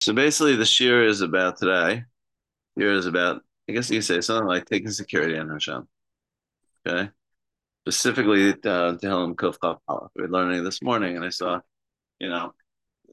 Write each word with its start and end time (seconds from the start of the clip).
So 0.00 0.12
basically, 0.12 0.56
the 0.56 0.66
shir 0.66 1.04
is 1.04 1.20
about 1.20 1.58
today. 1.58 2.04
Here 2.76 2.92
is 2.92 3.06
about, 3.06 3.42
I 3.68 3.72
guess 3.72 3.90
you 3.90 3.98
could 3.98 4.04
say 4.04 4.20
something 4.20 4.46
like 4.46 4.66
taking 4.66 4.90
security 4.90 5.38
on 5.38 5.48
Hashem. 5.48 5.88
Okay. 6.86 7.10
Specifically, 7.88 8.50
uh, 8.50 8.96
Tehillim 8.96 9.34
Kuf 9.34 9.56
Chaf 9.62 10.10
We 10.14 10.24
are 10.24 10.28
learning 10.28 10.64
this 10.64 10.82
morning, 10.82 11.16
and 11.16 11.24
I 11.24 11.30
saw, 11.30 11.60
you 12.18 12.28
know, 12.28 12.52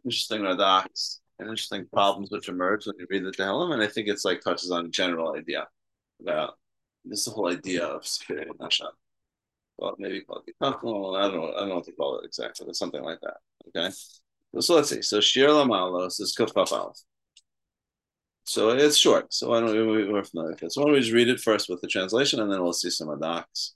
interesting 0.03 0.41
radox 0.41 1.19
and 1.39 1.47
interesting 1.47 1.87
problems 1.91 2.31
which 2.31 2.49
emerge 2.49 2.85
when 2.85 2.95
you 2.99 3.07
read 3.09 3.23
the 3.23 3.31
Tehillim, 3.31 3.73
and 3.73 3.81
I 3.81 3.87
think 3.87 4.07
it's 4.07 4.25
like 4.25 4.41
touches 4.41 4.71
on 4.71 4.85
a 4.85 4.89
general 4.89 5.35
idea 5.35 5.67
about 6.21 6.57
this 7.05 7.25
whole 7.27 7.49
idea 7.49 7.85
of 7.85 8.05
security 8.05 8.49
on 8.49 8.57
Hashem. 8.59 8.87
Well, 9.77 9.95
maybe 9.97 10.21
called 10.21 10.43
I 10.61 10.71
don't 10.71 10.83
know. 10.83 11.15
I 11.15 11.29
don't 11.29 11.69
know 11.69 11.75
what 11.75 11.85
to 11.85 11.91
call 11.93 12.19
it 12.19 12.25
exactly, 12.25 12.65
but 12.65 12.75
something 12.75 13.03
like 13.03 13.19
that. 13.21 13.37
Okay. 13.69 13.93
So 14.59 14.75
let's 14.75 14.89
see. 14.89 15.01
So 15.01 15.19
Shir 15.19 15.47
Lamalos 15.47 16.21
is 16.21 16.35
Kuf 16.37 16.53
Chaf 16.53 16.71
Aleph. 16.71 16.97
So 18.45 18.69
it's 18.69 18.97
short. 18.97 19.33
So 19.33 19.49
why 19.49 19.61
don't 19.61 19.73
we, 19.73 20.11
we're 20.11 20.23
familiar 20.23 20.51
with 20.51 20.63
it. 20.63 20.71
So 20.73 20.81
why 20.81 20.87
don't 20.87 20.93
we 20.95 20.99
just 21.01 21.13
read 21.13 21.29
it 21.29 21.39
first 21.39 21.69
with 21.69 21.81
the 21.81 21.87
translation 21.87 22.39
and 22.39 22.51
then 22.51 22.61
we'll 22.61 22.73
see 22.73 22.89
some 22.89 23.19
docs. 23.19 23.73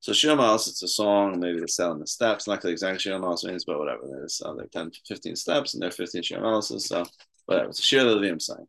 So 0.00 0.12
Shir 0.12 0.34
Malos, 0.36 0.68
it's 0.68 0.82
a 0.82 0.88
song, 0.88 1.38
maybe 1.38 1.58
it's 1.58 1.76
selling 1.76 2.00
the 2.00 2.06
steps, 2.06 2.46
not 2.46 2.64
exactly 2.64 2.98
Shir 2.98 3.18
Malos 3.18 3.44
means, 3.44 3.64
but 3.64 3.78
whatever. 3.78 4.02
There's 4.08 4.40
uh, 4.44 4.54
there 4.54 4.64
are 4.64 4.68
10, 4.68 4.92
15 5.06 5.36
steps 5.36 5.74
and 5.74 5.82
there 5.82 5.88
are 5.88 5.92
15 5.92 6.22
Shir 6.22 6.40
Maloses. 6.40 6.82
So 6.82 7.04
whatever. 7.46 7.68
It's 7.68 7.80
a 7.80 7.82
Shir 7.82 8.04
Levim 8.04 8.40
sign. 8.40 8.66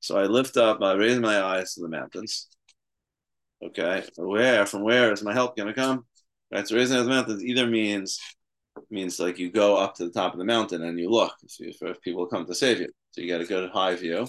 So 0.00 0.18
I 0.18 0.24
lift 0.24 0.56
up, 0.56 0.82
I 0.82 0.94
raise 0.94 1.18
my 1.18 1.40
eyes 1.40 1.74
to 1.74 1.82
the 1.82 1.88
mountains. 1.88 2.48
Okay. 3.62 4.04
Where, 4.16 4.66
from 4.66 4.82
where 4.82 5.12
is 5.12 5.22
my 5.22 5.32
help 5.32 5.56
going 5.56 5.68
to 5.68 5.74
come? 5.74 6.06
Right. 6.52 6.66
So 6.66 6.76
raising 6.76 6.98
the 6.98 7.04
mountains 7.04 7.44
either 7.44 7.66
means 7.66 8.20
means 8.90 9.18
like 9.18 9.38
you 9.38 9.50
go 9.50 9.76
up 9.76 9.94
to 9.96 10.04
the 10.04 10.10
top 10.10 10.32
of 10.32 10.38
the 10.38 10.44
mountain 10.44 10.82
and 10.82 10.98
you 10.98 11.10
look 11.10 11.32
you, 11.58 11.72
if 11.80 12.00
people 12.00 12.26
come 12.26 12.46
to 12.46 12.54
save 12.54 12.80
you. 12.80 12.88
So 13.12 13.20
you 13.20 13.28
got 13.28 13.40
a 13.40 13.46
good 13.46 13.70
high 13.70 13.94
view 13.96 14.26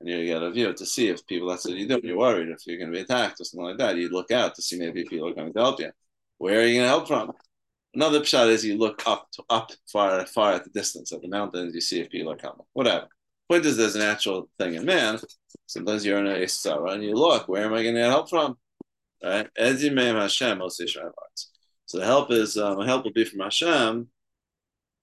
and 0.00 0.08
you 0.08 0.26
get 0.26 0.42
a 0.42 0.50
view 0.50 0.72
to 0.72 0.86
see 0.86 1.08
if 1.08 1.26
people, 1.26 1.48
that's 1.48 1.66
what 1.66 1.76
you 1.76 1.88
do. 1.88 2.00
You're 2.02 2.16
worried 2.16 2.48
if 2.48 2.66
you're 2.66 2.78
going 2.78 2.90
to 2.90 2.96
be 2.96 3.02
attacked 3.02 3.40
or 3.40 3.44
something 3.44 3.66
like 3.66 3.78
that. 3.78 3.96
You 3.96 4.08
look 4.08 4.30
out 4.30 4.54
to 4.54 4.62
see 4.62 4.78
maybe 4.78 5.04
people 5.04 5.28
are 5.28 5.34
going 5.34 5.52
to 5.52 5.58
help 5.58 5.80
you. 5.80 5.90
Where 6.38 6.60
are 6.60 6.64
you 6.64 6.74
going 6.74 6.84
to 6.84 6.88
help 6.88 7.08
from? 7.08 7.32
Another 7.92 8.24
shot 8.24 8.48
is 8.48 8.64
you 8.64 8.78
look 8.78 9.02
up 9.06 9.28
to 9.32 9.42
up 9.50 9.72
far 9.92 10.24
far 10.26 10.52
at 10.52 10.64
the 10.64 10.70
distance 10.70 11.10
of 11.12 11.22
the 11.22 11.28
mountains. 11.28 11.74
You 11.74 11.80
see 11.80 12.00
if 12.00 12.08
people 12.08 12.32
are 12.32 12.36
coming. 12.36 12.64
Whatever. 12.72 13.08
Point 13.48 13.66
is, 13.66 13.76
there's 13.76 13.96
a 13.96 13.98
natural 13.98 14.48
thing 14.58 14.74
in 14.74 14.84
man. 14.84 15.18
Sometimes 15.66 16.06
you're 16.06 16.18
in 16.18 16.28
a 16.28 16.38
tzara 16.44 16.92
and 16.92 17.02
you 17.02 17.14
look. 17.14 17.48
Where 17.48 17.64
am 17.64 17.74
I 17.74 17.82
going 17.82 17.96
to 17.96 18.00
get 18.00 18.10
help 18.10 18.30
from? 18.30 18.56
Right? 19.22 19.48
As 19.56 19.82
you 19.82 19.90
may 19.90 20.06
Hashem, 20.06 20.58
most 20.58 20.80
so 21.90 21.98
the 21.98 22.04
help 22.04 22.30
is 22.30 22.56
um, 22.56 22.80
help 22.86 23.02
will 23.02 23.10
be 23.10 23.24
from 23.24 23.40
Hashem, 23.40 24.06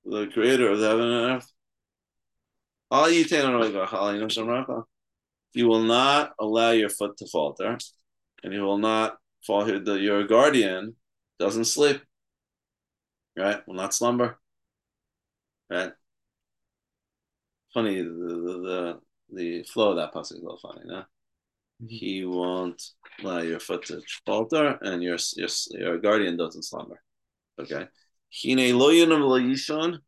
the 0.06 0.28
creator 0.28 0.70
of 0.70 0.80
the 0.80 0.88
heaven 0.88 1.12
and 1.12 1.32
earth. 1.36 1.52
You 5.54 5.68
will 5.68 5.84
not 5.84 6.32
allow 6.40 6.72
your 6.72 6.88
foot 6.88 7.18
to 7.18 7.28
falter, 7.28 7.78
and 8.42 8.54
you 8.54 8.62
will 8.62 8.78
not 8.78 9.18
fall 9.46 9.66
here. 9.66 9.82
The, 9.82 9.96
your 9.96 10.26
guardian 10.26 10.96
doesn't 11.40 11.66
sleep, 11.66 12.02
right? 13.38 13.68
Will 13.68 13.76
not 13.76 13.94
slumber, 13.94 14.40
right? 15.70 15.92
Funny, 17.74 18.02
the 18.02 18.10
the 18.10 18.58
the, 18.70 19.00
the 19.34 19.64
flow 19.64 19.90
of 19.90 19.98
that 19.98 20.14
passage 20.14 20.38
is 20.38 20.42
a 20.42 20.46
little 20.46 20.58
funny, 20.58 20.84
no? 20.86 21.04
He 21.86 22.26
won't 22.26 22.82
allow 23.22 23.40
your 23.40 23.60
foot 23.60 23.86
to 23.86 24.02
falter, 24.26 24.80
and 24.82 25.04
your 25.04 25.18
your 25.36 25.50
your 25.72 25.98
guardian 26.00 26.38
doesn't 26.38 26.64
slumber. 26.64 27.02
Okay. 27.60 27.88
Hine 28.32 28.78
lo 28.78 28.92
yonam 28.92 29.22
lo 29.22 29.40
yishon. 29.40 30.00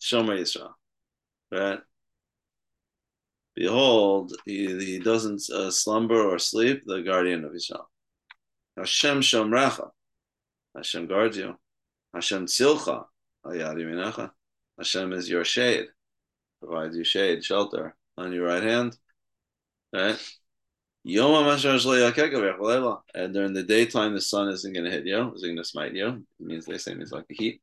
Shomer 0.00 0.38
Yisrael. 0.38 0.72
Right. 1.50 1.80
Behold, 3.54 4.32
he, 4.46 4.66
he 4.78 4.98
doesn't 4.98 5.42
uh, 5.50 5.70
slumber 5.70 6.20
or 6.20 6.38
sleep, 6.38 6.82
the 6.86 7.02
guardian 7.02 7.44
of 7.44 7.54
Israel. 7.54 7.90
Hashem 8.76 9.20
Shomrecha. 9.20 9.90
Hashem 10.74 11.06
guards 11.06 11.36
you. 11.36 11.56
Hashem 12.14 12.46
Tzilcha. 12.46 13.04
Hashem 14.78 15.12
is 15.12 15.28
your 15.28 15.44
shade. 15.44 15.86
Provides 16.60 16.96
you 16.96 17.04
shade, 17.04 17.44
shelter 17.44 17.94
on 18.22 18.32
your 18.32 18.46
right 18.46 18.62
hand. 18.62 18.96
Right? 19.92 20.18
And 21.04 21.14
during 23.34 23.52
the 23.52 23.64
daytime, 23.66 24.14
the 24.14 24.20
sun 24.20 24.48
isn't 24.48 24.72
going 24.72 24.84
to 24.84 24.90
hit 24.90 25.04
you, 25.04 25.28
it's 25.32 25.42
going 25.42 25.56
to 25.56 25.64
smite 25.64 25.94
you. 25.94 26.24
It 26.40 26.46
means 26.46 26.64
they 26.64 26.78
say 26.78 26.92
it 26.92 26.98
means 26.98 27.12
like 27.12 27.26
the 27.26 27.34
heat. 27.34 27.60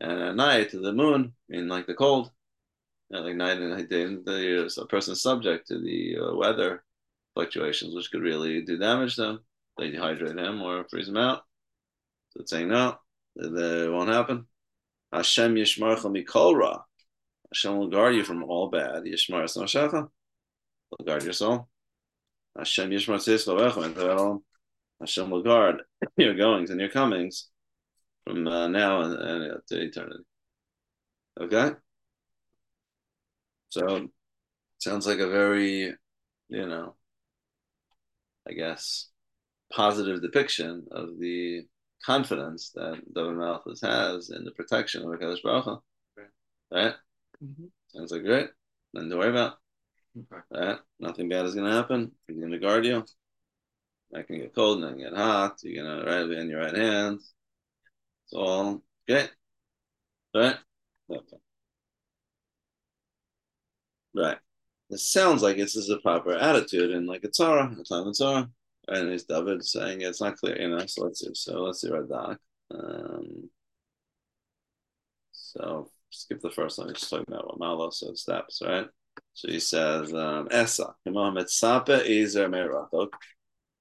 And 0.00 0.20
at 0.20 0.36
night, 0.36 0.70
the 0.70 0.92
moon, 0.92 1.32
mean 1.48 1.68
like 1.68 1.86
the 1.86 1.94
cold. 1.94 2.30
And 3.10 3.24
like 3.24 3.34
night 3.36 3.58
and 3.58 3.88
day, 3.88 4.04
the, 4.04 4.72
a 4.80 4.86
person 4.86 5.14
subject 5.16 5.68
to 5.68 5.80
the 5.80 6.18
uh, 6.20 6.36
weather 6.36 6.84
fluctuations, 7.34 7.94
which 7.94 8.10
could 8.10 8.22
really 8.22 8.62
do 8.62 8.78
damage 8.78 9.16
them. 9.16 9.40
They 9.78 9.90
dehydrate 9.90 10.36
them 10.36 10.62
or 10.62 10.86
freeze 10.88 11.06
them 11.06 11.16
out. 11.16 11.42
So 12.30 12.40
it's 12.40 12.50
saying 12.50 12.68
no, 12.68 12.96
that 13.36 13.90
won't 13.92 14.10
happen. 14.10 14.46
Hashem 15.12 15.54
yishmarcha 15.54 16.04
mikol 16.04 16.54
ra. 16.56 16.82
Hashem 17.52 17.76
will 17.76 17.88
guard 17.88 18.14
you 18.14 18.24
from 18.24 18.42
all 18.44 18.68
bad. 18.68 19.04
Yishmar 19.04 19.44
esnoshecha 19.44 20.08
will 20.90 21.06
guard 21.06 21.24
your 21.24 21.32
soul. 21.32 21.68
Hashem 22.56 22.90
Yishmar 22.90 23.18
Tzis 23.18 24.40
Hashem 25.00 25.30
will 25.30 25.42
guard 25.42 25.82
your 26.16 26.34
goings 26.34 26.70
and 26.70 26.80
your 26.80 26.88
comings 26.88 27.48
from 28.24 28.46
uh, 28.46 28.68
now 28.68 29.02
and, 29.02 29.14
and 29.14 29.60
to 29.68 29.80
eternity. 29.80 30.24
Okay? 31.40 31.72
So, 33.68 34.08
sounds 34.78 35.06
like 35.06 35.18
a 35.18 35.28
very, 35.28 35.94
you 36.48 36.66
know, 36.66 36.94
I 38.48 38.52
guess, 38.52 39.08
positive 39.70 40.22
depiction 40.22 40.86
of 40.90 41.18
the 41.18 41.66
confidence 42.04 42.70
that 42.74 43.02
David 43.14 43.36
Malchus 43.36 43.80
has 43.82 44.30
in 44.30 44.44
the 44.44 44.52
protection 44.52 45.02
of 45.02 45.08
HaKadosh 45.08 45.42
Baruch 45.42 45.64
Hu. 45.64 45.78
Right? 46.72 46.94
Mm-hmm. 47.44 47.66
Sounds 47.88 48.12
like 48.12 48.22
great. 48.22 48.48
Nothing 48.92 49.10
to 49.10 49.16
worry 49.16 49.30
about. 49.30 49.54
Okay. 50.18 50.42
Right? 50.50 50.78
Nothing 50.98 51.28
bad 51.28 51.46
is 51.46 51.54
going 51.54 51.66
to 51.66 51.76
happen. 51.76 52.12
He's 52.26 52.38
going 52.38 52.52
to 52.52 52.58
guard 52.58 52.84
you. 52.84 53.04
I 54.14 54.22
can 54.22 54.38
get 54.38 54.54
cold 54.54 54.82
and 54.82 54.92
then 54.92 54.98
get 54.98 55.16
hot. 55.16 55.58
You're 55.62 55.84
going 55.84 56.04
to 56.04 56.10
right 56.10 56.38
in 56.38 56.48
your 56.48 56.60
right 56.60 56.76
hand. 56.76 57.18
It's 57.18 58.32
all 58.32 58.82
okay. 59.08 59.28
Right? 60.34 60.56
Okay. 61.10 61.36
Right. 64.14 64.38
It 64.90 65.00
sounds 65.00 65.42
like 65.42 65.56
this 65.56 65.76
is 65.76 65.90
a 65.90 65.98
proper 65.98 66.34
attitude 66.34 66.92
in 66.92 67.06
like 67.06 67.24
a 67.24 67.28
tzara, 67.28 67.72
a 67.78 67.84
time 67.84 68.06
of 68.06 68.14
tzara. 68.14 68.48
And 68.88 69.08
it's 69.10 69.24
David 69.24 69.64
saying 69.64 70.02
it's 70.02 70.20
not 70.20 70.36
clear, 70.36 70.60
you 70.60 70.68
know. 70.68 70.86
So 70.86 71.04
let's 71.04 71.20
see. 71.20 71.30
So 71.34 71.62
let's 71.62 71.80
see 71.80 71.90
Radak. 71.90 72.38
Um, 72.70 73.50
so 75.32 75.90
skip 76.22 76.40
the 76.40 76.50
first 76.50 76.78
one. 76.78 76.92
Just 76.94 77.10
talking 77.10 77.26
about 77.28 77.46
what 77.46 77.58
Malo 77.58 77.90
so 77.90 78.14
steps, 78.14 78.62
right? 78.64 78.86
So 79.34 79.48
he 79.48 79.60
says, 79.60 80.12
um, 80.12 80.48
Esa. 80.50 80.94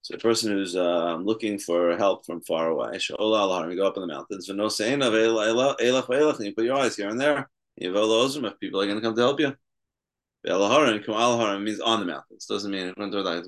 So 0.02 0.14
a 0.14 0.18
person 0.20 0.52
who's 0.52 0.76
uh, 0.76 1.16
looking 1.16 1.58
for 1.58 1.98
help 1.98 2.26
from 2.26 2.42
far 2.42 2.70
away, 2.70 3.00
you 3.10 3.18
go 3.18 3.88
up 3.88 3.98
in 3.98 4.02
the 4.02 4.08
mountains, 4.08 4.50
and 4.50 4.60
you 4.60 6.54
put 6.54 6.66
your 6.66 6.78
eyes 6.78 6.96
here 6.96 7.10
and 7.10 7.20
there. 7.20 7.50
If 7.78 8.60
people 8.60 8.82
are 8.82 8.86
going 8.86 8.98
to 8.98 9.02
come 9.02 9.16
to 9.16 9.22
help 9.22 9.40
you. 9.40 9.56
means 10.46 11.80
on 11.80 12.00
the 12.00 12.06
mountains. 12.06 12.46
Doesn't 12.46 12.72
mean 12.72 12.88
it 12.88 12.98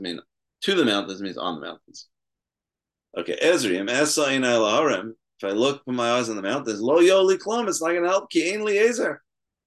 mean 0.01 0.19
to 0.61 0.73
the 0.75 0.85
mountains 0.85 1.21
means 1.21 1.37
on 1.37 1.59
the 1.59 1.67
mountains. 1.67 2.07
Okay, 3.17 3.37
Ezriim, 3.41 3.89
Esa 3.89 4.31
in 4.33 4.41
If 5.39 5.49
I 5.49 5.53
look 5.53 5.83
with 5.85 5.95
my 5.95 6.11
eyes 6.11 6.29
on 6.29 6.35
the 6.35 6.41
mountains, 6.41 6.81
lo 6.81 6.99
yoli 6.99 7.37
klum, 7.37 7.67
it's 7.67 7.81
not 7.81 7.89
going 7.89 8.03
to 8.03 8.09
help. 8.09 8.29
Ki 8.29 8.53
ein 8.53 8.65
li 8.65 8.79
I 8.79 8.89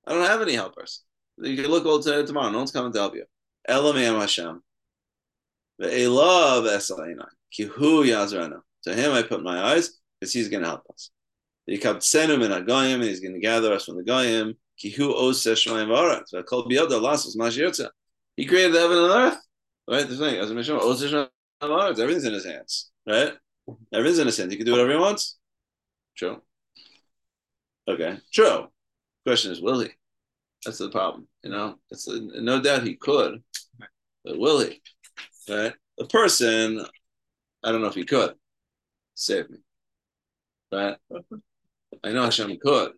don't 0.07 0.27
have 0.27 0.43
any 0.43 0.55
helpers. 0.55 1.03
You 1.39 1.57
can 1.57 1.71
look 1.71 1.87
all 1.87 2.01
today 2.03 2.27
tomorrow. 2.27 2.51
No 2.51 2.59
one's 2.59 2.73
coming 2.73 2.93
to 2.93 2.99
help 2.99 3.15
you. 3.15 3.25
Elamim 3.69 4.19
Hashem. 4.19 4.63
Ve'elav 5.81 6.65
esaina. 6.65 7.27
Kihu 7.57 8.05
yazrana. 8.05 8.63
To 8.85 8.95
him 8.95 9.13
I 9.13 9.23
put 9.23 9.43
my 9.43 9.61
eyes 9.61 10.01
because 10.19 10.33
he's 10.33 10.49
going 10.49 10.63
to 10.65 10.69
help 10.69 10.83
us. 10.93 11.11
Yikabtsenu 11.69 12.39
min 12.39 12.51
ha'goyim, 12.51 12.95
and 12.95 13.05
he's 13.05 13.21
going 13.21 13.35
to 13.35 13.41
gather 13.41 13.73
us 13.73 13.85
from 13.85 13.97
the 13.97 14.03
goyim. 14.03 14.57
Kihu 14.83 15.15
oseh 15.15 15.55
shmayim 15.55 15.89
v'aretz. 15.89 16.33
Ve'kol 16.35 16.67
biyoda 16.69 17.01
lasos 17.01 17.37
mashirtza. 17.37 17.91
He 18.37 18.45
created 18.45 18.73
the 18.75 18.81
heaven 18.81 18.99
and 18.99 19.13
earth. 19.13 19.39
Right? 19.89 20.09
The 20.09 20.17
thing, 20.17 20.37
as 20.37 20.51
I 20.51 20.55
mentioned. 20.55 20.81
Everything's 21.63 22.25
in 22.25 22.33
his 22.33 22.45
hands. 22.45 22.91
Right? 23.07 23.35
Everything's 23.93 24.19
in 24.19 24.27
his 24.27 24.37
hands. 24.37 24.51
He 24.53 24.57
can 24.57 24.67
do 24.67 24.73
whatever 24.73 24.91
he 24.93 24.99
wants. 24.99 25.39
True. 26.17 26.43
Okay. 27.89 28.19
True. 28.33 28.69
Question 29.27 29.53
is, 29.53 29.61
will 29.61 29.81
he? 29.81 29.89
That's 30.65 30.79
the 30.79 30.91
problem. 30.91 31.27
You 31.43 31.51
know, 31.51 31.77
it's 31.91 32.07
no 32.09 32.61
doubt 32.61 32.83
he 32.83 32.97
could, 32.97 33.43
but 34.25 34.39
will 34.39 34.61
he? 34.61 34.81
Right? 35.49 35.73
The 35.99 36.07
person, 36.07 36.85
I 37.65 37.73
don't 37.73 37.81
know 37.81 37.89
if 37.89 37.95
he 37.95 38.05
could 38.05 38.35
save 39.15 39.51
me. 39.51 39.59
Right? 40.73 40.97
I 42.05 42.13
know 42.13 42.25
Hashem 42.25 42.57
could. 42.63 42.93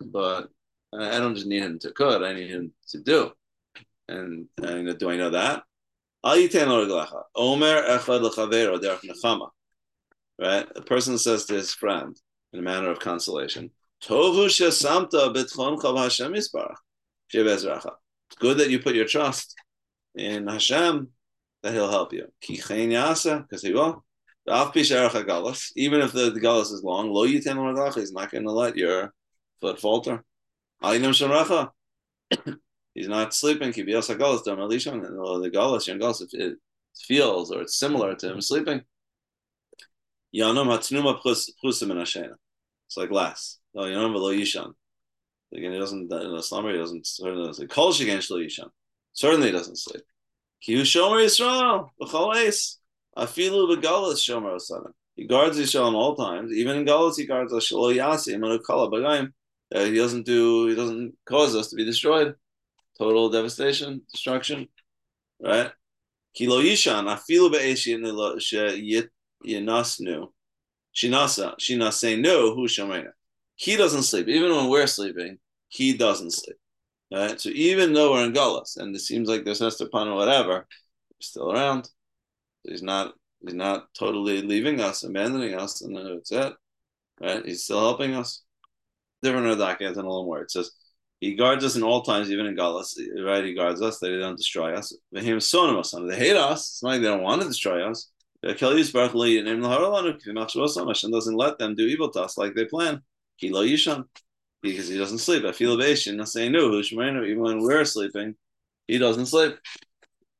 but 0.00 0.48
I 0.92 1.18
don't 1.18 1.34
just 1.34 1.46
need 1.46 1.62
him 1.62 1.78
to 1.80 1.92
cook, 1.92 2.22
I 2.22 2.34
need 2.34 2.50
him 2.50 2.72
to 2.88 2.98
do. 3.00 3.32
And, 4.08 4.46
and 4.62 4.98
do 4.98 5.10
I 5.10 5.16
know 5.16 5.30
that? 5.30 5.62
Right? 10.40 10.66
A 10.76 10.82
person 10.82 11.18
says 11.18 11.44
to 11.46 11.54
his 11.54 11.72
friend 11.74 12.16
in 12.54 12.60
a 12.60 12.62
manner 12.62 12.90
of 12.90 13.00
consolation, 13.00 13.70
Tovu 14.02 14.46
chav 14.46 15.96
Hashem. 15.96 16.34
It's 16.34 16.48
good 18.38 18.58
that 18.58 18.70
you 18.70 18.78
put 18.78 18.94
your 18.94 19.06
trust 19.06 19.54
in 20.14 20.46
Hashem 20.46 21.08
that 21.62 21.72
He'll 21.72 21.90
help 21.90 22.12
you. 22.12 22.28
because 22.40 23.62
He 23.62 23.72
will. 23.72 24.04
Even 24.46 26.00
if 26.00 26.12
the, 26.12 26.30
the 26.30 26.40
galus 26.40 26.70
is 26.72 26.82
long, 26.84 27.10
lo 27.10 27.26
yitem 27.26 27.94
He's 27.94 28.12
not 28.12 28.30
going 28.30 28.44
to 28.44 28.52
let 28.52 28.76
your 28.76 29.12
foot 29.60 29.80
falter. 29.80 30.22
He's 32.94 33.08
not 33.08 33.34
sleeping. 33.34 33.72
Kibios 33.72 34.16
galus 34.16 34.44
dam. 34.44 34.58
The 34.58 35.50
galus, 35.50 35.88
young 35.88 35.98
galus, 35.98 36.22
it 36.32 36.58
feels 36.96 37.50
or 37.50 37.62
it's 37.62 37.76
similar 37.76 38.14
to 38.14 38.32
him 38.32 38.40
sleeping. 38.40 38.82
Yanam 40.34 40.66
hatnuma 40.66 41.20
prusim 41.20 41.90
in 41.90 41.96
Hashena. 41.96 42.34
It's 42.94 42.98
like 43.00 43.08
glass. 43.08 43.58
No, 43.74 43.82
yanam 43.82 44.14
v'lo 44.14 44.32
yishan. 44.38 44.72
Again, 45.52 45.72
he 45.72 45.78
doesn't 45.80 46.12
in 46.12 46.34
a 46.34 46.40
slumber. 46.40 46.70
He 46.70 46.78
doesn't 46.78 47.04
certainly 47.04 47.48
doesn't 47.48 47.68
kol 47.68 47.92
shigen 47.92 48.18
shlo 48.18 48.38
yishan. 48.40 48.68
Certainly, 49.12 49.50
doesn't 49.50 49.78
sleep. 49.78 50.04
Ki 50.62 50.76
shomer 50.82 51.24
Yisrael 51.24 51.88
b'chol 52.00 52.36
eis 52.36 52.78
afilu 53.18 53.76
b'galus 53.76 54.20
shomer 54.22 54.54
osanim. 54.54 54.92
He 55.16 55.26
guards 55.26 55.58
Yisrael 55.58 55.88
in 55.88 55.96
all 55.96 56.14
times. 56.14 56.52
Even 56.52 56.76
in 56.76 56.84
galus, 56.84 57.16
he 57.16 57.26
guards 57.26 57.52
us 57.52 57.68
shlo 57.68 57.92
yasi 57.92 58.38
kala 58.64 58.88
b'gayim. 58.88 59.32
Uh, 59.74 59.84
he 59.86 59.96
doesn't 59.96 60.24
do. 60.24 60.68
He 60.68 60.76
doesn't 60.76 61.14
cause 61.26 61.56
us 61.56 61.70
to 61.70 61.76
be 61.76 61.84
destroyed. 61.84 62.36
Total 62.96 63.28
devastation, 63.28 64.02
destruction. 64.12 64.68
Right. 65.42 65.72
Kilo 66.32 66.62
yishan 66.62 67.12
afilu 67.12 67.50
be'esh 67.50 67.88
yinasnu. 69.44 70.28
Shinasa 70.94 71.56
shinasenu 71.58 72.54
hu 72.54 72.68
shomer. 72.68 73.08
He 73.56 73.76
doesn't 73.76 74.02
sleep. 74.04 74.28
Even 74.28 74.54
when 74.54 74.68
we're 74.68 74.86
sleeping, 74.86 75.38
he 75.68 75.96
doesn't 75.96 76.32
sleep. 76.32 76.56
Right? 77.12 77.40
So 77.40 77.50
even 77.50 77.92
though 77.92 78.12
we're 78.12 78.24
in 78.24 78.32
Galus 78.32 78.76
and 78.76 78.94
it 78.94 79.00
seems 79.00 79.28
like 79.28 79.44
there's 79.44 79.60
Hester 79.60 79.88
or 79.92 80.14
whatever, 80.14 80.66
he's 81.18 81.28
still 81.28 81.52
around. 81.52 81.88
He's 82.62 82.82
not 82.82 83.14
he's 83.40 83.54
not 83.54 83.92
totally 83.94 84.42
leaving 84.42 84.80
us, 84.80 85.04
abandoning 85.04 85.54
us, 85.54 85.82
and 85.82 85.96
then 85.96 86.06
it's 86.06 86.32
it. 86.32 86.52
Right? 87.20 87.44
He's 87.44 87.64
still 87.64 87.80
helping 87.80 88.14
us. 88.14 88.42
Different 89.22 89.46
Radak 89.46 89.80
has 89.82 89.96
in 89.96 90.04
a 90.04 90.08
little 90.08 90.24
more. 90.24 90.42
It 90.42 90.50
says 90.50 90.70
he 91.20 91.34
guards 91.34 91.64
us 91.64 91.76
in 91.76 91.82
all 91.82 92.02
times, 92.02 92.30
even 92.30 92.46
in 92.46 92.56
Galus. 92.56 92.98
Right? 93.24 93.44
He 93.44 93.54
guards 93.54 93.80
us, 93.80 93.98
that 94.00 94.10
he 94.10 94.18
don't 94.18 94.36
destroy 94.36 94.74
us. 94.74 94.92
They 95.12 95.22
hate 95.22 95.34
us. 95.34 95.44
It's 95.44 96.82
not 96.82 96.88
like 96.90 97.00
they 97.00 97.06
don't 97.06 97.22
want 97.22 97.42
to 97.42 97.48
destroy 97.48 97.88
us. 97.88 98.10
Hashem 100.88 101.10
doesn't 101.10 101.36
let 101.36 101.58
them 101.58 101.74
do 101.74 101.86
evil 101.86 102.10
to 102.10 102.22
us 102.22 102.38
like 102.38 102.54
they 102.54 102.64
plan. 102.64 103.02
Kilo 103.38 103.64
Yishan 103.64 104.04
because 104.62 104.88
he 104.88 104.96
doesn't 104.96 105.18
sleep. 105.18 105.44
I 105.44 105.52
feel 105.52 105.76
Bashin, 105.76 106.20
I 106.20 106.24
say 106.24 106.48
no, 106.48 106.80
even 106.80 107.40
when 107.40 107.62
we're 107.62 107.84
sleeping, 107.84 108.34
he 108.88 108.98
doesn't 108.98 109.26
sleep. 109.26 109.56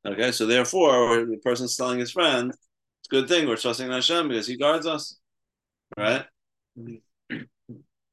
Okay, 0.06 0.32
so 0.32 0.46
therefore, 0.46 1.26
the 1.26 1.36
person's 1.38 1.76
telling 1.76 1.98
his 1.98 2.10
friend, 2.10 2.50
it's 2.50 3.08
a 3.10 3.14
good 3.14 3.28
thing 3.28 3.46
we're 3.46 3.56
trusting 3.56 3.90
Hashem 3.90 4.28
because 4.28 4.46
he 4.46 4.56
guards 4.56 4.86
us. 4.86 5.18
Right? 5.96 6.24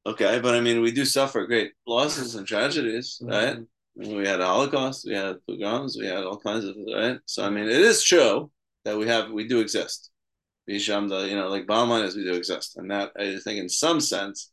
Okay, 0.04 0.40
but 0.40 0.54
I 0.54 0.60
mean, 0.60 0.82
we 0.82 0.92
do 0.92 1.04
suffer 1.04 1.46
great 1.46 1.72
losses 1.86 2.34
and 2.34 2.46
tragedies, 2.46 3.20
right? 3.22 3.58
Mean, 3.94 4.16
we 4.16 4.26
had 4.26 4.40
a 4.40 4.46
Holocaust, 4.46 5.06
we 5.06 5.14
had 5.14 5.36
pogroms, 5.46 5.96
we 5.98 6.06
had 6.06 6.24
all 6.24 6.38
kinds 6.38 6.64
of, 6.64 6.76
right? 6.94 7.18
So, 7.26 7.44
I 7.44 7.50
mean, 7.50 7.64
it 7.64 7.80
is 7.80 8.02
true 8.02 8.50
that 8.84 8.98
we 8.98 9.06
have, 9.06 9.30
we 9.30 9.46
do 9.46 9.60
exist. 9.60 10.10
Bisham, 10.66 11.08
the, 11.08 11.28
you 11.28 11.36
know, 11.36 11.48
like 11.48 11.66
Balman 11.66 12.04
is 12.04 12.16
we 12.16 12.24
do 12.24 12.34
exist. 12.34 12.76
And 12.76 12.90
that, 12.90 13.12
I 13.18 13.38
think, 13.38 13.58
in 13.58 13.68
some 13.68 14.00
sense, 14.00 14.52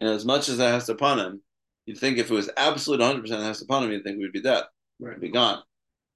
you 0.00 0.06
know, 0.06 0.14
as 0.14 0.24
much 0.24 0.48
as 0.48 0.58
that 0.58 0.72
hester 0.72 0.94
panim, 0.94 1.40
you'd 1.86 1.98
think 1.98 2.18
if 2.18 2.30
it 2.30 2.34
was 2.34 2.50
absolute 2.56 3.00
100% 3.00 3.28
hester 3.42 3.66
panim, 3.66 3.92
you'd 3.92 4.04
think 4.04 4.18
we'd 4.18 4.32
be 4.32 4.40
dead, 4.40 4.64
right. 4.98 5.20
be 5.20 5.30
gone. 5.30 5.62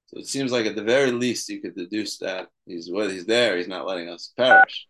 So 0.07 0.19
it 0.19 0.27
seems 0.27 0.51
like 0.51 0.67
at 0.67 0.75
the 0.75 0.83
very 0.83 1.11
least 1.11 1.49
you 1.51 1.61
could 1.61 1.77
deduce 1.77 2.17
that 2.19 2.49
he's 2.65 2.91
well, 2.91 3.11
he's 3.11 3.27
there, 3.27 3.59
he's 3.59 3.69
not 3.69 3.87
letting 3.87 4.09
us 4.09 4.33
perish. 4.37 4.87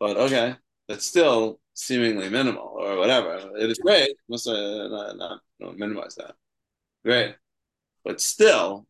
But 0.00 0.16
okay, 0.16 0.56
that's 0.88 1.06
still 1.06 1.60
seemingly 1.74 2.28
minimal 2.28 2.76
or 2.76 2.96
whatever. 2.96 3.52
It 3.56 3.70
is 3.70 3.78
great. 3.78 4.10
Must 4.28 4.48
uh, 4.48 4.88
not, 4.88 5.16
not 5.16 5.40
don't 5.60 5.78
minimize 5.78 6.16
that. 6.16 6.34
Great, 7.04 7.36
but 8.04 8.20
still, 8.20 8.86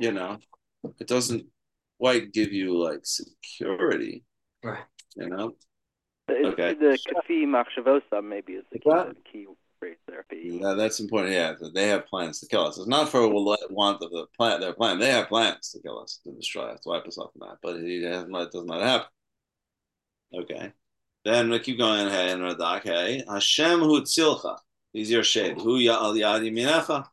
you 0.00 0.10
know, 0.10 0.38
it 0.98 1.06
doesn't 1.06 1.46
quite 2.02 2.32
give 2.32 2.52
you 2.52 2.76
like 2.82 3.00
security. 3.04 4.24
Right. 4.64 4.82
You 5.14 5.28
know, 5.28 5.52
Okay. 6.30 6.74
The 6.74 6.98
kafi 7.08 7.44
machshavosa 7.44 8.24
maybe 8.24 8.54
is 8.54 8.64
the 8.72 8.78
key, 8.78 8.90
the 8.90 9.16
key 9.30 9.46
phrase 9.78 9.96
there. 10.08 10.24
Yeah, 10.32 10.74
that's 10.74 10.98
important. 11.00 11.32
Yeah, 11.32 11.54
they 11.74 11.88
have 11.88 12.06
plans 12.06 12.40
to 12.40 12.46
kill 12.46 12.66
us. 12.66 12.78
It's 12.78 12.88
not 12.88 13.08
for 13.08 13.28
want 13.28 14.02
of 14.02 14.10
the 14.10 14.26
plan. 14.36 14.60
Their 14.60 14.72
plan. 14.72 14.98
They 14.98 15.10
have 15.10 15.28
plans 15.28 15.70
to 15.70 15.82
kill 15.82 16.00
us, 16.00 16.20
to 16.24 16.32
destroy 16.32 16.66
us, 16.70 16.80
to 16.80 16.88
wipe 16.88 17.06
us 17.06 17.18
off 17.18 17.32
from 17.32 17.46
that. 17.46 17.58
But 17.62 17.76
it 17.76 18.02
has 18.04 18.26
not. 18.28 18.50
Does 18.50 18.64
not 18.64 18.82
happen. 18.82 19.06
Okay. 20.34 20.72
Then 21.24 21.50
we 21.50 21.58
keep 21.60 21.78
going 21.78 22.08
Hey, 22.08 22.32
in 22.32 22.40
Radak. 22.40 22.82
Hey, 22.82 23.22
Hashem 23.28 23.80
hu 23.80 24.00
tzilcha. 24.02 24.56
He's 24.92 25.10
your 25.10 25.24
shade. 25.24 25.60
Hu 25.60 25.78
ya'al 25.78 26.14
yad 26.14 26.42
yiminecha 26.42 27.04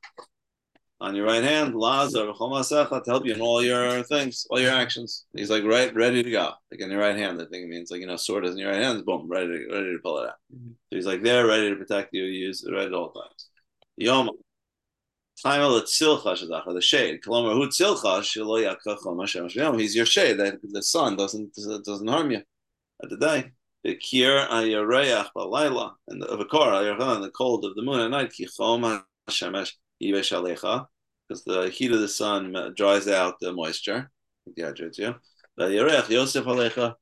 on 1.02 1.16
your 1.16 1.26
right 1.26 1.44
hand, 1.44 1.76
Lazar, 1.76 2.26
to 2.26 3.04
help 3.08 3.26
you 3.26 3.34
in 3.34 3.42
all 3.42 3.64
your 3.64 4.04
things, 4.04 4.46
all 4.50 4.60
your 4.60 4.74
actions. 4.74 5.26
He's 5.34 5.50
like 5.50 5.64
right, 5.64 5.94
ready 5.96 6.24
to 6.24 6.30
go. 6.30 6.52
Like 6.72 6.82
in 6.82 6.92
your 6.92 7.00
right 7.00 7.16
hand, 7.16 7.40
the 7.40 7.46
thing 7.46 7.70
means 7.70 7.90
like 7.90 8.02
you 8.02 8.08
know, 8.08 8.18
sword 8.18 8.46
is 8.46 8.52
in 8.52 8.60
your 8.60 8.72
right 8.72 8.82
hand, 8.82 9.06
boom, 9.06 9.28
ready 9.30 9.48
to 9.48 9.74
ready 9.74 9.94
to 9.94 10.00
pull 10.04 10.20
it 10.20 10.28
out. 10.28 10.36
Mm-hmm. 10.54 10.72
So 10.72 10.96
he's 10.96 11.06
like 11.06 11.24
there, 11.24 11.48
ready 11.48 11.70
to 11.70 11.76
protect 11.76 12.14
you, 12.14 12.24
use 12.24 12.64
it 12.64 12.72
right 12.72 12.88
at 12.88 12.94
all 12.94 13.12
times. 13.12 13.50
Yom 13.98 14.30
Time 15.42 15.62
the 15.62 16.82
shade. 16.82 17.20
He's 19.80 19.96
your 19.96 20.06
shade. 20.06 20.38
That 20.38 20.60
the 20.62 20.84
sun 20.84 21.16
doesn't 21.16 21.54
doesn't 21.86 22.08
harm 22.08 22.32
you 22.32 22.42
at 23.02 23.10
the 23.10 23.16
day. 23.16 23.52
The 23.86 23.96
kir 23.96 24.46
ayareach 24.52 25.30
balayla 25.34 25.94
and 26.10 26.22
the 26.22 26.26
avakor 26.28 27.14
and 27.16 27.24
the 27.24 27.30
cold 27.30 27.64
of 27.64 27.76
the 27.76 27.82
moon 27.82 28.02
at 28.02 28.12
night. 28.12 28.34
Kichom 28.38 29.02
hashemesh 29.30 29.72
because 30.00 31.44
the 31.44 31.70
heat 31.70 31.92
of 31.92 32.00
the 32.00 32.08
sun 32.08 32.74
dries 32.76 33.08
out 33.08 33.40
the 33.40 33.54
moisture. 33.54 34.10
Dehydrates 34.58 34.98
you. 34.98 35.16
Yosef 36.10 36.46
Alecha, 36.46 36.96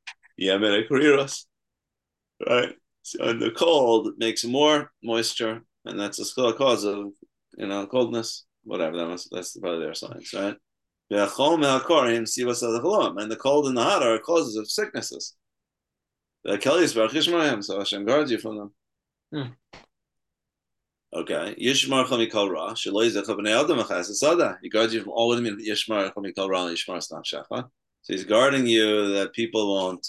Right. 2.47 2.73
So 3.03 3.23
and 3.23 3.41
the 3.41 3.51
cold 3.51 4.13
makes 4.17 4.43
more 4.43 4.91
moisture, 5.03 5.61
and 5.85 5.99
that's 5.99 6.19
a 6.19 6.25
cause 6.53 6.83
of 6.83 7.11
you 7.57 7.67
know 7.67 7.87
coldness. 7.87 8.45
Whatever 8.63 8.97
that 8.97 9.07
was, 9.07 9.29
that's 9.31 9.57
probably 9.57 9.85
their 9.85 9.93
science, 9.93 10.33
right? 10.33 10.55
And 11.09 11.21
the 13.31 13.37
cold 13.37 13.67
and 13.67 13.77
the 13.77 13.83
hot 13.83 14.03
are 14.03 14.19
causes 14.19 14.57
of 14.57 14.69
sicknesses. 14.69 15.35
So 17.61 17.77
Hashem 17.77 18.05
guards 18.05 18.29
you 18.29 18.39
from 18.39 18.57
them. 18.57 18.73
Hmm. 19.33 19.79
Okay. 21.13 21.55
Yishmar 21.59 22.05
Chamikal 22.05 22.49
Ra, 22.49 22.73
Shaloi 22.73 23.09
Zecha 23.09 23.37
B'nei 23.37 23.63
Adam 23.63 23.79
Achas 23.79 24.05
Sada. 24.05 24.59
He 24.61 24.69
guards 24.69 24.93
you 24.93 25.01
from 25.01 25.13
all 25.13 25.33
in 25.33 25.43
Yishmar 25.43 26.13
Chamikal 26.13 26.49
Ra 26.49 26.65
Yishmar 26.65 27.01
Stam 27.01 27.21
Shecha. 27.23 27.69
So 28.01 28.13
he's 28.13 28.25
guarding 28.25 28.67
you 28.67 29.13
that 29.13 29.33
people 29.33 29.73
won't 29.73 30.05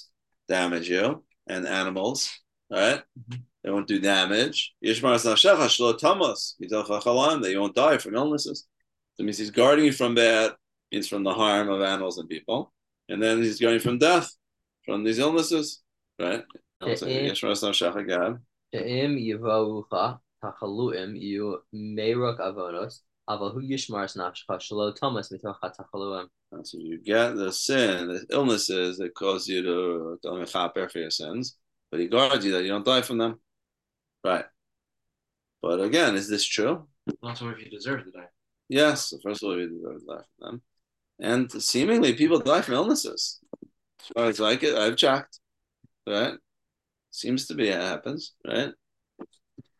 damage 0.48 0.88
you 0.88 1.24
and 1.46 1.66
animals, 1.66 2.30
right? 2.70 3.02
Mm-hmm. 3.18 3.40
They 3.62 3.70
won't 3.70 3.86
do 3.86 4.00
damage. 4.00 4.74
Yishmar 4.84 5.18
Stam 5.18 5.36
Shecha, 5.36 5.66
Shlo 5.66 5.96
Tamas, 5.96 6.56
Chachalan, 6.60 7.42
that 7.42 7.50
you 7.50 7.60
won't 7.60 7.74
die 7.74 7.98
from 7.98 8.16
illnesses. 8.16 8.66
So 9.14 9.22
it 9.22 9.24
means 9.24 9.38
he's 9.38 9.50
guarding 9.50 9.84
you 9.84 9.92
from 9.92 10.16
that, 10.16 10.56
means 10.90 11.08
from 11.08 11.22
the 11.22 11.32
harm 11.32 11.68
of 11.68 11.80
animals 11.80 12.18
and 12.18 12.28
people. 12.28 12.72
And 13.08 13.22
then 13.22 13.42
he's 13.42 13.60
guarding 13.60 13.80
from 13.80 13.98
death, 13.98 14.30
from 14.84 15.04
these 15.04 15.18
illnesses, 15.18 15.80
right? 16.18 16.44
Yishmar 16.82 17.56
Stam 17.56 17.72
Shecha, 17.72 18.06
God 18.08 18.40
tachaluim 20.42 21.16
iu 21.16 21.58
meirok 21.74 22.38
avonos, 22.40 23.00
aval 23.28 23.52
hu 23.52 23.60
yishmars 23.60 24.16
nafshcha 24.16 24.58
shalo 24.58 24.94
thomas 24.94 25.30
mitocha 25.30 25.72
tachaluim. 25.76 26.26
So 26.62 26.78
you 26.78 26.98
get 27.02 27.36
the 27.36 27.52
sin, 27.52 28.08
the 28.08 28.26
illnesses 28.30 28.98
that 28.98 29.14
cause 29.14 29.46
you 29.46 29.62
to 29.62 30.18
to 30.22 30.28
mechaper 30.28 30.90
for 30.90 30.98
your 30.98 31.10
sins, 31.10 31.58
but 31.90 32.00
he 32.00 32.08
guards 32.08 32.44
you 32.44 32.52
that 32.52 32.62
you 32.62 32.68
don't 32.68 32.86
die 32.86 33.02
from 33.02 33.18
them. 33.18 33.40
Right. 34.24 34.46
But 35.62 35.80
again, 35.80 36.14
is 36.14 36.28
this 36.28 36.44
true? 36.44 36.86
Also, 37.22 37.48
if 37.50 37.58
you 37.58 37.70
deserve 37.70 38.04
to 38.04 38.10
die. 38.10 38.28
Yes, 38.68 39.12
first 39.22 39.42
of 39.42 39.48
all, 39.48 39.58
you 39.58 39.68
deserve 39.68 40.00
to 40.00 40.06
die 40.06 40.24
from 40.38 40.40
them. 40.40 40.62
And 41.20 41.50
seemingly 41.62 42.14
people 42.14 42.38
die 42.38 42.62
from 42.62 42.74
illnesses. 42.74 43.40
As 44.00 44.06
far 44.14 44.24
as 44.26 44.40
like 44.40 44.62
it, 44.62 44.76
I've 44.76 44.96
checked. 44.96 45.40
Right? 46.06 46.34
Seems 47.10 47.46
to 47.46 47.54
be 47.54 47.68
it 47.68 47.80
happens, 47.80 48.34
right? 48.46 48.72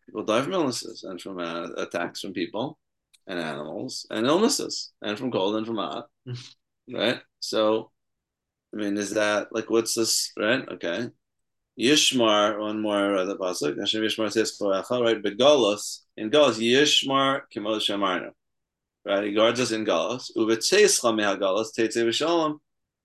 People 0.08 0.24
die 0.24 0.40
from 0.40 0.54
illnesses 0.54 1.04
and 1.04 1.20
from 1.20 1.38
uh, 1.38 1.68
attacks 1.76 2.20
from 2.22 2.32
people 2.32 2.78
and 3.26 3.38
animals 3.38 4.06
and 4.10 4.26
illnesses 4.26 4.92
and 5.02 5.18
from 5.18 5.30
cold 5.30 5.56
and 5.56 5.66
from 5.66 5.76
hot, 5.76 6.06
right? 6.92 7.20
So, 7.40 7.90
I 8.72 8.78
mean, 8.78 8.96
is 8.96 9.10
that 9.14 9.48
like 9.52 9.68
what's 9.68 9.94
this, 9.94 10.32
right? 10.38 10.66
Okay. 10.66 11.10
Yishmar, 11.78 12.58
one 12.58 12.80
more 12.80 13.16
uh, 13.16 13.24
the 13.24 13.36
pasuk. 13.36 13.78
Hashem 13.78 14.02
Yishmar 14.02 14.32
says 14.32 14.58
koracha, 14.60 15.04
right? 15.04 15.22
But 15.22 15.36
Golos 15.36 16.00
in 16.16 16.30
Golos 16.30 16.58
Yishmar 16.58 17.42
kimod 17.54 17.80
shamarnu, 17.80 18.30
right? 19.04 19.24
He 19.24 19.32
guards 19.32 19.60
us 19.60 19.72
in 19.72 19.84
Golos. 19.84 20.30
Uvetzeischa 20.36 21.14
mehal 21.14 21.38
Golos 21.38 21.68
teitze 21.78 22.02
v'shalom. 22.04 22.58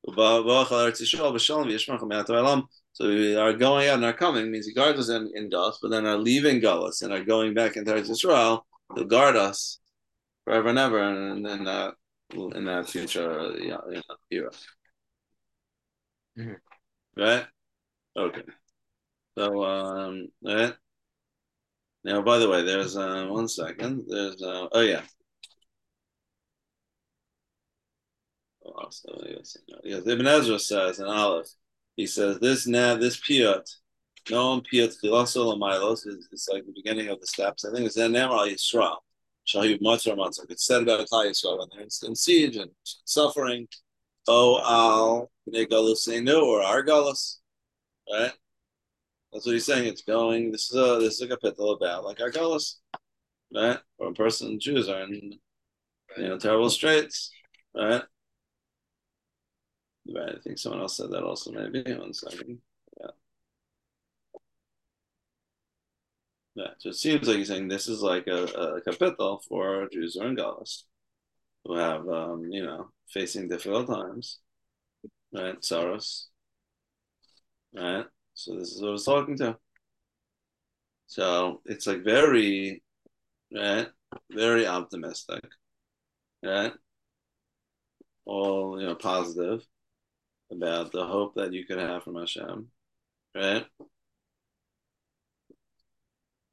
Ubavachal 0.08 0.88
eretz 0.88 1.02
Yisrael 1.02 1.34
v'shalom 1.34 1.68
Yishmar 1.68 2.00
chamehat 2.00 2.28
olam. 2.28 2.64
So 2.94 3.08
we 3.08 3.36
are 3.36 3.54
going 3.54 3.88
out 3.88 3.96
and 3.96 4.06
are 4.06 4.14
coming 4.14 4.52
means 4.52 4.68
he 4.68 4.74
guards 4.74 5.00
us 5.00 5.10
in, 5.10 5.32
in 5.36 5.50
Galus, 5.50 5.78
but 5.82 5.90
then 5.90 6.06
are 6.06 6.18
leaving 6.18 6.62
Galus 6.62 7.02
and 7.02 7.12
are 7.12 7.24
going 7.24 7.54
back 7.54 7.76
into 7.76 7.96
Israel. 7.96 8.66
He'll 8.96 9.06
guard 9.06 9.36
us 9.36 9.80
forever 10.46 10.70
and 10.70 10.80
ever 10.80 11.00
and 11.00 11.46
in 11.48 11.64
that 11.66 11.96
in 12.56 12.66
that 12.66 12.90
future 12.90 13.54
you 13.60 13.70
know, 13.70 14.02
era. 14.32 14.52
Mhm. 16.38 16.58
Right? 17.18 17.46
Okay. 18.18 18.44
So 19.38 19.64
um 19.64 20.30
right. 20.44 20.76
Now 22.04 22.22
by 22.22 22.38
the 22.40 22.50
way, 22.50 22.64
there's 22.64 22.96
uh 22.98 23.28
one 23.30 23.48
second. 23.48 24.06
There's 24.08 24.42
uh 24.42 24.68
oh 24.72 24.82
yeah. 24.82 25.04
Oh, 28.66 28.88
so, 28.90 29.10
yes, 29.28 29.58
yes. 29.84 30.08
Ibn 30.08 30.26
Ezra 30.28 30.58
says 30.60 31.00
in 31.00 31.06
Aleph, 31.06 31.48
he 31.96 32.08
says 32.08 32.40
this 32.40 32.68
now 32.68 32.96
this 32.96 33.20
piyut, 33.20 33.70
no 34.30 34.62
piyut 34.62 34.96
chilosol 35.04 35.94
is 35.94 36.28
it's 36.32 36.50
like 36.50 36.66
the 36.66 36.74
beginning 36.74 37.10
of 37.10 37.20
the 37.20 37.28
steps. 37.28 37.66
I 37.66 37.74
think 37.74 37.86
it's 37.86 37.96
then 37.96 38.16
al 38.16 38.48
Yisrael. 38.48 38.98
Shahib 39.46 39.82
Matzah 39.82 40.16
Matzah. 40.16 40.50
It's 40.50 40.66
said 40.66 40.84
about 40.84 41.06
Klal 41.08 41.30
Yisrael 41.30 41.60
when 41.60 41.68
they're 41.72 42.10
in 42.10 42.16
siege 42.16 42.56
and 42.56 42.72
suffering. 43.06 43.68
Oh 44.28 44.60
al 44.60 45.32
bnei 45.50 46.42
or 46.42 46.64
our 46.64 46.84
galus, 46.84 47.40
right? 48.12 48.32
That's 49.32 49.46
what 49.46 49.54
he's 49.54 49.66
saying. 49.66 49.88
It's 49.88 50.04
going. 50.04 50.52
This 50.52 50.72
is 50.72 50.78
a 50.78 51.00
this 51.00 51.16
is 51.16 51.22
a 51.24 51.28
capital 51.28 51.74
about 51.74 52.06
like 52.06 52.22
our 52.22 52.32
galus, 52.32 52.76
right? 53.54 53.80
Or 53.98 54.10
a 54.10 54.14
person 54.14 54.60
Jews 54.60 54.88
are 54.88 55.04
in 55.04 55.40
you 56.18 56.28
know 56.28 56.38
terrible 56.38 56.70
straits, 56.70 57.32
right? 57.76 58.04
Right. 60.08 60.36
I 60.36 60.40
think 60.42 60.58
someone 60.58 60.82
else 60.82 60.98
said 60.98 61.12
that 61.12 61.24
also. 61.24 61.52
Maybe 61.52 61.94
one 61.94 62.14
second. 62.14 62.60
Yeah. 63.00 63.12
Yeah. 66.56 66.68
So 66.78 66.90
it 66.90 66.96
seems 66.96 67.28
like 67.28 67.38
he's 67.38 67.48
saying 67.48 67.68
this 67.68 67.88
is 67.88 68.02
like 68.02 68.28
a, 68.28 68.44
a 68.46 68.82
capital 68.82 69.42
for 69.48 69.88
Jews 69.92 70.16
or 70.18 70.28
in 70.28 70.38
who 71.66 71.76
have, 71.76 72.08
um, 72.08 72.50
you 72.52 72.64
know, 72.64 72.90
facing 73.10 73.48
difficult 73.50 73.88
times, 73.88 74.40
right? 75.34 75.64
Sorrows, 75.64 76.30
right? 77.76 78.06
So 78.34 78.56
this 78.58 78.72
is 78.74 78.82
what 78.82 78.90
I 78.90 78.92
was 78.92 79.06
talking 79.06 79.38
to. 79.38 79.58
So 81.08 81.62
it's 81.66 81.88
like 81.88 82.04
very, 82.04 82.84
right? 83.56 83.88
Very 84.32 84.68
optimistic, 84.68 85.44
right? 86.44 86.74
All 88.26 88.80
you 88.82 88.88
know, 88.88 88.96
positive 88.96 89.66
about 90.54 90.92
the 90.92 91.06
hope 91.06 91.36
that 91.36 91.54
you 91.54 91.66
could 91.66 91.80
have 91.80 92.04
from 92.04 92.16
Hashem, 92.16 92.68
right? 93.36 93.66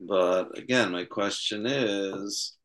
But 0.00 0.58
again, 0.58 0.92
my 0.92 1.04
question 1.04 1.66
is, 1.66 2.56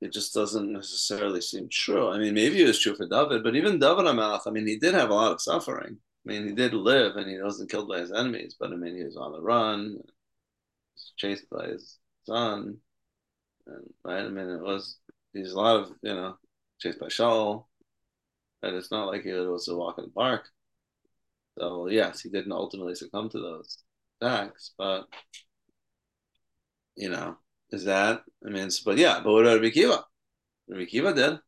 it 0.00 0.12
just 0.12 0.34
doesn't 0.34 0.72
necessarily 0.72 1.40
seem 1.40 1.68
true. 1.70 2.10
I 2.10 2.18
mean, 2.18 2.34
maybe 2.34 2.62
it 2.62 2.66
was 2.66 2.80
true 2.80 2.96
for 2.96 3.06
David, 3.08 3.42
but 3.42 3.56
even 3.56 3.78
David 3.78 4.04
Hamelech, 4.04 4.42
I 4.46 4.50
mean, 4.50 4.66
he 4.66 4.78
did 4.78 4.94
have 4.94 5.10
a 5.10 5.14
lot 5.14 5.32
of 5.32 5.40
suffering. 5.40 5.98
I 6.26 6.28
mean, 6.28 6.48
he 6.48 6.54
did 6.54 6.74
live 6.74 7.16
and 7.16 7.30
he 7.30 7.40
wasn't 7.40 7.70
killed 7.70 7.88
by 7.88 8.00
his 8.00 8.12
enemies, 8.12 8.56
but 8.58 8.72
I 8.72 8.76
mean, 8.76 8.96
he 8.96 9.04
was 9.04 9.16
on 9.16 9.32
the 9.32 9.40
run, 9.40 9.98
chased 11.16 11.48
by 11.50 11.66
his 11.68 11.98
son, 12.24 12.78
and 13.66 13.94
right. 14.04 14.24
I 14.24 14.28
mean, 14.28 14.48
it 14.48 14.62
was 14.62 14.98
he's 15.32 15.52
a 15.52 15.56
lot 15.56 15.76
of 15.76 15.90
you 16.02 16.14
know 16.14 16.36
chased 16.80 16.98
by 16.98 17.06
Shaul, 17.06 17.66
and 18.62 18.76
it's 18.76 18.90
not 18.90 19.06
like 19.06 19.24
it 19.24 19.40
was 19.40 19.68
a 19.68 19.76
walk 19.76 19.98
in 19.98 20.04
the 20.04 20.10
park. 20.10 20.48
So 21.58 21.88
yes, 21.88 22.20
he 22.20 22.28
didn't 22.28 22.52
ultimately 22.52 22.94
succumb 22.94 23.30
to 23.30 23.38
those 23.38 23.78
attacks, 24.20 24.72
but 24.76 25.06
you 26.96 27.10
know, 27.10 27.36
is 27.70 27.84
that 27.84 28.22
I 28.46 28.50
mean, 28.50 28.68
but 28.84 28.98
yeah, 28.98 29.20
but 29.22 29.32
what 29.32 29.46
about 29.46 29.60
Rabbi 29.60 29.74
Akiva? 29.74 30.02
Rabbi 30.68 30.84
Akiva 30.84 31.14
did. 31.14 31.38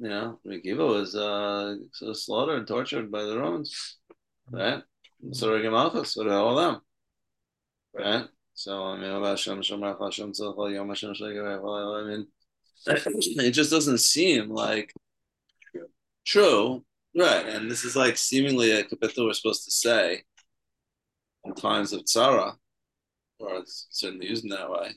You 0.00 0.08
know, 0.08 0.38
Rabbi 0.44 0.60
Akiva 0.60 0.86
was 0.86 1.14
uh, 1.14 1.76
slaughtered 2.14 2.58
and 2.58 2.68
tortured 2.68 3.10
by 3.10 3.22
the 3.24 3.38
Romans, 3.38 3.98
right? 4.50 4.82
So 5.32 5.52
Rabbi 5.52 5.68
what 5.68 6.06
about 6.16 6.30
all 6.30 6.56
them? 6.56 6.80
Right? 7.94 8.26
So 8.54 8.84
I 8.84 8.98
mean, 8.98 9.10
I 9.10 9.18
mean, 12.04 12.26
it 13.46 13.50
just 13.50 13.70
doesn't 13.70 13.98
seem 13.98 14.50
like 14.50 14.92
true, 16.28 16.84
right? 17.16 17.46
And 17.46 17.70
this 17.70 17.84
is 17.84 17.96
like 17.96 18.16
seemingly 18.16 18.70
a 18.72 18.84
capital 18.84 19.26
we're 19.26 19.32
supposed 19.32 19.64
to 19.64 19.70
say 19.70 20.22
in 21.44 21.54
times 21.54 21.92
of 21.92 22.02
tzara, 22.02 22.54
or 23.40 23.56
it's 23.56 23.86
certainly 23.90 24.28
used 24.28 24.44
in 24.44 24.50
that 24.50 24.70
way. 24.70 24.90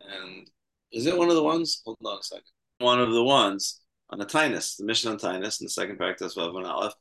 And 0.00 0.48
is 0.92 1.06
it 1.06 1.16
one 1.16 1.28
of 1.28 1.34
the 1.34 1.42
ones? 1.42 1.82
Hold 1.84 1.98
on 2.04 2.18
a 2.18 2.22
second. 2.22 2.44
One 2.78 3.00
of 3.00 3.12
the 3.12 3.24
ones 3.24 3.80
on 4.10 4.18
the 4.18 4.26
Tainus, 4.26 4.76
the 4.76 4.84
mission 4.84 5.10
on 5.10 5.18
Tainus, 5.18 5.60
in 5.60 5.66
the 5.66 5.70
second 5.70 5.96
practice 5.96 6.36
of 6.36 6.54
an 6.54 6.64
Aleph. 6.64 6.94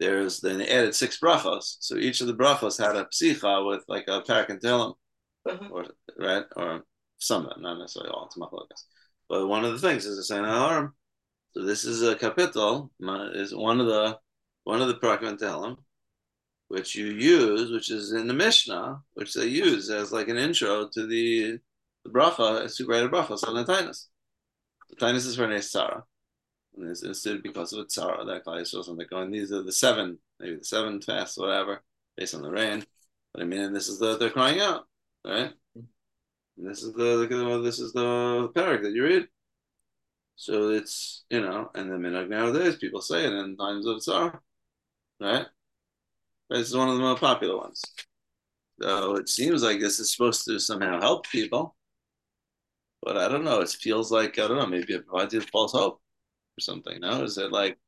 There's 0.00 0.40
then 0.40 0.58
they 0.58 0.68
added 0.68 0.94
six 0.94 1.18
brachos. 1.20 1.76
So 1.80 1.96
each 1.96 2.20
of 2.20 2.26
the 2.26 2.34
brachos 2.34 2.84
had 2.84 2.96
a 2.96 3.04
psicha 3.06 3.66
with 3.66 3.84
like 3.86 4.04
a 4.08 4.22
parak 4.22 4.48
and 4.48 4.60
telem, 4.60 4.94
mm-hmm. 5.46 5.72
or 5.72 5.86
right, 6.18 6.44
or 6.56 6.82
some, 7.18 7.48
not 7.58 7.78
necessarily 7.78 8.10
all. 8.10 8.26
It's 8.26 8.36
machlokas. 8.36 8.84
But 9.28 9.46
one 9.46 9.64
of 9.64 9.72
the 9.72 9.78
things 9.78 10.04
is 10.04 10.16
the 10.16 10.24
saying 10.24 10.44
harm. 10.44 10.94
So 11.54 11.62
this 11.62 11.84
is 11.84 12.02
a 12.02 12.16
capital. 12.16 12.90
Is 13.34 13.54
one 13.54 13.80
of 13.80 13.86
the 13.86 14.18
one 14.64 14.82
of 14.82 14.88
the 14.88 14.94
prakim 14.94 15.76
which 16.68 16.94
you 16.94 17.06
use, 17.06 17.70
which 17.70 17.90
is 17.90 18.12
in 18.12 18.26
the 18.26 18.34
Mishnah, 18.34 19.00
which 19.14 19.34
they 19.34 19.46
use 19.46 19.90
as 19.90 20.12
like 20.12 20.28
an 20.28 20.36
intro 20.36 20.88
to 20.88 21.06
the 21.06 21.58
the 22.04 22.10
bracha 22.10 22.64
is 22.64 22.76
to 22.76 22.84
greater 22.84 23.08
brachas 23.08 23.46
on 23.46 23.54
the 23.54 23.64
tainus 23.64 25.26
is 25.26 25.36
for 25.36 25.44
an 25.44 25.52
tzara. 25.52 26.02
And 26.76 26.90
it's 26.90 27.04
instituted 27.04 27.42
because 27.42 27.72
of 27.72 27.80
its 27.80 27.96
tzara 27.96 28.26
that 28.26 28.44
Klal 28.44 28.60
Yisrael 28.60 28.84
something 28.84 29.06
going. 29.08 29.30
These 29.30 29.52
are 29.52 29.62
the 29.62 29.72
seven, 29.72 30.18
maybe 30.40 30.56
the 30.56 30.64
seven 30.64 31.00
fasts, 31.00 31.38
whatever, 31.38 31.82
based 32.16 32.34
on 32.34 32.42
the 32.42 32.50
rain. 32.50 32.84
But 33.32 33.42
I 33.42 33.46
mean, 33.46 33.60
and 33.60 33.76
this 33.76 33.88
is 33.88 33.98
the 33.98 34.16
they're 34.16 34.30
crying 34.30 34.60
out, 34.60 34.86
right? 35.24 35.52
Mm-hmm. 35.76 35.80
And 36.58 36.68
this 36.68 36.82
is 36.82 36.92
the, 36.94 37.26
the 37.28 37.60
this 37.62 37.78
is 37.78 37.92
the 37.92 38.50
parak 38.54 38.82
that 38.82 38.92
you 38.92 39.04
read. 39.04 39.28
So 40.36 40.70
it's 40.70 41.24
you 41.30 41.40
know, 41.40 41.70
and 41.74 41.90
the 41.90 41.96
minhag 41.96 42.28
nowadays 42.28 42.76
people 42.76 43.00
say 43.00 43.24
it 43.24 43.32
in 43.32 43.56
times 43.56 43.86
of 43.86 43.98
tzara, 43.98 44.38
right? 45.20 45.46
This 46.50 46.68
is 46.68 46.76
one 46.76 46.88
of 46.88 46.96
the 46.96 47.00
more 47.02 47.16
popular 47.16 47.56
ones. 47.56 47.82
So 48.80 49.16
it 49.16 49.28
seems 49.28 49.62
like 49.62 49.80
this 49.80 50.00
is 50.00 50.12
supposed 50.12 50.44
to 50.46 50.58
somehow 50.58 51.00
help 51.00 51.28
people. 51.28 51.76
But 53.02 53.16
I 53.16 53.28
don't 53.28 53.44
know. 53.44 53.60
It 53.60 53.70
feels 53.70 54.10
like 54.10 54.38
I 54.38 54.48
don't 54.48 54.58
know. 54.58 54.66
Maybe 54.66 54.94
it 54.94 55.06
provides 55.06 55.34
you 55.34 55.40
false 55.40 55.72
hope 55.72 56.00
or 56.58 56.60
something. 56.60 57.00
No, 57.00 57.22
is 57.22 57.38
it 57.38 57.52
like 57.52 57.78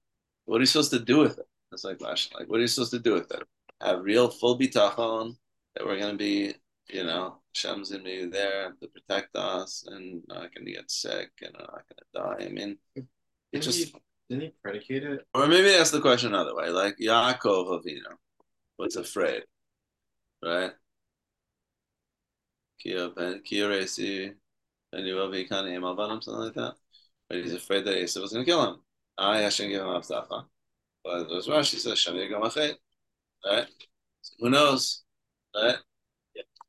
what 0.45 0.59
are 0.59 0.61
you 0.61 0.67
supposed 0.67 0.93
to 0.93 1.01
do 1.01 1.19
with 1.19 1.39
it? 1.39 1.47
It's 1.73 1.85
like 1.85 2.01
last 2.01 2.35
like 2.35 2.49
what 2.49 2.59
are 2.59 2.63
you 2.63 2.69
supposed 2.69 2.93
to 2.93 2.99
do 2.99 3.15
with 3.15 3.31
it? 3.33 3.43
Have 3.81 4.05
real 4.05 4.29
full 4.31 4.59
bitachon 4.59 5.37
that 5.75 5.87
we're 5.87 5.99
gonna 6.01 6.17
be, 6.17 6.55
you 6.89 7.05
know, 7.05 7.39
Hashem's 7.57 7.91
gonna 7.91 8.05
be 8.05 8.27
there 8.27 8.75
to 8.81 8.89
protect 8.89 9.35
us 9.37 9.85
and 9.87 10.23
not 10.29 10.55
gonna 10.55 10.71
get 10.71 10.91
sick 10.91 11.31
and 11.43 11.55
I'm 11.57 11.63
not 11.63 11.85
gonna 11.89 12.37
die. 12.37 12.47
I 12.47 12.49
mean, 12.49 12.79
it 13.53 13.61
just 13.61 13.79
he, 13.79 13.95
didn't 14.29 14.43
he 14.43 14.53
predicate 14.63 15.05
it? 15.05 15.27
or 15.35 15.47
maybe 15.47 15.71
ask 15.71 15.93
the 15.93 16.01
question 16.01 16.35
another 16.35 16.55
way, 16.55 16.69
like 16.69 16.97
Yaakov 16.99 17.83
Avinu 17.83 18.17
was 18.79 18.97
afraid, 18.97 19.43
right? 20.45 20.73
Kia 22.79 23.09
ben 23.11 23.43
Kia 23.43 23.69
Resi 23.69 24.35
and 24.93 25.07
you 25.07 25.15
will 25.15 25.31
be 25.31 25.45
kind 25.45 25.67
of 25.67 25.73
Imal 25.83 26.23
something 26.23 26.35
like 26.35 26.55
that. 26.55 26.75
But 27.29 27.39
he's 27.39 27.55
afraid 27.55 27.85
that 27.85 27.97
Esav 27.97 28.23
was 28.23 28.33
going 28.33 28.45
to 28.45 28.51
kill 28.51 28.65
him. 28.65 28.81
I 29.19 29.39
Hashem 29.39 29.69
give 29.71 29.81
him 29.81 29.89
Avtacha. 29.89 30.45
But 31.05 31.33
as 31.33 31.47
Rashi 31.47 31.79
says, 31.79 31.99
Shem 31.99 32.15
Yigam. 32.15 32.41
Right? 33.45 33.67
So 34.23 34.35
who 34.39 34.51
knows? 34.51 35.03
Right? 35.55 35.77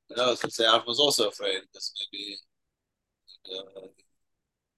Yeah. 0.10 0.16
Who 0.16 0.22
knows? 0.22 0.44
Let's 0.44 0.56
say 0.56 0.66
Avram 0.66 0.88
was 0.88 1.00
also 1.00 1.30
afraid 1.30 1.62
because 1.62 1.94
maybe 2.12 2.38
uh, 3.52 3.82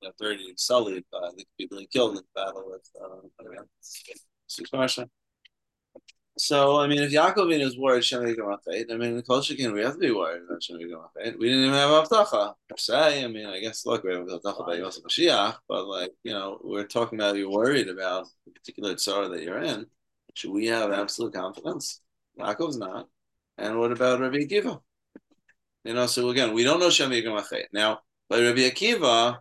you 0.01 0.07
know, 0.07 0.11
30 0.19 0.53
sullied 0.57 1.03
by 1.11 1.29
the 1.35 1.45
people 1.57 1.77
he 1.77 1.87
killed 1.87 2.11
in 2.11 2.15
the 2.17 2.23
battle 2.35 2.63
with 2.67 2.89
uh, 3.01 3.63
Six 4.47 4.69
Marsha. 4.71 5.09
So 6.37 6.79
I 6.79 6.87
mean, 6.87 6.99
if 6.99 7.11
Yaakov 7.11 7.51
is 7.59 7.77
worried 7.77 8.05
Shem 8.05 8.21
Yigamafet, 8.23 8.91
I 8.91 8.95
mean, 8.95 9.17
the 9.17 9.23
Kol 9.23 9.41
Shekin, 9.41 9.73
we 9.73 9.81
have 9.81 9.95
to 9.95 9.99
be 9.99 10.11
worried 10.11 10.43
about 10.43 10.63
Shem 10.63 10.77
Yigamafet. 10.77 11.37
We 11.37 11.49
didn't 11.49 11.65
even 11.65 11.73
have 11.73 12.07
Avtacha 12.07 12.53
per 12.69 12.77
se. 12.77 13.25
I 13.25 13.27
mean, 13.27 13.45
I 13.45 13.59
guess 13.59 13.85
look, 13.85 14.03
we 14.05 14.13
have 14.13 14.25
Avtacha 14.25 14.65
by 14.65 14.75
Yosef 14.75 15.03
Mashiach, 15.03 15.57
but 15.67 15.85
like 15.85 16.11
you 16.23 16.31
know, 16.31 16.59
we're 16.63 16.87
talking 16.87 17.19
about 17.19 17.35
you're 17.35 17.49
worried 17.49 17.89
about 17.89 18.27
the 18.45 18.51
particular 18.51 18.93
tzara 18.95 19.29
that 19.31 19.43
you're 19.43 19.61
in. 19.61 19.85
Should 20.35 20.51
we 20.51 20.67
have 20.67 20.93
absolute 20.93 21.33
confidence? 21.33 21.99
Yaakov's 22.39 22.77
not. 22.77 23.09
And 23.57 23.77
what 23.77 23.91
about 23.91 24.21
Rabbi 24.21 24.37
Akiva? 24.37 24.79
You 25.83 25.93
know, 25.93 26.07
so 26.07 26.29
again, 26.29 26.53
we 26.53 26.63
don't 26.63 26.79
know 26.79 26.89
Shem 26.89 27.11
now. 27.71 28.01
But 28.29 28.41
Rabbi 28.41 28.59
Akiva, 28.69 29.39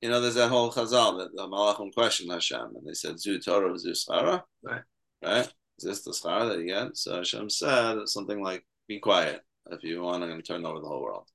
you 0.00 0.10
know, 0.10 0.20
there's 0.20 0.34
that 0.34 0.50
whole 0.50 0.70
Chazal 0.70 1.18
that 1.18 1.34
the 1.34 1.46
Malachim 1.46 1.92
questioned 1.94 2.30
Hashem, 2.30 2.72
and 2.76 2.86
they 2.86 2.92
said 2.92 3.18
Zu 3.18 3.38
Torah, 3.40 3.78
Zu 3.78 3.92
Schara, 3.92 4.42
Right. 4.62 4.82
right? 5.22 5.52
Is 5.78 5.84
this 5.84 6.02
the 6.02 6.12
schar 6.12 6.48
that 6.48 6.58
you 6.58 6.66
get? 6.66 6.96
So 6.96 7.16
Hashem 7.16 7.50
said 7.50 8.08
something 8.08 8.42
like, 8.42 8.64
"Be 8.86 9.00
quiet. 9.00 9.42
If 9.70 9.82
you 9.82 10.02
want, 10.02 10.22
I'm 10.22 10.28
going 10.28 10.40
to 10.40 10.46
turn 10.46 10.64
over 10.64 10.80
the 10.80 10.86
whole 10.86 11.02
world." 11.02 11.28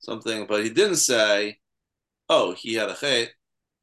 Something, 0.00 0.46
but 0.46 0.64
he 0.64 0.70
didn't 0.70 0.96
say, 0.96 1.58
"Oh, 2.28 2.54
he 2.54 2.74
had 2.74 2.88
a 2.88 2.94
chait, 2.94 3.28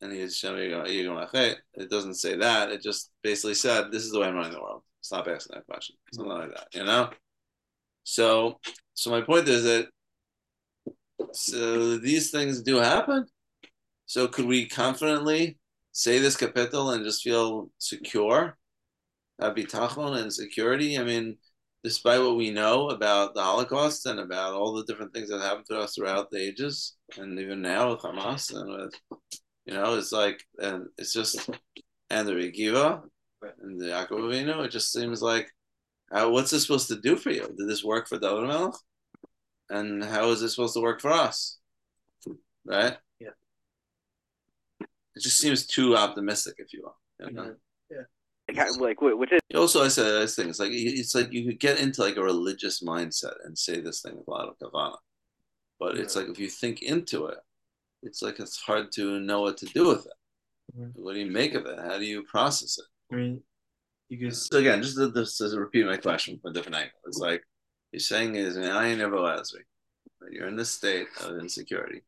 and 0.01 0.11
he's 0.11 0.41
Hashem 0.41 0.57
Yigamafet." 0.57 1.31
chait. 1.31 1.55
It 1.75 1.89
doesn't 1.89 2.15
say 2.15 2.35
that. 2.37 2.71
It 2.71 2.81
just 2.81 3.11
basically 3.21 3.53
said, 3.55 3.91
"This 3.91 4.03
is 4.03 4.11
the 4.11 4.19
way 4.19 4.27
I'm 4.27 4.35
running 4.35 4.53
the 4.53 4.61
world." 4.61 4.83
Stop 5.01 5.27
asking 5.27 5.55
that 5.55 5.67
question. 5.67 5.95
Something 6.11 6.33
like 6.33 6.53
that, 6.55 6.67
you 6.73 6.83
know. 6.83 7.11
So, 8.03 8.59
so 8.95 9.11
my 9.11 9.21
point 9.21 9.47
is 9.47 9.63
that 9.63 9.87
so 11.33 11.97
these 11.97 12.31
things 12.31 12.61
do 12.61 12.77
happen. 12.77 13.25
So 14.05 14.27
could 14.27 14.45
we 14.45 14.67
confidently 14.67 15.57
say 15.91 16.19
this 16.19 16.37
capital 16.37 16.91
and 16.91 17.03
just 17.03 17.23
feel 17.23 17.69
secure, 17.77 18.57
have 19.39 19.55
bitachon 19.55 20.17
and 20.21 20.33
security? 20.33 20.97
I 20.97 21.03
mean, 21.03 21.37
despite 21.83 22.21
what 22.21 22.37
we 22.37 22.51
know 22.51 22.89
about 22.89 23.33
the 23.33 23.43
Holocaust 23.43 24.05
and 24.05 24.19
about 24.19 24.53
all 24.53 24.73
the 24.73 24.85
different 24.85 25.13
things 25.13 25.29
that 25.29 25.41
happened 25.41 25.65
to 25.69 25.79
us 25.79 25.95
throughout 25.95 26.31
the 26.31 26.39
ages, 26.39 26.95
and 27.17 27.39
even 27.39 27.61
now 27.61 27.91
with 27.91 28.01
Hamas 28.01 28.53
and 28.55 28.69
with, 28.71 29.19
you 29.65 29.73
know, 29.73 29.95
it's 29.95 30.11
like, 30.11 30.41
and 30.59 30.87
it's 30.97 31.13
just, 31.13 31.49
and 32.09 32.27
the 32.27 32.33
Regiva 32.33 33.01
and 33.61 33.79
the 33.79 33.87
Yaakov 33.87 34.65
it 34.65 34.71
just 34.71 34.93
seems 34.93 35.21
like, 35.21 35.49
uh, 36.11 36.29
what's 36.29 36.51
this 36.51 36.63
supposed 36.63 36.87
to 36.89 36.99
do 37.01 37.15
for 37.15 37.31
you? 37.31 37.41
Did 37.57 37.67
this 37.67 37.83
work 37.83 38.07
for 38.07 38.19
David 38.19 38.47
Melech? 38.47 38.73
And 39.69 40.03
how 40.03 40.29
is 40.29 40.41
this 40.41 40.53
supposed 40.55 40.75
to 40.75 40.81
work 40.81 41.01
for 41.01 41.11
us? 41.11 41.57
Right? 42.65 42.97
Yeah. 43.19 43.29
It 44.81 45.21
just 45.21 45.37
seems 45.37 45.65
too 45.65 45.95
optimistic, 45.95 46.55
if 46.57 46.73
you 46.73 46.83
will. 46.83 46.97
You 47.19 47.33
know? 47.33 47.55
Like, 48.47 48.79
like 48.79 48.97
wh- 48.99 49.17
which 49.17 49.31
is 49.31 49.39
Also, 49.55 49.83
I 49.83 49.87
said 49.87 50.03
this 50.21 50.35
thing. 50.35 50.49
It's 50.49 50.59
like 50.59 50.71
it's 50.71 51.15
like 51.15 51.31
you 51.33 51.45
could 51.47 51.59
get 51.59 51.79
into 51.79 52.01
like 52.03 52.17
a 52.17 52.23
religious 52.23 52.83
mindset 52.83 53.33
and 53.43 53.57
say 53.57 53.81
this 53.81 54.01
thing 54.01 54.15
with 54.15 54.27
a 54.27 54.31
lot 54.31 54.47
of 54.47 54.59
kavana, 54.59 54.97
but 55.79 55.97
it's 55.97 56.15
like 56.15 56.27
if 56.27 56.37
you 56.37 56.47
think 56.47 56.83
into 56.83 57.25
it, 57.25 57.39
it's 58.03 58.21
like 58.21 58.39
it's 58.39 58.57
hard 58.61 58.91
to 58.93 59.19
know 59.19 59.41
what 59.41 59.57
to 59.57 59.65
do 59.65 59.87
with 59.87 60.05
it. 60.05 60.77
Mhm. 60.77 60.91
What 60.95 61.13
do 61.13 61.19
you 61.21 61.31
make 61.31 61.55
of 61.55 61.65
it? 61.65 61.79
How 61.79 61.97
do 61.97 62.05
you 62.05 62.21
process 62.23 62.77
it? 62.77 62.85
I 63.11 63.15
mean, 63.17 63.43
you 64.09 64.19
could 64.19 64.35
So 64.35 64.59
again, 64.59 64.81
just 64.81 64.97
to, 64.97 65.59
repeat 65.59 65.85
my 65.85 65.97
question 65.97 66.39
from 66.39 66.51
a 66.51 66.53
different 66.53 66.77
angle, 66.77 66.99
it's 67.05 67.17
like 67.17 67.41
you're 67.91 67.99
saying 67.99 68.35
is 68.35 68.57
never 68.57 69.17
Esri, 69.17 69.63
but 70.19 70.31
you're 70.31 70.47
in 70.47 70.55
this 70.55 70.71
state 70.71 71.07
of 71.23 71.39
insecurity, 71.39 72.01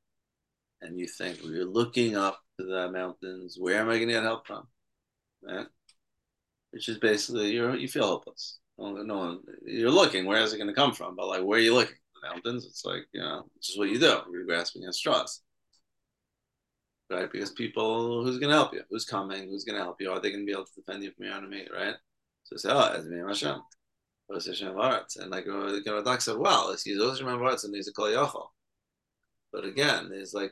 and 0.82 1.00
you 1.00 1.08
think 1.08 1.40
well, 1.42 1.52
you're 1.52 1.66
looking 1.66 2.16
up 2.16 2.40
to 2.60 2.66
the 2.66 2.92
mountains. 2.92 3.58
Where 3.60 3.80
am 3.80 3.90
I 3.90 3.98
going 3.98 4.08
to 4.08 4.14
get 4.14 4.24
help 4.24 4.46
from? 4.46 4.68
Right? 5.44 5.66
Which 6.72 6.90
is 6.90 6.98
basically 7.00 7.52
you 7.52 7.74
you 7.74 7.88
feel 7.88 8.08
hopeless. 8.08 8.60
No, 8.78 8.92
no 8.92 9.18
one, 9.18 9.40
you're 9.66 9.90
looking. 9.90 10.26
Where 10.26 10.42
is 10.42 10.54
it 10.54 10.58
going 10.58 10.70
to 10.70 10.74
come 10.74 10.94
from? 10.94 11.16
But 11.16 11.28
like, 11.28 11.44
where 11.44 11.58
are 11.58 11.62
you 11.62 11.74
looking? 11.74 11.96
The 12.22 12.30
mountains. 12.30 12.66
It's 12.66 12.86
like 12.86 13.06
you 13.12 13.22
know, 13.22 13.46
it's 13.56 13.68
just 13.68 13.80
what 13.80 13.90
you 13.90 14.00
do. 14.00 14.20
You're 14.32 14.46
grasping 14.46 14.84
at 14.84 14.94
straws. 14.94 15.42
Right, 17.10 17.32
because 17.32 17.52
people, 17.52 18.24
who's 18.24 18.38
going 18.38 18.50
to 18.50 18.58
help 18.58 18.74
you? 18.74 18.82
Who's 18.90 19.06
coming? 19.06 19.50
Who's 19.50 19.64
going 19.64 19.78
to 19.78 19.84
help 19.84 20.02
you? 20.02 20.12
Are 20.12 20.20
they 20.20 20.30
going 20.30 20.42
to 20.42 20.46
be 20.46 20.52
able 20.52 20.66
to 20.66 20.76
defend 20.76 21.04
you 21.04 21.12
from 21.12 21.26
your 21.26 21.36
enemy? 21.36 21.66
Right? 21.74 21.96
So 22.44 22.58
say, 22.58 22.70
oh, 22.72 22.94
it's 22.96 23.06
me, 23.06 23.20
Hashem. 23.26 23.62
What's 24.28 24.48
Hashem 24.48 24.74
Baratz? 24.74 25.18
And 25.18 25.32
like, 25.32 25.48
uh, 25.48 25.80
know, 25.86 26.04
Doc 26.04 26.20
said, 26.20 26.38
well, 26.38 26.72
it's 26.72 26.84
he's 26.84 27.02
Hashem 27.02 27.26
Baratz 27.26 27.64
and 27.64 27.74
he's 27.74 27.88
a 27.88 27.94
Kol 27.94 28.08
Yochel. 28.08 28.48
But 29.54 29.64
again, 29.64 30.10
there's 30.10 30.34
like, 30.34 30.52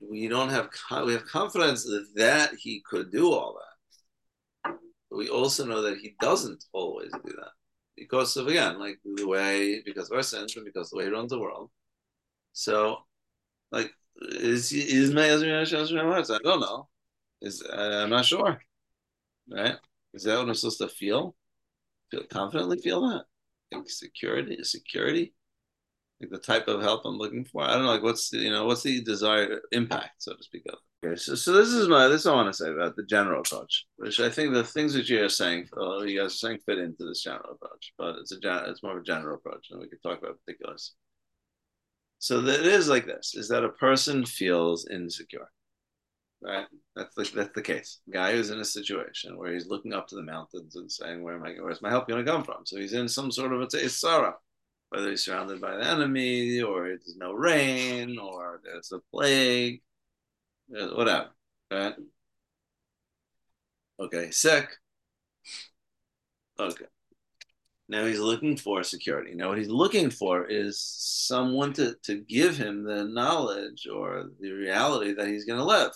we 0.00 0.26
don't 0.26 0.50
have, 0.50 0.68
we 1.06 1.12
have 1.12 1.24
confidence 1.26 1.84
that, 1.84 2.06
that 2.16 2.50
he 2.58 2.82
could 2.88 3.12
do 3.12 3.32
all 3.32 3.58
that. 4.64 4.76
But 5.10 5.16
we 5.16 5.28
also 5.28 5.64
know 5.64 5.82
that 5.82 5.98
he 5.98 6.16
doesn't 6.20 6.64
always 6.72 7.12
do 7.24 7.32
that. 7.36 7.52
Because 7.96 8.36
of, 8.36 8.48
again, 8.48 8.80
like 8.80 8.98
the 9.04 9.26
way, 9.26 9.82
because 9.86 10.10
of 10.10 10.16
our 10.16 10.22
sins 10.24 10.56
and 10.56 10.64
because 10.64 10.88
of 10.88 10.90
the 10.90 10.96
way 10.98 11.04
he 11.04 11.10
runs 11.10 11.30
the 11.30 11.38
world. 11.38 11.70
So, 12.52 12.98
like, 13.70 13.92
is 14.22 14.72
is? 14.72 15.10
I 15.14 16.38
don't 16.42 16.60
know. 16.60 16.88
Is 17.42 17.62
I'm 17.72 18.10
not 18.10 18.24
sure. 18.24 18.58
Right? 19.50 19.76
Is 20.14 20.24
that 20.24 20.38
what 20.38 20.48
I'm 20.48 20.54
supposed 20.54 20.78
to 20.78 20.88
feel? 20.88 21.34
Feel 22.10 22.24
confidently 22.24 22.78
feel 22.78 23.00
that? 23.08 23.24
Like 23.72 23.88
security, 23.90 24.62
security, 24.62 25.34
like 26.20 26.30
the 26.30 26.38
type 26.38 26.68
of 26.68 26.80
help 26.80 27.04
I'm 27.04 27.18
looking 27.18 27.44
for. 27.44 27.62
I 27.62 27.74
don't 27.74 27.82
know. 27.82 27.90
Like 27.90 28.02
what's 28.02 28.30
the 28.30 28.38
you 28.38 28.50
know 28.50 28.66
what's 28.66 28.82
the 28.82 29.02
desired 29.02 29.60
impact, 29.72 30.22
so 30.22 30.34
to 30.34 30.42
speak 30.42 30.62
of. 30.68 30.78
Okay, 31.04 31.16
so, 31.16 31.34
so 31.34 31.52
this 31.52 31.68
is 31.68 31.88
my 31.88 32.08
this 32.08 32.24
I 32.24 32.32
want 32.32 32.48
to 32.48 32.56
say 32.56 32.70
about 32.70 32.96
the 32.96 33.04
general 33.04 33.40
approach, 33.40 33.86
which 33.96 34.20
I 34.20 34.30
think 34.30 34.54
the 34.54 34.64
things 34.64 34.94
that 34.94 35.08
you 35.08 35.22
are 35.22 35.28
saying, 35.28 35.68
uh, 35.76 36.00
you 36.02 36.20
guys 36.20 36.32
are 36.32 36.36
saying, 36.36 36.60
fit 36.64 36.78
into 36.78 37.04
this 37.04 37.22
general 37.22 37.52
approach, 37.52 37.92
but 37.98 38.16
it's 38.16 38.32
a 38.32 38.70
it's 38.70 38.82
more 38.82 38.96
of 38.96 39.02
a 39.02 39.04
general 39.04 39.36
approach, 39.36 39.66
and 39.70 39.80
we 39.80 39.88
could 39.88 40.02
talk 40.02 40.18
about 40.18 40.38
particulars. 40.46 40.94
So 42.24 42.40
that 42.40 42.60
it 42.60 42.66
is 42.66 42.88
like 42.88 43.04
this: 43.04 43.34
is 43.34 43.48
that 43.48 43.64
a 43.64 43.68
person 43.68 44.24
feels 44.24 44.86
insecure, 44.86 45.52
right? 46.42 46.66
That's 46.96 47.14
the, 47.14 47.30
that's 47.34 47.54
the 47.54 47.60
case. 47.60 48.00
Guy 48.10 48.32
who's 48.32 48.48
in 48.48 48.60
a 48.60 48.64
situation 48.64 49.36
where 49.36 49.52
he's 49.52 49.66
looking 49.66 49.92
up 49.92 50.08
to 50.08 50.16
the 50.16 50.22
mountains 50.22 50.74
and 50.76 50.90
saying, 50.90 51.22
"Where 51.22 51.34
am 51.34 51.44
I? 51.44 51.56
Where's 51.60 51.82
my 51.82 51.90
help 51.90 52.08
going 52.08 52.24
to 52.24 52.32
come 52.32 52.42
from?" 52.42 52.64
So 52.64 52.78
he's 52.78 52.94
in 52.94 53.08
some 53.10 53.30
sort 53.30 53.52
of 53.52 53.60
a 53.60 53.88
sorrow, 53.90 54.36
whether 54.88 55.10
he's 55.10 55.22
surrounded 55.22 55.60
by 55.60 55.76
the 55.76 55.86
enemy, 55.86 56.62
or 56.62 56.88
there's 56.88 57.14
no 57.18 57.34
rain, 57.34 58.18
or 58.18 58.62
there's 58.64 58.90
a 58.92 59.00
plague, 59.12 59.82
whatever. 60.68 61.28
Right? 61.70 61.94
Okay, 63.98 64.30
sick. 64.30 64.78
Okay. 66.58 66.86
Now 67.88 68.06
he's 68.06 68.20
looking 68.20 68.56
for 68.56 68.82
security. 68.82 69.34
Now 69.34 69.50
what 69.50 69.58
he's 69.58 69.68
looking 69.68 70.10
for 70.10 70.46
is 70.46 70.80
someone 70.80 71.72
to, 71.74 71.96
to 72.04 72.20
give 72.22 72.56
him 72.56 72.82
the 72.82 73.04
knowledge 73.04 73.86
or 73.92 74.30
the 74.40 74.52
reality 74.52 75.12
that 75.14 75.28
he's 75.28 75.44
going 75.44 75.58
to 75.58 75.64
live. 75.64 75.92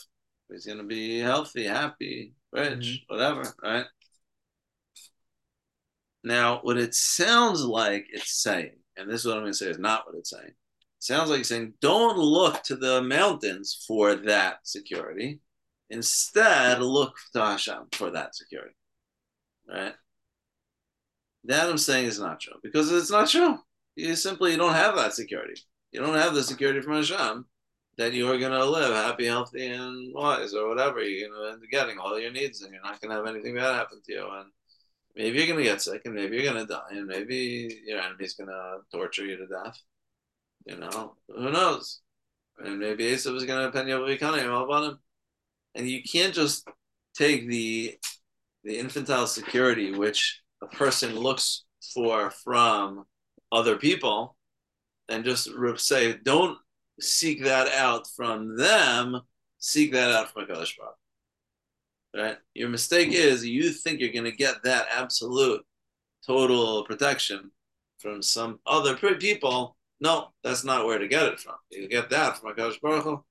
He's 0.50 0.66
going 0.66 0.78
to 0.78 0.84
be 0.84 1.18
healthy, 1.18 1.64
happy, 1.64 2.34
rich, 2.52 3.02
mm-hmm. 3.08 3.14
whatever, 3.14 3.54
right? 3.62 3.86
Now, 6.24 6.60
what 6.62 6.78
it 6.78 6.94
sounds 6.94 7.62
like 7.62 8.06
it's 8.10 8.42
saying, 8.42 8.76
and 8.96 9.08
this 9.08 9.20
is 9.20 9.26
what 9.26 9.36
I'm 9.36 9.42
going 9.42 9.52
to 9.52 9.58
say 9.58 9.68
is 9.68 9.78
not 9.78 10.06
what 10.06 10.16
it's 10.16 10.30
saying. 10.30 10.48
It 10.48 10.54
sounds 10.98 11.30
like 11.30 11.40
it's 11.40 11.48
saying, 11.48 11.74
don't 11.80 12.18
look 12.18 12.62
to 12.64 12.76
the 12.76 13.02
mountains 13.02 13.84
for 13.86 14.14
that 14.14 14.58
security. 14.64 15.40
Instead, 15.90 16.80
look 16.80 17.16
to 17.32 17.40
Hashem 17.40 17.88
for 17.92 18.10
that 18.10 18.34
security, 18.34 18.74
right? 19.66 19.94
That 21.48 21.68
I'm 21.68 21.78
saying 21.78 22.06
is 22.06 22.20
not 22.20 22.40
true 22.40 22.54
because 22.62 22.92
it's 22.92 23.10
not 23.10 23.28
true. 23.28 23.58
You 23.96 24.14
simply 24.16 24.54
don't 24.56 24.74
have 24.74 24.94
that 24.96 25.14
security. 25.14 25.60
You 25.92 26.00
don't 26.00 26.14
have 26.14 26.34
the 26.34 26.42
security 26.42 26.82
from 26.82 26.96
Hashem 26.96 27.46
that 27.96 28.12
you 28.12 28.30
are 28.30 28.38
going 28.38 28.52
to 28.52 28.64
live 28.64 28.92
happy, 28.92 29.26
healthy, 29.26 29.66
and 29.66 30.14
wise, 30.14 30.52
or 30.52 30.68
whatever. 30.68 31.02
You're 31.02 31.28
going 31.28 31.40
to 31.40 31.52
end 31.54 31.62
up 31.62 31.70
getting 31.70 31.98
all 31.98 32.20
your 32.20 32.30
needs, 32.30 32.62
and 32.62 32.72
you're 32.72 32.82
not 32.82 33.00
going 33.00 33.10
to 33.10 33.16
have 33.16 33.26
anything 33.26 33.54
bad 33.54 33.74
happen 33.74 34.00
to 34.04 34.12
you. 34.12 34.28
And 34.30 34.50
maybe 35.16 35.38
you're 35.38 35.46
going 35.46 35.58
to 35.58 35.64
get 35.64 35.80
sick, 35.80 36.02
and 36.04 36.14
maybe 36.14 36.36
you're 36.36 36.52
going 36.52 36.66
to 36.66 36.72
die, 36.72 36.90
and 36.90 37.06
maybe 37.06 37.80
your 37.86 37.98
enemy's 37.98 38.34
going 38.34 38.50
to 38.50 38.80
torture 38.92 39.24
you 39.24 39.38
to 39.38 39.46
death. 39.46 39.80
You 40.66 40.76
know, 40.76 41.16
who 41.28 41.50
knows? 41.50 42.00
And 42.58 42.78
maybe 42.78 43.04
Esav 43.04 43.34
is 43.36 43.46
going 43.46 43.64
to 43.64 43.72
pen 43.72 43.88
you 43.88 43.94
up 43.96 44.84
him. 44.84 44.98
And 45.74 45.88
you 45.88 46.02
can't 46.02 46.34
just 46.34 46.68
take 47.16 47.48
the 47.48 47.96
the 48.64 48.78
infantile 48.78 49.26
security 49.26 49.92
which 49.92 50.42
a 50.62 50.66
person 50.66 51.18
looks 51.18 51.64
for 51.94 52.30
from 52.30 53.04
other 53.52 53.76
people 53.76 54.36
and 55.08 55.24
just 55.24 55.48
say, 55.76 56.16
don't 56.22 56.58
seek 57.00 57.44
that 57.44 57.68
out 57.68 58.06
from 58.16 58.56
them, 58.56 59.20
seek 59.58 59.92
that 59.92 60.10
out 60.10 60.32
from 60.32 60.44
a 60.44 60.46
Baruch 60.46 60.68
Right? 62.16 62.36
Your 62.54 62.68
mistake 62.68 63.12
is 63.12 63.46
you 63.46 63.70
think 63.70 64.00
you're 64.00 64.12
going 64.12 64.24
to 64.24 64.32
get 64.32 64.62
that 64.64 64.86
absolute 64.90 65.64
total 66.26 66.84
protection 66.84 67.50
from 67.98 68.22
some 68.22 68.60
other 68.66 68.96
people. 68.96 69.76
No, 70.00 70.28
that's 70.42 70.64
not 70.64 70.86
where 70.86 70.98
to 70.98 71.08
get 71.08 71.26
it 71.26 71.40
from. 71.40 71.54
You 71.70 71.88
get 71.88 72.10
that 72.10 72.38
from 72.38 72.50
a 72.50 72.54
Baruch 72.54 73.24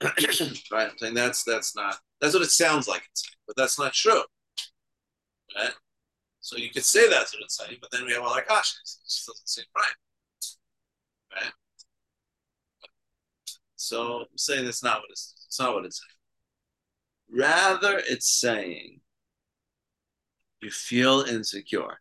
right? 0.72 0.90
I'm 0.90 0.98
saying 0.98 1.14
that's 1.14 1.44
that's 1.44 1.76
not 1.76 1.96
that's 2.20 2.32
what 2.32 2.42
it 2.42 2.50
sounds 2.50 2.88
like, 2.88 3.02
but 3.46 3.54
that's 3.56 3.78
not 3.78 3.92
true. 3.92 4.22
Right? 5.54 5.72
So 6.40 6.56
you 6.56 6.70
could 6.70 6.84
say 6.84 7.08
that's 7.08 7.34
what 7.34 7.42
it's 7.42 7.56
saying, 7.56 7.78
but 7.80 7.90
then 7.90 8.06
we 8.06 8.12
have 8.12 8.22
all 8.22 8.32
our 8.32 8.42
kashas. 8.42 8.98
It 8.98 9.08
just 9.08 9.26
doesn't 9.26 9.48
seem 9.48 9.64
right. 9.76 9.94
Right? 11.34 11.52
So 13.76 14.20
I'm 14.20 14.26
saying 14.36 14.64
that's 14.64 14.82
not 14.82 15.00
what 15.00 15.10
it's 15.10 15.34
it's 15.46 15.60
not 15.60 15.74
what 15.74 15.84
it's 15.84 16.00
saying. 16.00 17.40
Rather, 17.40 18.00
it's 18.08 18.30
saying 18.30 19.00
you 20.62 20.70
feel 20.70 21.22
insecure 21.22 22.00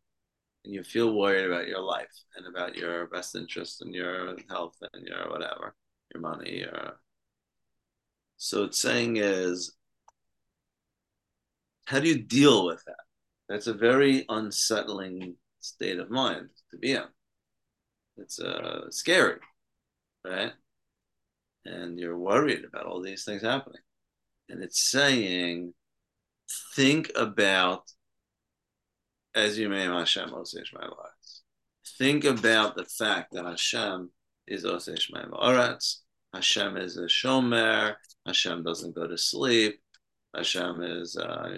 and 0.66 0.74
you 0.74 0.84
feel 0.84 1.14
worried 1.14 1.46
about 1.46 1.68
your 1.68 1.82
life 1.82 2.12
and 2.36 2.48
about 2.48 2.76
your 2.76 3.08
best 3.08 3.36
interest 3.36 3.82
and 3.82 3.94
your 3.94 4.36
health 4.50 4.76
and 4.94 5.08
your 5.08 5.30
whatever, 5.30 5.76
your 6.14 6.22
money, 6.22 6.60
your 6.60 7.00
so 8.38 8.64
it's 8.64 8.80
saying 8.80 9.18
is 9.18 9.76
how 11.86 12.00
do 12.00 12.08
you 12.08 12.20
deal 12.22 12.66
with 12.66 12.84
that? 12.86 13.09
That's 13.50 13.68
a 13.68 13.74
very 13.74 14.26
unsettling 14.30 15.36
state 15.60 16.00
of 16.00 16.10
mind 16.10 16.50
to 16.72 16.78
be 16.78 16.94
in. 16.94 17.04
It's 18.18 18.40
uh, 18.40 18.92
scary, 18.92 19.40
right? 20.26 20.54
And 21.66 22.00
you're 22.00 22.18
worried 22.18 22.64
about 22.64 22.86
all 22.86 23.02
these 23.02 23.26
things 23.26 23.42
happening. 23.42 23.82
And 24.50 24.64
it's 24.64 24.90
saying, 24.90 25.74
think 26.76 27.12
about 27.16 27.84
as 29.36 29.58
you 29.58 29.70
may 29.70 29.84
Hashem 29.84 30.30
Osesh 30.30 30.74
Ma'aretz. 30.74 31.42
Think 31.98 32.24
about 32.26 32.76
the 32.76 32.86
fact 32.86 33.34
that 33.34 33.46
Hashem 33.46 34.12
is 34.48 34.66
Osesh 34.66 35.12
Ma'aretz. 35.12 35.98
Hashem 36.34 36.78
is 36.78 36.98
a 36.98 37.06
shomer. 37.06 37.96
Hashem 38.26 38.64
doesn't 38.64 38.96
go 38.96 39.08
to 39.08 39.18
sleep. 39.18 39.82
Hashem 40.36 40.84
is 40.84 41.18
uh, 41.18 41.50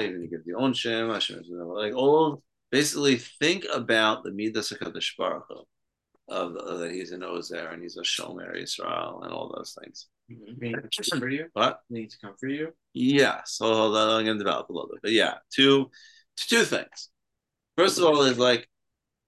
even 0.00 0.22
you 0.22 0.28
give 0.28 0.44
the 0.44 0.54
own 0.56 0.72
Shem. 0.72 1.10
Hashem 1.10 1.40
is 1.40 1.48
like 1.50 1.94
all. 1.94 2.42
Basically, 2.70 3.16
think 3.16 3.66
about 3.72 4.24
the 4.24 4.32
midas 4.32 4.72
hakadosh 4.72 5.16
baruch 5.16 5.46
of 6.28 6.54
that 6.54 6.90
he's 6.92 7.12
an 7.12 7.22
Ozer 7.22 7.68
and 7.68 7.82
he's 7.82 7.96
a 7.96 8.02
Shomer 8.02 8.60
Israel 8.60 9.22
and 9.22 9.32
all 9.32 9.52
those 9.54 9.76
things. 9.80 10.08
Mm-hmm. 10.30 11.18
for 11.18 11.28
you? 11.28 11.46
What? 11.52 11.80
Need 11.88 12.10
to 12.10 12.18
come 12.18 12.34
for 12.38 12.48
you? 12.48 12.72
Yeah. 12.94 13.42
So 13.44 13.94
I'm 13.94 14.24
going 14.24 14.38
to 14.38 14.44
develop 14.44 14.68
a 14.68 14.72
little 14.72 14.88
bit, 14.88 15.00
but 15.02 15.12
yeah, 15.12 15.34
two, 15.54 15.90
two 16.36 16.64
things. 16.64 17.10
First 17.76 17.98
of 17.98 18.04
all, 18.04 18.22
is 18.22 18.38
like 18.38 18.68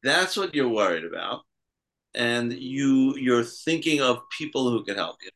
that's 0.02 0.36
what 0.36 0.54
you're 0.54 0.68
worried 0.68 1.04
about, 1.04 1.42
and 2.14 2.52
you 2.52 3.14
you're 3.16 3.44
thinking 3.44 4.00
of 4.00 4.22
people 4.36 4.70
who 4.70 4.84
can 4.84 4.96
help 4.96 5.16
you 5.22 5.30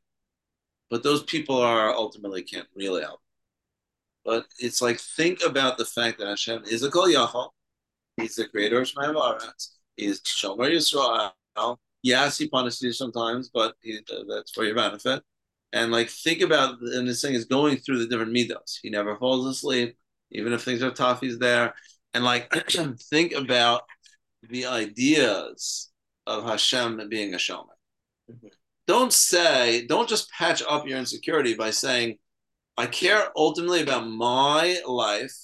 but 0.93 1.03
those 1.03 1.23
people 1.23 1.57
are 1.57 1.89
ultimately 1.89 2.43
can't 2.43 2.69
really 2.77 3.01
help. 3.01 3.21
But 4.27 4.45
it's 4.59 4.83
like 4.83 5.01
think 5.01 5.39
about 5.43 5.79
the 5.79 5.87
fact 5.87 6.19
that 6.19 6.29
Hashem 6.29 6.65
is 6.67 6.83
a 6.83 6.91
Kol 6.91 7.07
Yachol. 7.07 7.49
He's 8.19 8.35
the 8.35 8.47
creator 8.47 8.79
of 8.79 8.87
Shemayim 8.87 9.15
Aretz. 9.15 9.69
He's 9.97 10.21
Shomer 10.21 10.71
Yisrael. 10.71 11.79
Yes, 12.03 12.37
he 12.37 12.47
punishes 12.47 12.83
you 12.83 12.93
sometimes, 12.93 13.49
but 13.49 13.75
he, 13.81 14.01
that's 14.29 14.53
for 14.53 14.65
your 14.65 14.75
benefit. 14.75 15.23
And 15.73 15.91
like 15.91 16.11
think 16.11 16.43
about, 16.43 16.79
and 16.83 17.09
this 17.09 17.23
thing 17.23 17.33
is 17.33 17.47
going 17.47 17.79
through 17.79 18.01
the 18.01 18.07
different 18.07 18.35
midos. 18.37 18.79
He 18.83 18.91
never 18.91 19.17
falls 19.17 19.47
asleep, 19.47 19.97
even 20.31 20.53
if 20.53 20.63
things 20.63 20.83
are 20.83 20.91
tough. 20.91 21.23
He's 21.23 21.39
there, 21.39 21.75
and 22.13 22.23
like 22.23 22.53
think 23.11 23.33
about 23.33 23.85
the 24.43 24.67
ideas 24.67 25.91
of 26.27 26.45
Hashem 26.45 27.09
being 27.09 27.33
a 27.33 27.39
shomer. 27.39 27.79
Mm-hmm 28.31 28.49
don't 28.87 29.13
say, 29.13 29.87
don't 29.87 30.09
just 30.09 30.31
patch 30.31 30.63
up 30.69 30.87
your 30.87 30.99
insecurity 30.99 31.55
by 31.55 31.71
saying, 31.71 32.19
I 32.77 32.87
care 32.87 33.29
ultimately 33.37 33.83
about 33.83 34.09
my 34.09 34.81
life 34.87 35.35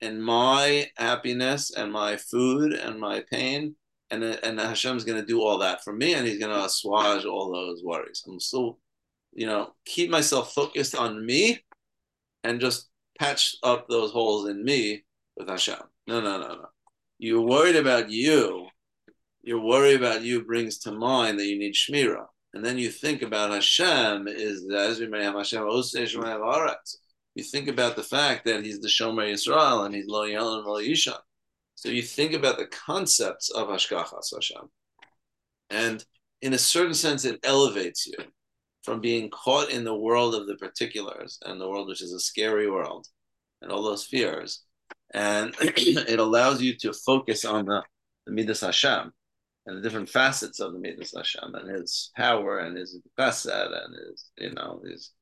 and 0.00 0.22
my 0.22 0.88
happiness 0.96 1.72
and 1.74 1.90
my 1.90 2.16
food 2.16 2.72
and 2.72 3.00
my 3.00 3.24
pain. 3.30 3.74
And, 4.10 4.22
and 4.22 4.60
Hashem's 4.60 5.04
going 5.04 5.20
to 5.20 5.26
do 5.26 5.42
all 5.42 5.58
that 5.58 5.82
for 5.82 5.92
me 5.92 6.14
and 6.14 6.26
he's 6.26 6.38
going 6.38 6.56
to 6.56 6.64
assuage 6.64 7.24
all 7.24 7.50
those 7.50 7.82
worries. 7.82 8.22
I'm 8.28 8.38
still, 8.38 8.78
you 9.32 9.46
know, 9.46 9.72
keep 9.84 10.10
myself 10.10 10.52
focused 10.52 10.94
on 10.94 11.26
me 11.26 11.64
and 12.44 12.60
just 12.60 12.88
patch 13.18 13.56
up 13.64 13.88
those 13.88 14.12
holes 14.12 14.48
in 14.48 14.64
me 14.64 15.04
with 15.36 15.48
Hashem. 15.48 15.80
No, 16.06 16.20
no, 16.20 16.38
no, 16.38 16.48
no. 16.48 16.66
You're 17.18 17.40
worried 17.40 17.74
about 17.74 18.10
you. 18.10 18.68
Your 19.42 19.60
worry 19.60 19.94
about 19.94 20.22
you 20.22 20.44
brings 20.44 20.78
to 20.80 20.92
mind 20.92 21.40
that 21.40 21.46
you 21.46 21.58
need 21.58 21.74
Shmirah 21.74 22.26
and 22.56 22.64
then 22.64 22.78
you 22.78 22.90
think 22.90 23.20
about 23.20 23.50
Hashem 23.50 24.26
is 24.28 24.66
as 24.72 24.98
we 24.98 25.06
may 25.06 25.22
have 25.22 25.34
Hashem. 25.34 25.62
You 25.62 27.42
think 27.42 27.68
about 27.68 27.96
the 27.96 28.02
fact 28.02 28.46
that 28.46 28.64
he's 28.64 28.80
the 28.80 28.88
Shomer 28.88 29.30
Yisrael 29.30 29.84
and 29.84 29.94
he's 29.94 30.06
Lo 30.06 30.24
Yal 30.24 30.54
and 30.54 30.64
Lo 30.64 30.80
Yishan. 30.80 31.18
So 31.74 31.90
you 31.90 32.00
think 32.00 32.32
about 32.32 32.56
the 32.56 32.68
concepts 32.68 33.50
of 33.50 33.68
Hashgachas 33.68 34.34
Hashem. 34.34 34.70
And 35.68 36.02
in 36.40 36.54
a 36.54 36.58
certain 36.58 36.94
sense, 36.94 37.26
it 37.26 37.40
elevates 37.44 38.06
you 38.06 38.16
from 38.84 39.02
being 39.02 39.28
caught 39.28 39.68
in 39.68 39.84
the 39.84 39.94
world 39.94 40.34
of 40.34 40.46
the 40.46 40.56
particulars 40.56 41.38
and 41.44 41.60
the 41.60 41.68
world 41.68 41.88
which 41.88 42.00
is 42.00 42.14
a 42.14 42.20
scary 42.20 42.70
world 42.70 43.06
and 43.60 43.70
all 43.70 43.82
those 43.82 44.06
fears. 44.06 44.62
And 45.12 45.54
it 45.60 46.18
allows 46.18 46.62
you 46.62 46.74
to 46.78 46.94
focus 46.94 47.44
on 47.44 47.66
the, 47.66 47.82
the 48.24 48.32
Midas 48.32 48.62
Hashem 48.62 49.12
and 49.66 49.76
the 49.76 49.82
different 49.82 50.08
facets 50.08 50.60
of 50.60 50.72
the 50.72 50.78
Midas 50.78 51.12
Hashem 51.16 51.54
and 51.54 51.68
his 51.68 52.10
power 52.16 52.60
and 52.60 52.76
his 52.76 52.98
chesed 53.18 53.84
and 53.84 53.94
his, 53.94 54.30
you 54.38 54.52
know, 54.52 54.80
his 54.84 55.12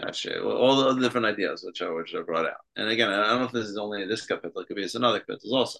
gotcha, 0.00 0.42
all 0.42 0.92
the 0.94 1.00
different 1.00 1.26
ideas 1.26 1.62
which 1.64 1.80
are 1.82 1.94
which 1.94 2.14
are 2.14 2.24
brought 2.24 2.46
out. 2.46 2.60
And 2.76 2.88
again, 2.88 3.10
I 3.10 3.28
don't 3.28 3.38
know 3.40 3.46
if 3.46 3.52
this 3.52 3.68
is 3.68 3.78
only 3.78 4.04
this 4.06 4.26
kapitel, 4.26 4.62
it 4.62 4.66
could 4.66 4.76
be 4.76 4.88
another 4.94 5.20
kapitel 5.20 5.52
also. 5.52 5.78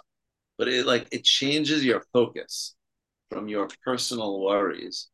But 0.57 0.69
it 0.69 0.87
like 0.87 1.09
it 1.11 1.25
changes 1.25 1.85
your 1.85 2.05
focus 2.13 2.77
from 3.31 3.49
your 3.49 3.69
personal 3.85 4.41
worries 4.41 5.09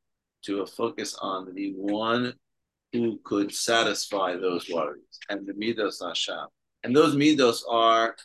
to 0.45 0.61
a 0.61 0.67
focus 0.67 1.15
on 1.21 1.55
the 1.55 1.73
one 1.77 2.35
who 2.93 3.21
could 3.25 3.55
satisfy 3.55 4.35
those 4.37 4.69
worries 4.69 5.19
and 5.31 5.47
the 5.47 5.53
midos 5.53 6.07
Hashem. 6.07 6.47
And 6.85 6.95
those 6.95 7.15
midos 7.15 7.61
are 7.69 8.17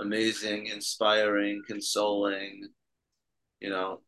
amazing, 0.00 0.66
inspiring, 0.66 1.62
consoling, 1.66 2.68
you 3.60 3.70
know, 3.70 4.00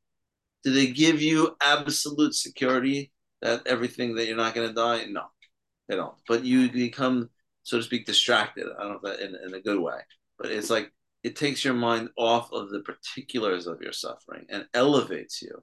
do 0.64 0.72
they 0.72 0.86
give 0.88 1.20
you 1.20 1.56
absolute 1.62 2.34
security 2.34 3.12
that 3.42 3.66
everything 3.66 4.14
that 4.14 4.26
you're 4.26 4.36
not 4.36 4.54
going 4.54 4.68
to 4.68 4.74
die? 4.74 5.04
No, 5.04 5.24
they 5.88 5.96
don't. 5.96 6.14
But 6.26 6.44
you 6.44 6.70
become, 6.70 7.28
so 7.62 7.76
to 7.76 7.82
speak, 7.82 8.06
distracted. 8.06 8.66
I 8.78 8.82
don't 8.82 8.92
know 8.92 9.10
if 9.10 9.18
that 9.18 9.20
in, 9.20 9.36
in 9.46 9.54
a 9.54 9.60
good 9.60 9.78
way, 9.78 9.98
but 10.38 10.50
it's 10.50 10.70
like 10.70 10.90
it 11.22 11.36
takes 11.36 11.64
your 11.64 11.74
mind 11.74 12.08
off 12.16 12.52
of 12.52 12.70
the 12.70 12.80
particulars 12.80 13.66
of 13.66 13.80
your 13.80 13.92
suffering 13.92 14.46
and 14.48 14.66
elevates 14.74 15.42
you 15.42 15.62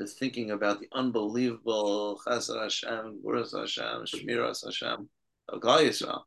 to 0.00 0.06
thinking 0.06 0.50
about 0.50 0.80
the 0.80 0.88
unbelievable 0.92 2.20
Chesed 2.26 2.60
Hashem, 2.60 3.22
Gurus 3.24 3.52
Hashem, 3.56 4.04
Shmiras 4.04 4.64
Hashem, 4.64 5.08
of 5.48 5.60
Yisrael. 5.60 6.22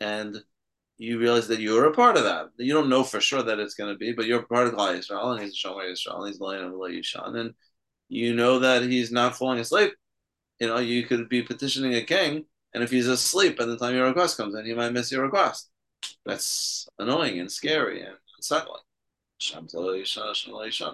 And 0.00 0.42
you 1.00 1.18
realize 1.18 1.48
that 1.48 1.60
you're 1.60 1.86
a 1.86 1.94
part 1.94 2.18
of 2.18 2.24
that. 2.24 2.50
You 2.58 2.74
don't 2.74 2.90
know 2.90 3.02
for 3.02 3.22
sure 3.22 3.42
that 3.42 3.58
it's 3.58 3.72
going 3.72 3.90
to 3.90 3.96
be, 3.96 4.12
but 4.12 4.26
you're 4.26 4.42
part 4.42 4.66
of 4.66 4.74
Klal 4.74 4.98
Yisrael, 4.98 5.32
and 5.32 5.42
he's 5.42 5.58
Shomer 5.58 5.90
Yisrael, 5.90 6.18
and 6.18 6.28
he's 6.28 6.40
Lion 6.40 6.64
of 6.64 6.72
Yishan, 6.72 7.38
and 7.38 7.54
you 8.10 8.34
know 8.34 8.58
that 8.58 8.82
he's 8.82 9.10
not 9.10 9.34
falling 9.34 9.60
asleep. 9.60 9.94
You 10.58 10.66
know, 10.66 10.76
you 10.76 11.06
could 11.06 11.30
be 11.30 11.40
petitioning 11.40 11.94
a 11.94 12.02
king, 12.02 12.44
and 12.74 12.84
if 12.84 12.90
he's 12.90 13.08
asleep 13.08 13.56
by 13.56 13.64
the 13.64 13.78
time 13.78 13.94
your 13.94 14.08
request 14.08 14.36
comes 14.36 14.54
in, 14.54 14.66
he 14.66 14.74
might 14.74 14.92
miss 14.92 15.10
your 15.10 15.22
request. 15.22 15.70
That's 16.26 16.86
annoying 16.98 17.40
and 17.40 17.50
scary 17.50 18.02
and 18.02 18.16
unsettling. 18.36 18.82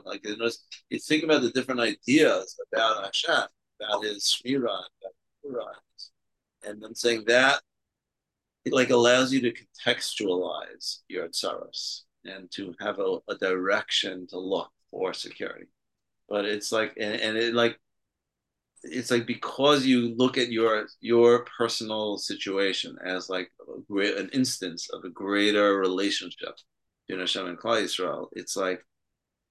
Like 0.05 0.25
you, 0.25 0.37
know, 0.37 0.51
you 0.89 1.01
think 1.01 1.25
about 1.25 1.43
the 1.43 1.51
different 1.51 1.81
ideas 1.81 2.57
about 2.73 3.07
Hashem, 3.07 3.49
about 3.81 4.05
his 4.05 4.41
Shmira, 4.41 4.85
and 6.65 6.81
then 6.81 6.95
saying 6.95 7.25
that 7.27 7.61
it 8.67 8.73
like 8.73 8.91
allows 8.91 9.33
you 9.33 9.41
to 9.41 9.53
contextualize 9.53 10.99
your 11.09 11.29
tsaros 11.29 12.01
and 12.25 12.51
to 12.51 12.75
have 12.81 12.99
a, 12.99 13.19
a 13.29 13.37
direction 13.37 14.27
to 14.27 14.39
look 14.39 14.69
for 14.91 15.15
security. 15.15 15.67
But 16.29 16.45
it's 16.47 16.73
like, 16.73 16.95
and, 17.01 17.21
and 17.21 17.37
it 17.39 17.55
like, 17.55 17.79
it's 18.83 19.13
like 19.13 19.25
because 19.25 19.87
you 19.87 20.15
look 20.17 20.37
at 20.37 20.51
your 20.51 20.87
your 21.01 21.45
personal 21.59 22.19
situation 22.19 22.97
as 23.05 23.29
like 23.31 23.51
an 23.89 24.31
instance 24.33 24.89
of 24.93 25.05
a 25.05 25.11
greater 25.11 25.79
relationship 25.79 26.55
between 27.07 27.21
Hashem 27.21 27.47
and 27.47 27.59
Klal 27.59 27.83
Yisrael, 27.83 28.27
it's 28.33 28.57
like 28.57 28.85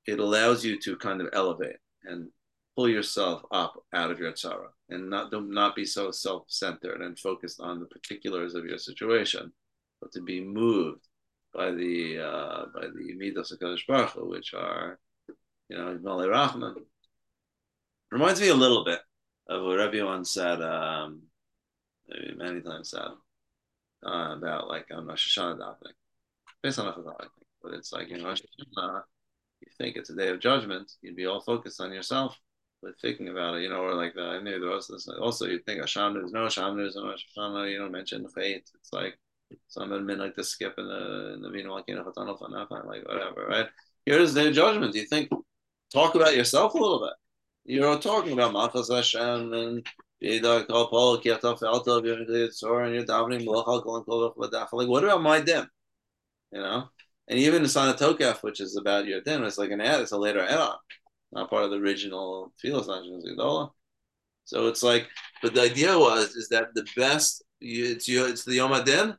it 0.05 0.19
allows 0.19 0.63
you 0.63 0.77
to 0.81 0.97
kind 0.97 1.21
of 1.21 1.29
elevate 1.31 1.77
and 2.03 2.29
pull 2.75 2.89
yourself 2.89 3.41
up 3.51 3.81
out 3.93 4.11
of 4.11 4.19
your 4.19 4.33
tzara 4.33 4.67
and 4.89 5.09
not 5.09 5.31
do 5.31 5.41
not 5.41 5.75
be 5.75 5.85
so 5.85 6.11
self-centered 6.11 7.01
and 7.01 7.17
focused 7.17 7.59
on 7.61 7.79
the 7.79 7.85
particulars 7.85 8.53
of 8.53 8.65
your 8.65 8.77
situation, 8.77 9.51
but 10.01 10.11
to 10.11 10.21
be 10.21 10.43
moved 10.43 11.07
by 11.53 11.71
the 11.71 12.19
uh, 12.19 12.65
by 12.73 12.87
the 12.87 13.15
midos 13.15 13.53
Hakadosh 13.53 13.87
Baruch 13.87 14.11
Hu, 14.11 14.29
which 14.29 14.53
are 14.53 14.99
you 15.69 15.77
know 15.77 15.97
Malay 16.01 16.27
Rahman. 16.27 16.75
Reminds 18.11 18.41
me 18.41 18.49
a 18.49 18.55
little 18.55 18.83
bit 18.83 18.99
of 19.49 19.63
what 19.63 19.79
everyone 19.79 20.25
said, 20.25 20.61
um, 20.61 21.23
many 22.37 22.61
times 22.61 22.91
said 22.91 23.07
uh, 24.05 24.35
about 24.37 24.67
like 24.67 24.87
on 24.93 25.07
Rosh 25.07 25.37
Hashanah 25.37 25.59
davening. 25.59 25.93
based 26.61 26.79
on 26.79 26.93
Echad, 26.93 27.07
I 27.07 27.23
think. 27.23 27.31
But 27.63 27.73
it's 27.73 27.91
like, 27.91 28.09
you 28.09 28.21
know, 28.21 28.29
you 28.31 29.67
think 29.77 29.95
it's 29.95 30.11
a 30.11 30.15
day 30.15 30.29
of 30.29 30.39
judgment, 30.39 30.91
you'd 31.01 31.15
be 31.15 31.25
all 31.25 31.41
focused 31.41 31.81
on 31.81 31.91
yourself 31.91 32.37
with 32.85 32.97
thinking 33.01 33.27
about 33.27 33.55
it, 33.55 33.63
you 33.63 33.69
know, 33.69 33.81
or 33.81 33.93
like 33.93 34.13
the, 34.13 34.21
I 34.21 34.41
knew 34.41 34.59
there 34.59 34.69
was 34.69 34.87
this, 34.87 35.07
also 35.07 35.45
you 35.45 35.59
think 35.59 35.81
Hashem 35.81 36.13
there's 36.13 36.31
no 36.31 36.43
Hashem 36.43 36.77
there's 36.77 36.95
no 36.95 37.09
Hashem, 37.09 37.67
you 37.67 37.79
know, 37.79 37.89
mention 37.89 38.27
fate. 38.29 38.69
It's 38.75 38.93
like 38.93 39.17
some 39.67 39.89
been 39.89 40.19
like 40.19 40.35
the 40.35 40.43
skip 40.43 40.75
in 40.77 40.87
the, 40.87 41.33
in 41.33 41.41
the, 41.41 41.51
you 41.51 41.65
know, 41.65 41.73
like, 41.73 41.85
you 41.87 41.95
know, 41.95 42.03
like 42.05 43.07
whatever, 43.07 43.45
right? 43.47 43.67
Here's 44.05 44.33
the 44.33 44.51
judgment. 44.51 44.95
You 44.95 45.05
think, 45.05 45.29
talk 45.91 46.15
about 46.15 46.35
yourself 46.35 46.73
a 46.73 46.77
little 46.77 46.99
bit. 46.99 47.13
You're 47.65 47.99
talking 47.99 48.33
about 48.33 48.53
Machas 48.53 48.93
Hashem 48.93 49.53
and 49.53 49.85
like, 50.21 50.69
what 54.87 55.03
about 55.03 55.21
my 55.21 55.41
din? 55.41 55.67
You 56.51 56.61
know, 56.61 56.89
and 57.27 57.39
even 57.39 57.63
the 57.63 57.69
Sana 57.69 57.93
Tokef, 57.93 58.43
which 58.43 58.61
is 58.61 58.77
about 58.77 59.07
your 59.07 59.21
din, 59.21 59.43
it's 59.43 59.57
like 59.57 59.71
an 59.71 59.81
ad, 59.81 60.01
it's 60.01 60.11
a 60.11 60.17
later 60.17 60.41
add 60.41 60.59
on, 60.59 60.75
not 61.35 61.49
part 61.49 61.63
of 61.63 61.71
the 61.71 61.77
original 61.77 62.53
Tfilas 62.63 62.87
Gedola. 62.87 63.71
So 64.45 64.67
it's 64.67 64.83
like, 64.83 65.07
but 65.41 65.53
the 65.53 65.61
idea 65.61 65.97
was 65.97 66.35
is 66.35 66.49
that 66.49 66.73
the 66.73 66.85
best, 66.95 67.43
it's 67.61 68.07
you, 68.07 68.25
it's 68.25 68.45
the 68.45 68.55
Yom 68.55 68.73
Adin. 68.73 69.15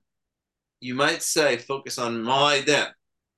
You 0.80 0.94
might 0.94 1.22
say 1.22 1.58
focus 1.58 1.98
on 1.98 2.22
my 2.22 2.60
din. 2.60 2.86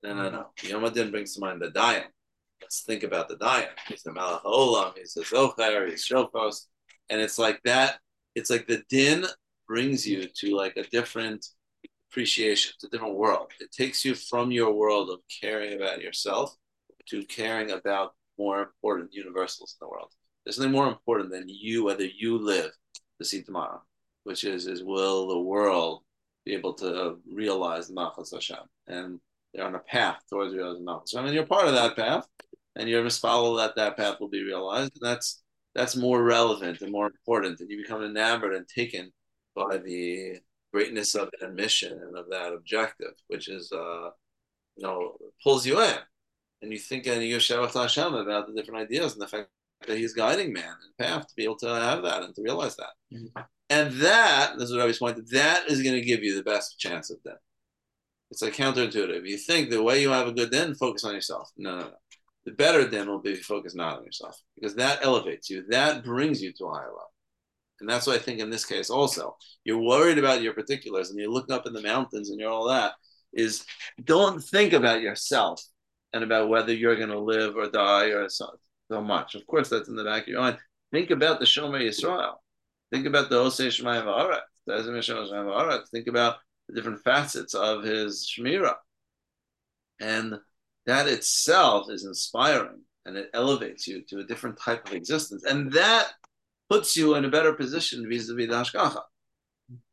No, 0.03 0.13
no, 0.13 0.29
no. 0.29 0.45
Yom 0.63 0.85
Adin 0.85 1.11
brings 1.11 1.35
to 1.35 1.41
mind 1.41 1.61
the 1.61 1.71
Dayan. 1.71 2.05
Let's 2.61 2.83
think 2.83 3.03
about 3.03 3.27
the 3.27 3.35
Dayan. 3.37 3.69
He's 3.87 4.03
the 4.03 4.11
Malach 4.11 4.43
Olam. 4.43 4.97
He's 4.97 5.13
the 5.13 5.23
Zohar. 5.23 5.85
He's 5.87 6.07
Shofos 6.07 6.65
and 7.09 7.21
it's 7.21 7.39
like 7.39 7.59
that 7.63 7.99
it's 8.35 8.49
like 8.49 8.67
the 8.67 8.83
din 8.89 9.25
brings 9.67 10.07
you 10.07 10.27
to 10.35 10.55
like 10.55 10.77
a 10.77 10.83
different 10.83 11.45
appreciation 12.09 12.71
it's 12.75 12.83
a 12.83 12.89
different 12.89 13.15
world 13.15 13.51
it 13.59 13.71
takes 13.71 14.03
you 14.05 14.15
from 14.15 14.51
your 14.51 14.73
world 14.73 15.09
of 15.09 15.19
caring 15.41 15.75
about 15.75 16.01
yourself 16.01 16.55
to 17.07 17.23
caring 17.25 17.71
about 17.71 18.13
more 18.39 18.61
important 18.61 19.13
universals 19.13 19.75
in 19.79 19.85
the 19.85 19.91
world. 19.91 20.11
There's 20.45 20.57
nothing 20.57 20.71
more 20.71 20.87
important 20.87 21.31
than 21.31 21.45
you 21.47 21.83
whether 21.83 22.05
you 22.05 22.37
live 22.37 22.71
to 23.19 23.25
see 23.25 23.43
tomorrow 23.43 23.81
which 24.23 24.43
is 24.43 24.67
is 24.67 24.83
will 24.83 25.27
the 25.27 25.39
world 25.39 26.03
be 26.45 26.53
able 26.53 26.73
to 26.73 27.17
realize 27.31 27.87
the 27.87 27.93
Malchus 27.93 28.31
Hashem? 28.31 28.63
And 28.87 29.19
they're 29.53 29.65
on 29.65 29.75
a 29.75 29.79
path 29.79 30.19
towards 30.29 30.53
realizing 30.53 30.85
Malchus 30.85 31.13
Hashem. 31.13 31.25
And 31.25 31.33
you're 31.33 31.45
part 31.45 31.67
of 31.67 31.73
that 31.73 31.95
path 31.95 32.27
and 32.75 32.87
you're 32.87 33.03
to 33.03 33.09
follow 33.09 33.57
that 33.57 33.75
that 33.75 33.97
path 33.97 34.19
will 34.19 34.29
be 34.29 34.43
realized. 34.43 34.93
And 35.01 35.09
that's 35.09 35.41
that's 35.75 35.95
more 35.95 36.23
relevant 36.23 36.81
and 36.81 36.91
more 36.91 37.07
important, 37.07 37.59
and 37.59 37.69
you 37.69 37.77
become 37.77 38.03
enamored 38.03 38.55
and 38.55 38.67
taken 38.67 39.11
by 39.55 39.77
the 39.77 40.37
greatness 40.73 41.15
of 41.15 41.29
that 41.39 41.53
mission 41.53 41.93
and 41.93 42.17
of 42.17 42.25
that 42.29 42.53
objective, 42.53 43.13
which 43.27 43.47
is, 43.47 43.71
uh, 43.71 44.09
you 44.75 44.83
know, 44.83 45.15
pulls 45.43 45.65
you 45.65 45.79
in, 45.79 45.97
and 46.61 46.71
you 46.71 46.79
think 46.79 47.07
and 47.07 47.23
you 47.23 47.39
share 47.39 47.61
with 47.61 47.73
Hashem 47.73 48.13
about 48.13 48.47
the 48.47 48.53
different 48.53 48.81
ideas 48.81 49.13
and 49.13 49.21
the 49.21 49.27
fact 49.27 49.49
that 49.87 49.97
He's 49.97 50.13
guiding 50.13 50.53
man 50.53 50.63
and 50.65 50.97
path 51.07 51.27
to 51.27 51.33
be 51.35 51.43
able 51.43 51.57
to 51.57 51.67
have 51.67 52.03
that 52.03 52.23
and 52.23 52.35
to 52.35 52.41
realize 52.41 52.75
that, 52.75 52.89
mm-hmm. 53.13 53.41
and 53.69 53.93
that 54.01 54.53
this 54.57 54.69
is 54.69 54.75
what 54.75 54.89
I 54.89 54.93
pointed. 54.97 55.29
That 55.31 55.69
is 55.69 55.81
going 55.81 55.95
to 55.95 56.05
give 56.05 56.23
you 56.23 56.35
the 56.35 56.43
best 56.43 56.79
chance 56.79 57.09
of 57.09 57.17
that. 57.25 57.37
It's 58.31 58.41
like 58.41 58.53
counterintuitive. 58.53 59.27
You 59.27 59.37
think 59.37 59.69
the 59.69 59.81
way 59.81 60.01
you 60.01 60.09
have 60.09 60.27
a 60.27 60.31
good 60.31 60.51
then 60.51 60.75
focus 60.75 61.03
on 61.03 61.15
yourself. 61.15 61.49
No, 61.57 61.77
no, 61.77 61.85
no 61.85 61.93
the 62.45 62.55
better 62.55 62.85
then 62.85 63.07
will 63.07 63.19
be 63.19 63.35
focus 63.35 63.75
not 63.75 63.97
on 63.97 64.05
yourself 64.05 64.41
because 64.55 64.75
that 64.75 64.99
elevates 65.03 65.49
you, 65.49 65.65
that 65.69 66.03
brings 66.03 66.41
you 66.41 66.51
to 66.53 66.65
a 66.65 66.73
higher 66.73 66.85
level. 66.85 67.13
And 67.79 67.89
that's 67.89 68.07
what 68.07 68.15
I 68.15 68.19
think 68.19 68.39
in 68.39 68.49
this 68.49 68.65
case 68.65 68.89
also. 68.89 69.37
You're 69.63 69.81
worried 69.81 70.17
about 70.17 70.41
your 70.41 70.53
particulars 70.53 71.09
and 71.09 71.19
you're 71.19 71.31
looking 71.31 71.55
up 71.55 71.65
in 71.65 71.73
the 71.73 71.81
mountains 71.81 72.29
and 72.29 72.39
you're 72.39 72.51
all 72.51 72.67
that 72.67 72.93
is 73.33 73.63
don't 74.03 74.43
think 74.43 74.73
about 74.73 75.01
yourself 75.01 75.61
and 76.13 76.23
about 76.23 76.49
whether 76.49 76.73
you're 76.73 76.95
going 76.95 77.09
to 77.09 77.19
live 77.19 77.55
or 77.55 77.69
die 77.69 78.07
or 78.07 78.29
so, 78.29 78.49
so 78.91 79.01
much. 79.01 79.35
Of 79.35 79.45
course, 79.47 79.69
that's 79.69 79.89
in 79.89 79.95
the 79.95 80.03
back 80.03 80.23
of 80.23 80.27
your 80.29 80.41
mind. 80.41 80.57
Think 80.91 81.11
about 81.11 81.39
the 81.39 81.45
Shomer 81.45 81.81
Yisrael. 81.81 82.35
Think 82.91 83.05
about 83.05 83.29
the 83.29 83.35
Osei 83.35 83.67
Shemayim 83.67 84.05
V'aret. 84.05 85.87
Think 85.91 86.07
about 86.07 86.37
the 86.67 86.75
different 86.75 87.03
facets 87.03 87.53
of 87.53 87.83
his 87.83 88.27
Shemira. 88.27 88.75
And 89.99 90.35
that 90.85 91.07
itself 91.07 91.91
is 91.91 92.05
inspiring 92.05 92.81
and 93.05 93.17
it 93.17 93.29
elevates 93.33 93.87
you 93.87 94.03
to 94.09 94.19
a 94.19 94.23
different 94.23 94.59
type 94.59 94.87
of 94.87 94.93
existence. 94.93 95.43
And 95.43 95.71
that 95.73 96.07
puts 96.69 96.95
you 96.95 97.15
in 97.15 97.25
a 97.25 97.29
better 97.29 97.53
position 97.53 98.07
vis-a-vis 98.09 98.47
the 98.47 98.53
hashgacha. 98.53 99.01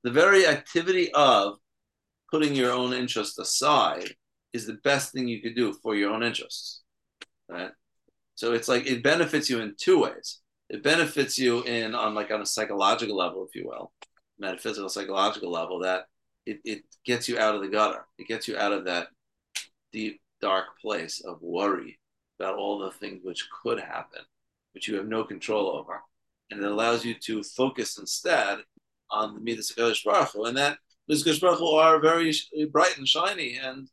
The 0.05 0.11
very 0.11 0.47
activity 0.47 1.13
of 1.13 1.59
putting 2.31 2.55
your 2.55 2.73
own 2.73 2.93
interest 2.93 3.39
aside 3.39 4.15
is 4.57 4.67
the 4.67 4.81
best 4.85 5.13
thing 5.13 5.29
you 5.29 5.41
could 5.41 5.55
do 5.55 5.73
for 5.83 5.95
your 5.95 6.11
own 6.11 6.23
interests. 6.23 6.83
Right? 7.49 7.71
So 8.35 8.53
it's 8.53 8.69
like 8.69 8.87
it 8.87 9.03
benefits 9.03 9.49
you 9.49 9.61
in 9.61 9.75
two 9.79 10.03
ways. 10.03 10.41
It 10.69 10.83
benefits 10.83 11.39
you 11.39 11.63
in 11.63 11.95
on 11.95 12.15
like 12.15 12.31
on 12.31 12.43
a 12.43 12.47
psychological 12.47 13.17
level, 13.17 13.47
if 13.47 13.55
you 13.55 13.69
will, 13.69 13.93
metaphysical 14.39 14.89
psychological 14.89 15.51
level, 15.51 15.79
that 15.81 16.07
it, 16.45 16.59
it 16.65 16.83
gets 17.05 17.29
you 17.29 17.39
out 17.39 17.55
of 17.55 17.63
the 17.63 17.69
gutter. 17.69 18.05
It 18.19 18.27
gets 18.29 18.49
you 18.49 18.57
out 18.59 18.73
of 18.73 18.85
that 18.85 19.09
deep 19.93 20.21
dark 20.41 20.67
place 20.83 21.23
of 21.25 21.41
worry 21.41 21.99
about 22.39 22.57
all 22.57 22.79
the 22.79 22.91
things 22.91 23.21
which 23.23 23.49
could 23.63 23.81
happen, 23.81 24.21
which 24.75 24.89
you 24.89 24.97
have 24.97 25.07
no 25.07 25.25
control 25.25 25.69
over. 25.69 26.03
And 26.51 26.61
it 26.61 26.71
allows 26.71 27.05
you 27.05 27.15
to 27.15 27.43
focus 27.43 27.99
instead 27.99 28.59
on 29.11 29.35
the 29.35 29.41
Midas 29.41 29.73
Baruch 29.73 30.29
Hu. 30.33 30.45
And 30.45 30.57
that 30.57 30.79
Midas 31.09 31.41
Baruch 31.41 31.59
Hu 31.59 31.67
are 31.77 32.01
very 32.01 32.35
bright 32.71 32.99
and 32.99 33.09
shiny. 33.09 33.57
And, 33.57 33.89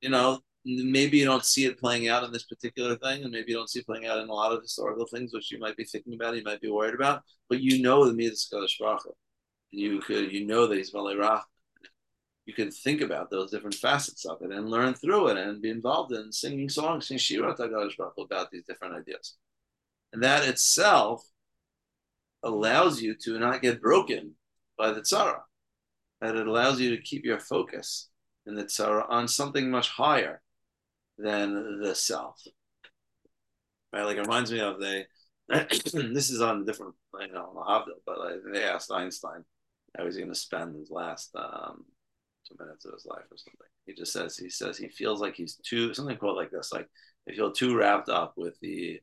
you 0.00 0.10
know, 0.10 0.40
maybe 0.64 1.18
you 1.18 1.24
don't 1.24 1.44
see 1.44 1.64
it 1.64 1.78
playing 1.78 2.08
out 2.08 2.24
in 2.24 2.32
this 2.32 2.44
particular 2.44 2.96
thing, 2.96 3.22
and 3.22 3.32
maybe 3.32 3.52
you 3.52 3.56
don't 3.56 3.70
see 3.70 3.80
it 3.80 3.86
playing 3.86 4.06
out 4.06 4.18
in 4.18 4.28
a 4.28 4.32
lot 4.32 4.52
of 4.52 4.62
historical 4.62 5.06
things 5.06 5.32
which 5.32 5.50
you 5.50 5.58
might 5.58 5.76
be 5.76 5.84
thinking 5.84 6.14
about, 6.14 6.36
you 6.36 6.42
might 6.42 6.60
be 6.60 6.70
worried 6.70 6.94
about, 6.94 7.22
but 7.48 7.60
you 7.60 7.82
know 7.82 8.04
the 8.04 8.12
Midas 8.12 8.48
Baruch 8.50 9.02
Hu. 9.04 9.12
You 9.70 10.00
could, 10.00 10.32
you 10.32 10.46
know 10.46 10.66
that 10.66 10.76
he's 10.76 10.92
Rach, 10.92 11.42
you 12.46 12.54
can 12.54 12.70
think 12.70 13.00
about 13.00 13.30
those 13.30 13.50
different 13.50 13.76
facets 13.76 14.24
of 14.24 14.42
it 14.42 14.50
and 14.50 14.68
learn 14.68 14.94
through 14.94 15.28
it 15.28 15.36
and 15.36 15.62
be 15.62 15.70
involved 15.70 16.12
in 16.12 16.32
singing 16.32 16.68
songs, 16.68 17.06
sing 17.06 17.18
Shira 17.18 17.52
about 17.52 18.50
these 18.50 18.64
different 18.64 18.96
ideas. 18.96 19.36
And 20.12 20.22
that 20.24 20.48
itself 20.48 21.24
allows 22.42 23.00
you 23.00 23.14
to 23.22 23.38
not 23.38 23.62
get 23.62 23.80
broken 23.80 24.34
by 24.76 24.90
the 24.92 25.00
tzara. 25.00 25.40
That 26.20 26.36
it 26.36 26.46
allows 26.46 26.80
you 26.80 26.90
to 26.96 27.02
keep 27.02 27.24
your 27.24 27.38
focus 27.38 28.09
in 28.50 28.56
the 28.56 28.64
tzara 28.64 29.06
on 29.08 29.28
something 29.28 29.70
much 29.70 29.88
higher 29.88 30.42
than 31.16 31.80
the 31.80 31.94
self. 31.94 32.42
Right? 33.92 34.02
Like 34.02 34.16
it 34.16 34.22
reminds 34.22 34.52
me 34.52 34.60
of 34.60 34.78
the 34.78 35.06
this 35.48 36.30
is 36.30 36.40
on 36.40 36.62
a 36.62 36.64
different, 36.64 36.94
you 37.20 37.32
know, 37.32 37.64
but 38.06 38.18
like 38.18 38.36
they 38.52 38.62
asked 38.62 38.92
Einstein 38.92 39.44
how 39.96 40.04
he's 40.04 40.16
going 40.16 40.28
to 40.28 40.34
spend 40.34 40.76
his 40.76 40.90
last 40.90 41.34
um, 41.34 41.84
two 42.46 42.56
minutes 42.58 42.84
of 42.84 42.92
his 42.92 43.06
life 43.06 43.24
or 43.30 43.36
something. 43.36 43.66
He 43.86 43.94
just 43.94 44.12
says 44.12 44.36
he 44.36 44.48
says 44.48 44.78
he 44.78 44.88
feels 44.88 45.20
like 45.20 45.34
he's 45.34 45.56
too 45.56 45.92
something 45.94 46.16
quote 46.16 46.36
like 46.36 46.50
this, 46.50 46.72
like 46.72 46.88
they 47.26 47.34
feel 47.34 47.50
too 47.50 47.76
wrapped 47.76 48.08
up 48.08 48.34
with 48.36 48.58
the 48.60 49.00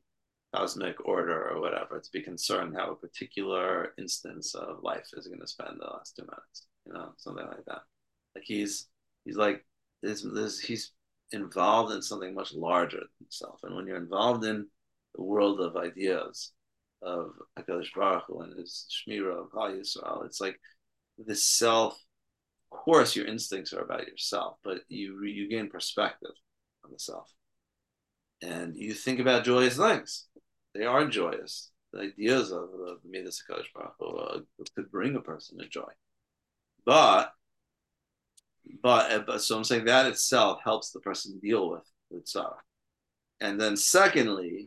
cosmic 0.54 1.06
order 1.06 1.50
or 1.50 1.60
whatever 1.60 2.00
to 2.00 2.10
be 2.10 2.22
concerned 2.22 2.74
how 2.74 2.92
a 2.92 2.96
particular 2.96 3.92
instance 3.98 4.54
of 4.54 4.82
life 4.82 5.08
is 5.12 5.26
going 5.26 5.40
to 5.40 5.46
spend 5.46 5.76
the 5.78 5.84
last 5.84 6.16
two 6.16 6.22
minutes, 6.22 6.66
you 6.86 6.94
know, 6.94 7.10
something 7.18 7.46
like 7.46 7.64
that. 7.66 7.82
Like 8.34 8.44
he's 8.44 8.86
he's 9.28 9.36
like 9.36 9.64
this, 10.02 10.22
this 10.34 10.58
he's 10.58 10.92
involved 11.32 11.92
in 11.92 12.00
something 12.00 12.34
much 12.34 12.54
larger 12.54 12.96
than 12.96 13.08
himself. 13.20 13.60
And 13.62 13.76
when 13.76 13.86
you're 13.86 13.98
involved 13.98 14.44
in 14.44 14.66
the 15.14 15.22
world 15.22 15.60
of 15.60 15.76
ideas 15.76 16.52
of 17.02 17.32
Hakadosh 17.58 17.94
Baruch 17.94 18.24
Hu 18.26 18.40
and 18.40 18.58
his 18.58 18.86
Shmira 18.90 19.44
of 19.44 19.50
Yisrael, 19.50 20.24
it's 20.24 20.40
like 20.40 20.58
the 21.18 21.36
self 21.36 22.02
of 22.72 22.78
course 22.78 23.14
your 23.14 23.26
instincts 23.26 23.72
are 23.72 23.82
about 23.82 24.06
yourself 24.06 24.58
but 24.62 24.78
you 24.88 25.22
you 25.24 25.48
gain 25.48 25.68
perspective 25.68 26.30
on 26.84 26.90
the 26.90 26.98
self. 26.98 27.30
And 28.40 28.76
you 28.76 28.94
think 28.94 29.20
about 29.20 29.44
joyous 29.44 29.76
things. 29.76 30.26
They 30.74 30.84
are 30.84 31.06
joyous. 31.06 31.70
The 31.92 32.00
ideas 32.00 32.52
of 32.52 32.70
the 32.70 32.98
Midas 33.04 33.42
uh, 33.50 34.38
could 34.76 34.90
bring 34.90 35.16
a 35.16 35.20
person 35.20 35.58
to 35.58 35.68
joy. 35.68 35.90
But 36.84 37.32
but 38.82 39.12
uh, 39.12 39.18
but 39.26 39.42
so 39.42 39.56
I'm 39.56 39.64
saying 39.64 39.84
that 39.86 40.06
itself 40.06 40.60
helps 40.64 40.90
the 40.90 41.00
person 41.00 41.38
deal 41.40 41.70
with 41.70 41.84
with 42.10 42.26
sorrow 42.26 42.56
and 43.40 43.60
then 43.60 43.76
secondly 43.76 44.66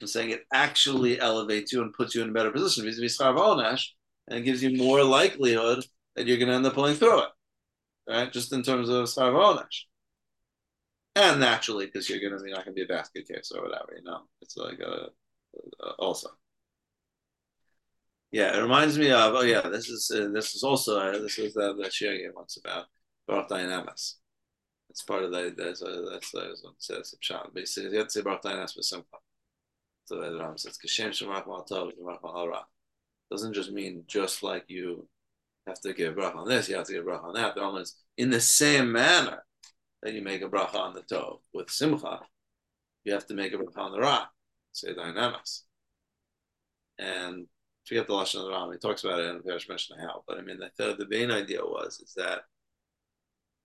I'm 0.00 0.06
saying 0.06 0.30
it 0.30 0.44
actually 0.52 1.20
elevates 1.20 1.72
you 1.72 1.82
and 1.82 1.92
puts 1.92 2.14
you 2.14 2.22
in 2.22 2.30
a 2.30 2.32
better 2.32 2.50
position 2.50 2.84
vis-a-vis 2.84 3.94
and 4.28 4.44
gives 4.44 4.62
you 4.62 4.76
more 4.76 5.02
likelihood 5.02 5.84
that 6.16 6.26
you're 6.26 6.38
going 6.38 6.48
to 6.48 6.54
end 6.54 6.66
up 6.66 6.74
pulling 6.74 6.96
through 6.96 7.20
it 7.20 7.28
right? 8.10 8.32
Just 8.32 8.52
in 8.52 8.62
terms 8.62 8.88
of 8.88 9.06
sarvonesh. 9.06 9.84
And 11.16 11.40
naturally, 11.40 11.86
because 11.86 12.08
you're 12.08 12.20
going 12.20 12.38
to 12.38 12.44
be 12.44 12.50
not 12.50 12.64
going 12.64 12.76
to 12.76 12.84
be 12.86 12.92
a 12.92 12.96
basket 12.96 13.28
case 13.28 13.52
or 13.54 13.62
whatever, 13.62 13.94
you 13.96 14.04
know, 14.04 14.22
it's 14.42 14.56
like 14.56 14.78
a, 14.78 15.08
a, 15.82 15.90
also. 15.98 16.30
Yeah, 18.30 18.56
it 18.56 18.62
reminds 18.62 18.96
me 18.96 19.10
of 19.10 19.34
oh 19.34 19.42
yeah, 19.42 19.62
this 19.62 19.88
is 19.88 20.08
uh, 20.14 20.28
this 20.32 20.54
is 20.54 20.62
also 20.62 21.00
uh, 21.00 21.18
this 21.18 21.36
is 21.36 21.52
the 21.54 21.74
the 21.74 21.90
share 21.90 22.16
game 22.16 22.30
once 22.36 22.56
about 22.56 22.84
Baruch 23.30 23.48
Dynamis. 23.48 24.14
That's 24.88 25.02
part 25.02 25.22
of 25.22 25.30
the 25.30 25.54
that's 25.56 25.82
a, 25.82 26.08
that's 26.10 26.32
that's 26.32 26.88
that's 26.88 27.12
a 27.12 27.16
pshat. 27.18 27.54
Basically, 27.54 27.90
you 27.90 27.98
have 27.98 28.08
to 28.08 28.12
say 28.12 28.22
Baruch 28.22 28.42
Dayanas 28.42 28.76
B'Simcha. 28.76 29.04
So 30.06 30.20
the 30.20 30.36
Ram 30.36 30.58
says 30.58 30.76
Kashem 30.84 31.10
Shemach 31.10 31.46
Mal 31.46 31.64
Tov 31.64 31.92
Shemach 31.96 32.22
Mal 32.24 32.48
Ra. 32.48 32.64
Doesn't 33.30 33.54
just 33.54 33.70
mean 33.70 34.02
just 34.08 34.42
like 34.42 34.64
you 34.66 35.06
have 35.68 35.80
to 35.82 35.92
give 35.92 36.16
bracha 36.16 36.34
on 36.34 36.48
this, 36.48 36.68
you 36.68 36.74
have 36.74 36.86
to 36.86 36.92
give 36.92 37.04
bracha 37.04 37.22
on 37.22 37.34
that. 37.34 37.54
The 37.54 37.60
Ram 37.60 37.84
in 38.16 38.30
the 38.30 38.40
same 38.40 38.90
manner 38.90 39.44
that 40.02 40.12
you 40.12 40.22
make 40.22 40.42
a 40.42 40.48
bracha 40.48 40.74
on 40.74 40.94
the 40.94 41.02
Tov 41.02 41.38
with 41.54 41.70
Simcha, 41.70 42.20
you 43.04 43.12
have 43.12 43.26
to 43.26 43.34
make 43.34 43.52
a 43.52 43.58
bracha 43.58 43.78
on 43.78 43.92
the 43.92 44.00
Ra. 44.00 44.26
Say 44.72 44.92
dynamics. 44.92 45.64
And 46.98 47.46
forget 47.86 48.08
the 48.08 48.14
lashon 48.14 48.40
of 48.40 48.46
the 48.46 48.50
Ram. 48.50 48.72
He 48.72 48.78
talks 48.78 49.04
about 49.04 49.20
it 49.20 49.26
in 49.26 49.36
the 49.36 49.42
Parish 49.44 49.68
how, 50.00 50.24
but 50.26 50.38
I 50.38 50.42
mean 50.42 50.58
the 50.58 50.96
the 50.98 51.06
main 51.08 51.30
idea 51.30 51.60
was 51.60 52.00
is 52.00 52.12
that 52.16 52.40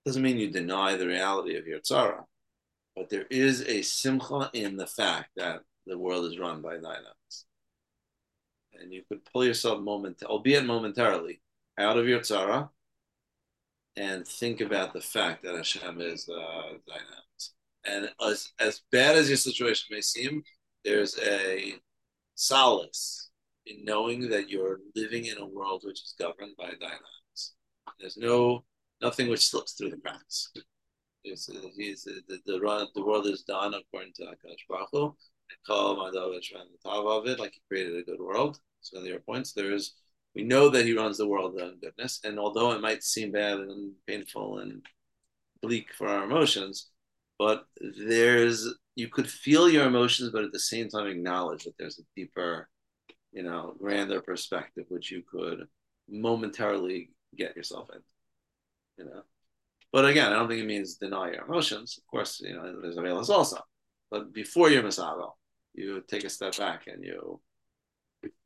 doesn't 0.06 0.22
mean 0.22 0.38
you 0.38 0.50
deny 0.50 0.96
the 0.96 1.06
reality 1.06 1.56
of 1.56 1.66
your 1.66 1.80
tzara, 1.80 2.22
but 2.94 3.10
there 3.10 3.26
is 3.28 3.62
a 3.62 3.82
simcha 3.82 4.48
in 4.54 4.76
the 4.76 4.86
fact 4.86 5.30
that 5.36 5.62
the 5.84 5.98
world 5.98 6.24
is 6.26 6.38
run 6.38 6.62
by 6.62 6.74
dynamics. 6.74 7.44
And 8.80 8.92
you 8.92 9.02
could 9.08 9.24
pull 9.24 9.44
yourself 9.44 9.80
moment, 9.80 10.22
albeit 10.22 10.64
momentarily, 10.64 11.40
out 11.76 11.98
of 11.98 12.06
your 12.06 12.20
tzara 12.20 12.68
and 13.96 14.26
think 14.26 14.60
about 14.60 14.92
the 14.92 15.00
fact 15.00 15.42
that 15.42 15.56
Hashem 15.56 16.00
is 16.00 16.28
uh. 16.28 16.74
And 17.84 18.10
as, 18.24 18.52
as 18.60 18.82
bad 18.92 19.16
as 19.16 19.28
your 19.28 19.36
situation 19.36 19.86
may 19.90 20.00
seem, 20.00 20.42
there's 20.84 21.18
a 21.20 21.74
solace 22.34 23.30
in 23.64 23.84
knowing 23.84 24.28
that 24.30 24.50
you're 24.50 24.80
living 24.94 25.26
in 25.26 25.38
a 25.38 25.46
world 25.46 25.82
which 25.84 26.00
is 26.02 26.14
governed 26.18 26.56
by 26.58 26.70
dynamics. 26.80 27.54
There's 28.00 28.16
no 28.16 28.64
nothing 29.00 29.28
which 29.28 29.48
slips 29.48 29.72
through 29.72 29.90
the 29.90 29.96
cracks. 29.96 30.52
He's, 31.22 31.48
uh, 31.48 31.68
he's, 31.76 32.06
uh, 32.06 32.20
the, 32.28 32.38
the, 32.46 32.86
the 32.94 33.04
world 33.04 33.26
is 33.26 33.42
done 33.42 33.74
according 33.74 34.12
to 34.14 34.22
Hakadosh 34.22 34.66
Baruch 34.68 34.88
Hu. 34.92 35.16
the 35.68 36.78
top 36.84 37.04
of 37.04 37.26
it, 37.26 37.38
like 37.38 37.54
he 37.54 37.60
created 37.68 37.96
a 37.96 38.02
good 38.02 38.20
world. 38.20 38.58
So 38.80 39.02
there 39.02 39.16
are 39.16 39.20
points. 39.20 39.52
There 39.52 39.72
is 39.72 39.94
we 40.36 40.44
know 40.44 40.68
that 40.68 40.84
he 40.84 40.96
runs 40.96 41.16
the 41.16 41.26
world 41.26 41.58
in 41.58 41.78
goodness, 41.80 42.20
and 42.22 42.38
although 42.38 42.72
it 42.72 42.82
might 42.82 43.02
seem 43.02 43.32
bad 43.32 43.58
and 43.58 43.92
painful 44.06 44.58
and 44.58 44.84
bleak 45.62 45.86
for 45.96 46.06
our 46.08 46.24
emotions, 46.24 46.90
but 47.38 47.64
there's 47.80 48.68
you 48.96 49.08
could 49.08 49.30
feel 49.30 49.68
your 49.68 49.86
emotions, 49.86 50.30
but 50.30 50.44
at 50.44 50.52
the 50.52 50.60
same 50.60 50.88
time 50.88 51.06
acknowledge 51.06 51.64
that 51.64 51.76
there's 51.78 51.98
a 51.98 52.02
deeper, 52.14 52.68
you 53.32 53.42
know, 53.42 53.74
grander 53.78 54.20
perspective 54.20 54.84
which 54.88 55.10
you 55.10 55.22
could 55.22 55.66
momentarily 56.08 57.10
get 57.36 57.56
yourself 57.56 57.88
in 57.94 58.00
you 58.98 59.04
know. 59.04 59.22
But 59.92 60.04
again, 60.04 60.32
I 60.32 60.36
don't 60.36 60.48
think 60.48 60.62
it 60.62 60.66
means 60.66 60.96
deny 60.96 61.32
your 61.32 61.44
emotions. 61.44 61.98
Of 61.98 62.06
course, 62.06 62.40
you 62.40 62.54
know, 62.54 62.80
there's 62.80 62.96
available 62.96 63.32
also. 63.32 63.58
But 64.10 64.32
before 64.32 64.70
you're 64.70 64.88
you 65.74 66.02
take 66.08 66.24
a 66.24 66.30
step 66.30 66.56
back 66.56 66.86
and 66.86 67.04
you 67.04 67.40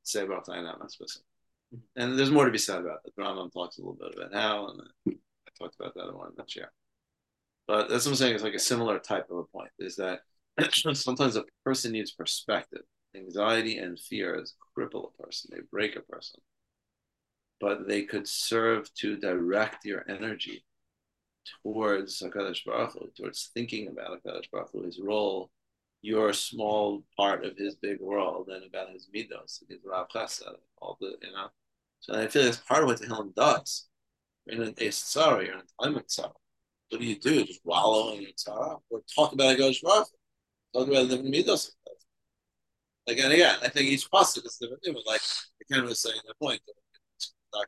say 0.03 0.25
about 0.25 0.47
dynamics. 0.47 0.97
Mm-hmm. 1.01 1.77
And 1.97 2.19
there's 2.19 2.31
more 2.31 2.45
to 2.45 2.51
be 2.51 2.59
said 2.59 2.81
about 2.81 3.01
it. 3.05 3.13
The 3.17 3.23
Rambam 3.23 3.53
talks 3.53 3.79
a 3.79 3.81
little 3.81 3.95
bit 3.95 4.15
about 4.17 4.35
how, 4.35 4.69
and 4.69 4.81
I 5.09 5.51
talked 5.59 5.77
about 5.79 5.95
that 5.95 6.09
in 6.09 6.17
one 6.17 6.33
that 6.37 6.55
year. 6.57 6.73
But 7.67 7.89
that's 7.89 8.05
what 8.05 8.13
I'm 8.13 8.17
saying. 8.17 8.35
It's 8.35 8.45
like 8.45 8.55
a 8.55 8.59
similar 8.59 8.99
type 8.99 9.31
of 9.31 9.39
a 9.39 9.45
point. 9.45 9.71
Is 9.79 9.97
that 9.97 10.21
sometimes 10.95 11.37
a 11.37 11.45
person 11.65 11.93
needs 11.93 12.11
perspective. 12.11 12.83
Anxiety 13.15 13.79
and 13.79 13.99
fears 13.99 14.55
cripple 14.77 15.09
a 15.09 15.23
person. 15.23 15.51
They 15.53 15.63
break 15.71 15.97
a 15.97 16.01
person 16.01 16.41
but 17.61 17.87
they 17.87 18.03
could 18.03 18.27
serve 18.27 18.93
to 18.95 19.17
direct 19.17 19.85
your 19.85 20.05
energy 20.09 20.65
towards 21.63 22.21
Hakadosh 22.21 22.65
Baruch 22.65 22.93
Hu, 22.93 23.11
towards 23.17 23.51
thinking 23.55 23.89
about 23.89 24.23
Hakadosh 24.23 24.51
Baruch 24.51 24.71
Hu, 24.73 24.83
his 24.85 25.01
role, 25.01 25.51
your 26.03 26.33
small 26.33 27.05
part 27.17 27.45
of 27.45 27.57
his 27.57 27.75
big 27.77 28.01
world, 28.01 28.49
and 28.49 28.65
about 28.65 28.91
his 28.91 29.09
midos, 29.15 29.63
his 29.69 29.81
Rav 29.85 30.09
Chesed, 30.09 30.43
all 30.79 30.97
the 31.01 31.15
you 31.23 31.33
know. 31.33 31.49
So 32.01 32.15
I 32.15 32.29
feel 32.29 32.45
that's 32.45 32.57
part 32.57 32.83
of 32.83 32.89
what 32.89 32.99
the 32.99 33.07
Tehillim 33.07 33.35
does. 33.35 33.89
You're 34.47 34.63
in 34.63 34.69
an 34.69 34.75
Estzara, 34.75 35.45
you're 35.45 35.55
in 35.55 35.61
a 35.61 35.85
time 35.85 36.03
Tzara. 36.03 36.33
What 36.89 37.01
do 37.01 37.07
you 37.07 37.19
do? 37.19 37.45
Just 37.45 37.61
wallow 37.65 38.15
in 38.15 38.23
your 38.23 38.31
Tzara? 38.33 38.81
Or 38.89 39.03
talk 39.15 39.33
about 39.33 39.57
Hakadosh 39.57 39.83
Baruch 39.83 40.09
Hu? 40.73 40.81
Talk 40.81 40.89
about 40.89 41.09
the 41.11 41.19
midos. 41.19 41.73
Again, 43.07 43.33
again, 43.33 43.57
I 43.63 43.69
think 43.69 43.89
each 43.89 44.11
pasuk 44.11 44.47
is 44.47 44.57
different. 44.61 44.83
But 44.85 45.07
like 45.07 45.21
I 45.73 45.79
of 45.79 45.85
was 45.85 46.01
saying 46.01 46.21
the 46.27 46.35
point 46.41 46.61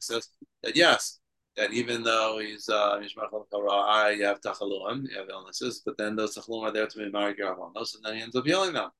says 0.00 0.28
that 0.62 0.76
yes, 0.76 1.20
that 1.56 1.72
even 1.72 2.02
though 2.02 2.38
he's 2.40 2.68
uh 2.68 3.00
you 3.00 4.24
have 4.24 4.40
tachaluim, 4.40 5.08
you 5.08 5.18
have 5.18 5.28
illnesses, 5.30 5.82
but 5.84 5.96
then 5.98 6.16
those 6.16 6.36
tachaluim 6.36 6.62
are 6.62 6.72
there 6.72 6.86
to 6.86 6.98
be 6.98 7.10
married 7.10 7.36
to 7.36 7.54
those, 7.74 7.94
and 7.94 8.04
then 8.04 8.16
he 8.16 8.22
ends 8.22 8.36
up 8.36 8.46
healing 8.46 8.72
them, 8.72 8.90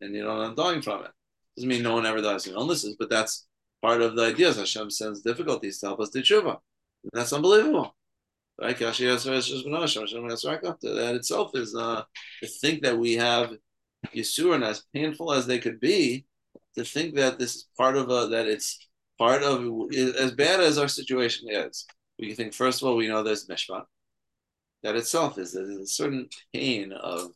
and 0.00 0.14
you 0.14 0.22
know, 0.22 0.40
I'm 0.40 0.54
dying 0.54 0.82
from 0.82 1.04
it. 1.04 1.10
Doesn't 1.56 1.68
mean 1.68 1.82
no 1.82 1.94
one 1.94 2.06
ever 2.06 2.20
dies 2.20 2.44
from 2.44 2.54
illnesses, 2.54 2.96
but 2.98 3.10
that's 3.10 3.46
part 3.82 4.00
of 4.02 4.16
the 4.16 4.26
idea. 4.26 4.52
Hashem 4.52 4.90
sends 4.90 5.22
difficulties 5.22 5.78
to 5.80 5.86
help 5.86 6.00
us 6.00 6.10
do 6.10 6.22
tshuva. 6.22 6.58
And 7.02 7.10
that's 7.12 7.32
unbelievable. 7.32 7.94
Right? 8.60 8.78
That 8.78 8.96
itself 11.14 11.50
is 11.54 11.74
uh, 11.76 12.02
to 12.42 12.48
think 12.60 12.82
that 12.82 12.98
we 12.98 13.14
have 13.14 13.52
Yisurin, 14.14 14.64
as 14.64 14.84
painful 14.92 15.32
as 15.32 15.46
they 15.46 15.58
could 15.58 15.78
be, 15.80 16.26
to 16.76 16.84
think 16.84 17.14
that 17.14 17.38
this 17.38 17.54
is 17.56 17.68
part 17.76 17.96
of 17.96 18.10
a, 18.10 18.26
that 18.28 18.46
it's 18.46 18.87
part 19.18 19.42
of 19.42 19.64
as 19.92 20.32
bad 20.32 20.60
as 20.60 20.78
our 20.78 20.88
situation 20.88 21.48
is, 21.50 21.86
we 22.18 22.34
think 22.34 22.54
first 22.54 22.82
of 22.82 22.88
all 22.88 22.96
we 22.96 23.08
know 23.08 23.22
there's 23.22 23.46
mishpat. 23.46 23.84
That 24.82 24.96
itself 24.96 25.38
is 25.38 25.54
a 25.54 25.86
certain 25.86 26.28
pain 26.54 26.92
of 26.92 27.32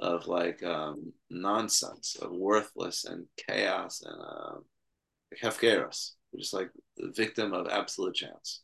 of 0.00 0.26
like 0.28 0.62
um, 0.62 1.12
nonsense, 1.28 2.16
of 2.22 2.30
worthless 2.30 3.04
and 3.04 3.26
chaos 3.36 4.02
and 4.04 4.20
uh, 4.20 4.58
hefkeros, 5.42 6.12
just 6.36 6.54
like 6.54 6.70
the 6.96 7.12
victim 7.16 7.52
of 7.52 7.66
absolute 7.68 8.14
chance, 8.14 8.62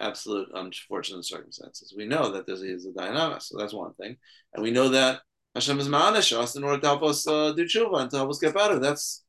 absolute 0.00 0.48
unfortunate 0.54 1.24
circumstances. 1.26 1.94
We 1.96 2.06
know 2.06 2.32
that 2.32 2.46
there's, 2.46 2.62
a 2.62 2.92
dynamic, 2.92 3.42
so 3.42 3.58
that's 3.58 3.74
one 3.74 3.92
thing, 3.94 4.16
and 4.54 4.62
we 4.62 4.70
know 4.70 4.88
that 4.88 5.20
Hashem 5.54 5.78
is 5.78 5.88
ma'anish 5.88 6.36
us 6.36 6.56
in 6.56 6.64
order 6.64 6.80
to 6.80 6.86
help 6.86 7.02
us 7.02 7.26
uh, 7.26 7.52
do 7.52 7.66
tshuva 7.66 8.00
and 8.00 8.10
to 8.10 8.16
help 8.16 8.30
us 8.30 8.38
get 8.38 8.54
better. 8.54 8.78
That's 8.78 9.24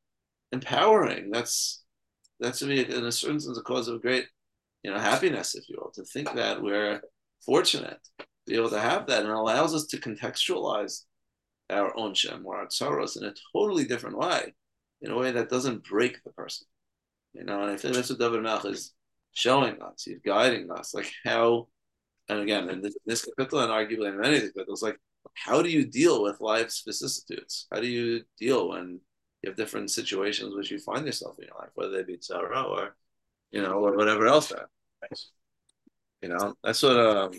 empowering. 0.53 1.29
That's 1.31 1.82
that's 2.43 2.59
to 2.59 2.65
me 2.65 2.85
in 2.85 3.05
a 3.05 3.11
certain 3.11 3.39
sense 3.39 3.57
a 3.57 3.61
cause 3.61 3.87
of 3.87 4.01
great, 4.01 4.27
you 4.83 4.91
know, 4.91 4.99
happiness, 4.99 5.55
if 5.55 5.67
you 5.69 5.77
will, 5.79 5.91
to 5.91 6.03
think 6.03 6.33
that 6.35 6.61
we're 6.61 7.01
fortunate 7.45 7.99
to 8.19 8.25
be 8.45 8.55
able 8.55 8.69
to 8.69 8.79
have 8.79 9.07
that 9.07 9.21
and 9.21 9.29
it 9.29 9.35
allows 9.35 9.73
us 9.73 9.85
to 9.87 9.97
contextualize 9.97 11.03
our 11.69 11.97
own 11.97 12.13
Shem 12.13 12.45
or 12.45 12.57
our 12.57 12.69
sorrows 12.69 13.15
in 13.15 13.23
a 13.23 13.33
totally 13.53 13.85
different 13.85 14.17
way, 14.17 14.53
in 15.01 15.11
a 15.11 15.17
way 15.17 15.31
that 15.31 15.49
doesn't 15.49 15.85
break 15.85 16.21
the 16.23 16.31
person. 16.31 16.67
You 17.33 17.45
know, 17.45 17.61
and 17.63 17.71
I 17.71 17.77
think 17.77 17.95
that's 17.95 18.09
what 18.09 18.19
David 18.19 18.41
Hamelech 18.41 18.71
is 18.71 18.93
showing 19.33 19.81
us. 19.81 20.03
He's 20.05 20.19
guiding 20.23 20.69
us, 20.71 20.93
like 20.93 21.11
how, 21.23 21.67
and 22.29 22.39
again, 22.39 22.69
in 22.69 22.81
this, 22.81 22.95
this 23.05 23.27
kapitel 23.27 23.63
and 23.63 23.71
arguably 23.71 24.09
in 24.09 24.19
many 24.19 24.35
of 24.35 24.41
these 24.41 24.51
kapitels, 24.51 24.83
like 24.83 24.97
how 25.33 25.61
do 25.61 25.69
you 25.69 25.85
deal 25.85 26.21
with 26.21 26.41
life's 26.41 26.83
vicissitudes? 26.85 27.67
How 27.71 27.79
do 27.79 27.87
you 27.87 28.23
deal 28.39 28.69
when 28.69 28.99
you 29.43 29.49
have 29.49 29.57
different 29.57 29.91
situations 29.91 30.55
which 30.55 30.71
you 30.71 30.79
find 30.79 31.05
yourself 31.05 31.37
in 31.37 31.45
your 31.45 31.57
life, 31.59 31.69
whether 31.75 31.91
they 31.91 32.03
be 32.03 32.17
sorrow 32.21 32.63
or, 32.63 32.95
you 33.51 33.61
know, 33.61 33.73
or 33.73 33.95
whatever 33.95 34.25
else 34.25 34.47
that. 34.49 34.67
You 36.21 36.29
know, 36.29 36.55
that's 36.63 36.81
what 36.81 36.97
um, 36.97 37.31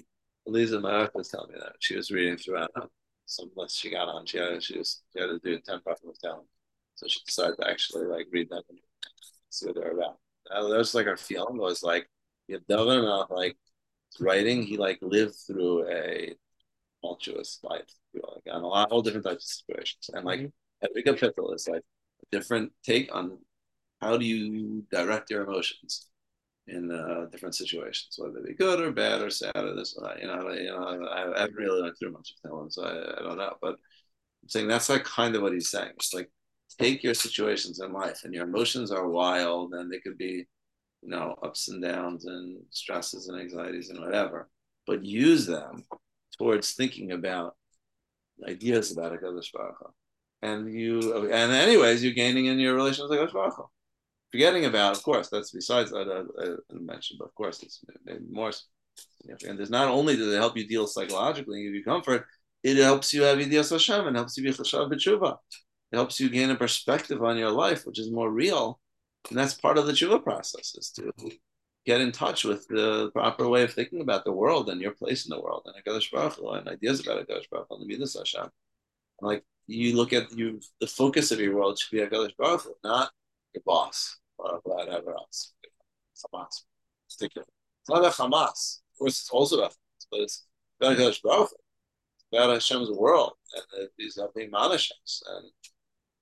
Eliza 0.46 0.78
Marek 0.78 1.14
was 1.14 1.30
telling 1.30 1.52
me 1.52 1.58
that 1.58 1.76
she 1.80 1.96
was 1.96 2.10
reading 2.10 2.36
throughout 2.36 2.70
um, 2.76 2.88
some 3.24 3.50
list 3.56 3.78
she 3.78 3.90
got 3.90 4.08
on. 4.08 4.26
She 4.26 4.36
had 4.36 4.62
she 4.62 4.76
was 4.76 5.02
she 5.12 5.20
had 5.20 5.28
to 5.28 5.38
do 5.38 5.58
ten 5.60 5.80
prophet 5.80 6.04
down, 6.22 6.42
so 6.94 7.06
she 7.08 7.20
decided 7.24 7.56
to 7.58 7.70
actually 7.70 8.06
like 8.06 8.26
read 8.30 8.50
them 8.50 8.62
and 8.68 8.78
see 9.48 9.66
what 9.66 9.76
they're 9.76 9.92
about. 9.92 10.18
that 10.50 10.62
was 10.62 10.94
like 10.94 11.06
her 11.06 11.16
feeling 11.16 11.56
was 11.56 11.82
like 11.82 12.06
you 12.46 12.56
have 12.56 12.66
David 12.66 13.02
like 13.30 13.56
writing. 14.20 14.62
He 14.62 14.76
like 14.76 14.98
lived 15.00 15.36
through 15.46 15.88
a 15.88 16.34
tumultuous 17.00 17.60
life, 17.62 17.88
you 18.12 18.20
like 18.34 18.54
on 18.54 18.62
a 18.62 18.66
lot 18.66 18.90
all 18.90 19.00
different 19.00 19.24
types 19.24 19.44
of 19.44 19.64
situations, 19.66 20.10
and 20.12 20.26
like 20.26 20.40
mm-hmm. 20.40 20.48
Every 20.82 21.02
kapitel 21.02 21.54
is 21.54 21.68
like 21.68 21.82
a 21.82 22.26
different 22.30 22.72
take 22.84 23.14
on 23.14 23.38
how 24.00 24.16
do 24.16 24.24
you 24.24 24.84
direct 24.90 25.30
your 25.30 25.44
emotions 25.44 26.08
in 26.66 26.90
uh, 26.90 27.26
different 27.30 27.54
situations, 27.54 28.14
whether 28.16 28.40
they 28.40 28.50
be 28.50 28.54
good 28.54 28.80
or 28.80 28.90
bad 28.90 29.20
or 29.20 29.30
sad 29.30 29.56
or 29.56 29.74
this 29.74 29.96
or 29.96 30.08
that. 30.08 30.20
You 30.20 30.26
know, 30.26 30.50
you 30.52 30.66
know, 30.66 31.08
I, 31.08 31.36
I 31.36 31.40
haven't 31.40 31.56
really 31.56 31.82
went 31.82 31.98
through 31.98 32.12
much 32.12 32.32
of 32.32 32.50
Helen, 32.50 32.70
so 32.70 32.84
I, 32.84 33.20
I, 33.20 33.22
don't 33.22 33.38
know. 33.38 33.54
But 33.60 33.74
I'm 34.42 34.48
saying 34.48 34.68
that's 34.68 34.88
like 34.88 35.04
kind 35.04 35.34
of 35.36 35.42
what 35.42 35.52
he's 35.52 35.70
saying. 35.70 35.92
It's 35.96 36.14
like 36.14 36.30
take 36.78 37.02
your 37.02 37.14
situations 37.14 37.80
in 37.80 37.92
life, 37.92 38.22
and 38.24 38.32
your 38.32 38.44
emotions 38.44 38.90
are 38.90 39.08
wild, 39.08 39.74
and 39.74 39.92
they 39.92 40.00
could 40.00 40.16
be, 40.16 40.46
you 41.02 41.08
know, 41.08 41.34
ups 41.42 41.68
and 41.68 41.82
downs 41.82 42.24
and 42.24 42.62
stresses 42.70 43.28
and 43.28 43.40
anxieties 43.40 43.90
and 43.90 44.00
whatever. 44.00 44.48
But 44.86 45.04
use 45.04 45.46
them 45.46 45.84
towards 46.38 46.72
thinking 46.72 47.12
about 47.12 47.56
ideas 48.48 48.92
about 48.92 49.14
a 49.14 49.18
Baruch 49.18 49.94
and 50.44 50.72
you 50.72 51.28
and 51.30 51.52
anyways 51.52 52.02
you're 52.02 52.12
gaining 52.12 52.46
in 52.46 52.58
your 52.58 52.74
relations 52.74 53.08
with 53.08 53.32
Forgetting 54.32 54.64
about, 54.64 54.96
of 54.96 55.02
course, 55.02 55.28
that's 55.30 55.52
besides 55.52 55.90
that 55.92 56.08
I, 56.10 56.74
I 56.74 56.78
mentioned, 56.78 57.18
but 57.20 57.28
of 57.30 57.34
course 57.34 57.62
it's 57.62 57.80
more 58.30 58.50
And 59.48 59.58
there's 59.58 59.70
not 59.70 59.88
only 59.88 60.16
does 60.16 60.32
it 60.32 60.42
help 60.44 60.56
you 60.56 60.66
deal 60.66 60.86
psychologically 60.86 61.58
and 61.58 61.66
give 61.66 61.74
you 61.74 61.84
comfort, 61.84 62.26
it 62.62 62.76
helps 62.76 63.14
you 63.14 63.22
have 63.22 63.38
Yidiyas 63.38 63.70
Hashem 63.70 64.06
and 64.06 64.16
helps 64.16 64.36
you 64.36 64.44
be 64.44 64.50
Chashav 64.50 64.90
B'tshuva. 64.92 65.36
It 65.92 65.96
helps 65.96 66.18
you 66.18 66.28
gain 66.28 66.50
a 66.50 66.56
perspective 66.56 67.22
on 67.22 67.38
your 67.38 67.50
life, 67.50 67.86
which 67.86 68.00
is 68.00 68.10
more 68.10 68.30
real. 68.30 68.80
And 69.28 69.38
that's 69.38 69.54
part 69.54 69.78
of 69.78 69.86
the 69.86 69.92
tshuva 69.92 70.22
process, 70.22 70.74
is 70.76 70.90
to 70.96 71.12
get 71.86 72.00
in 72.00 72.12
touch 72.12 72.44
with 72.44 72.66
the 72.68 73.10
proper 73.12 73.48
way 73.48 73.62
of 73.62 73.72
thinking 73.72 74.00
about 74.00 74.24
the 74.24 74.32
world 74.32 74.68
and 74.68 74.80
your 74.80 74.92
place 74.92 75.26
in 75.26 75.30
the 75.30 75.40
world 75.40 75.62
and 75.66 75.74
HaKadosh 75.76 76.10
Baruch 76.10 76.34
Hu 76.34 76.48
and 76.50 76.68
ideas 76.68 77.00
about 77.00 77.20
HaKadosh 77.20 77.48
Baruch 77.50 77.66
Hu 77.68 77.76
and 77.76 77.82
the 77.82 77.88
Midas 77.88 78.16
Hashem. 78.18 78.48
Like 79.20 79.44
you 79.66 79.96
look 79.96 80.12
at 80.12 80.36
you, 80.36 80.60
the 80.80 80.86
focus 80.86 81.30
of 81.30 81.40
your 81.40 81.56
world 81.56 81.78
should 81.78 81.96
be 81.96 82.02
HaKadosh 82.02 82.36
Baruch 82.36 82.62
Hu, 82.62 82.74
not 82.84 83.10
your 83.54 83.62
boss 83.64 84.18
or 84.38 84.60
whatever 84.64 85.14
else. 85.14 85.52
Hamas. 86.32 86.62
It's 87.20 87.48
not 87.88 87.98
about 87.98 88.12
Hamas. 88.14 88.80
Of 88.92 88.98
course, 88.98 89.20
it's 89.20 89.30
also 89.30 89.58
about 89.58 89.72
Hamas, 89.72 90.06
but 90.10 90.20
it's 90.20 90.46
about 90.80 90.96
HaKadosh 90.96 91.22
Baruch. 91.22 91.50
It's 91.50 92.26
about 92.32 92.50
Hashem's 92.50 92.90
world 92.90 93.32
and 93.54 93.88
these 93.98 94.18
are 94.18 94.30
being 94.34 94.50
Manashems 94.50 95.22
and 95.28 95.50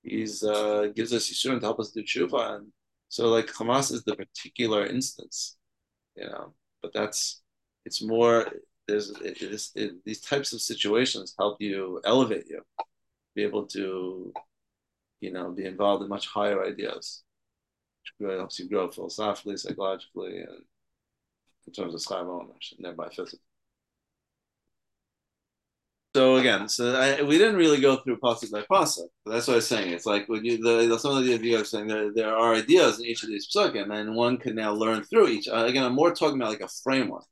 He's 0.03 0.43
uh, 0.43 0.89
gives 0.95 1.13
us 1.13 1.31
Yishurim 1.31 1.61
to 1.61 1.67
help 1.67 1.79
us 1.79 1.93
do 1.93 2.03
tshuva, 2.03 2.57
and 2.57 2.73
so 3.09 3.29
like 3.29 3.47
Hamas 3.47 3.93
is 3.93 4.03
the 4.03 4.17
particular 4.17 4.85
instance, 4.85 5.57
you 6.17 6.25
know. 6.25 6.55
But 6.83 6.93
that's 6.93 7.41
it's 7.85 8.03
more. 8.03 8.49
There's 8.89 9.11
it, 9.21 9.41
it, 9.41 9.63
it, 9.77 10.05
these 10.05 10.21
types 10.21 10.53
of 10.53 10.61
situations 10.61 11.37
help 11.39 11.59
you 11.61 12.01
elevate 12.05 12.47
you, 12.49 12.63
be 13.35 13.43
able 13.43 13.67
to, 13.67 14.33
you 15.21 15.33
know, 15.33 15.51
be 15.51 15.65
involved 15.65 16.03
in 16.03 16.09
much 16.09 16.27
higher 16.27 16.65
ideas. 16.65 17.25
Which 18.03 18.27
really 18.27 18.39
helps 18.39 18.59
you 18.59 18.69
grow 18.69 18.91
philosophically, 18.91 19.57
psychologically, 19.57 20.39
and 20.39 20.65
in 21.67 21.73
terms 21.73 21.95
of 21.95 22.01
schar 22.01 22.29
and 22.29 22.85
thereby 22.85 23.09
physically. 23.09 23.41
So 26.15 26.37
again, 26.37 26.69
so 26.69 26.95
I, 26.95 27.23
we 27.23 27.39
didn't 27.39 27.57
really 27.57 27.81
go 27.81 27.97
through 27.97 28.19
pasuk 28.19 28.51
by 28.51 28.63
pasuk. 28.71 29.09
That's 29.25 29.47
what 29.47 29.55
I 29.55 29.57
was 29.57 29.67
saying. 29.67 29.93
It's 29.93 30.05
like 30.05 30.29
when 30.29 30.45
you 30.45 30.59
the, 30.59 30.87
the 30.87 30.99
some 30.99 31.17
of 31.17 31.25
the 31.25 31.33
ideas 31.33 31.71
saying 31.71 31.87
there, 31.87 32.13
there 32.13 32.37
are 32.37 32.55
ideas 32.55 32.99
in 32.99 33.07
each 33.07 33.23
of 33.23 33.31
these 33.31 33.49
pasukim, 33.49 33.91
and 33.91 34.15
one 34.15 34.37
can 34.37 34.55
now 34.55 34.73
learn 34.73 35.05
through 35.05 35.29
each. 35.29 35.49
Uh, 35.49 35.65
again, 35.65 35.85
I'm 35.85 35.95
more 35.95 36.15
talking 36.15 36.37
about 36.37 36.51
like 36.51 36.61
a 36.61 36.69
framework 36.83 37.25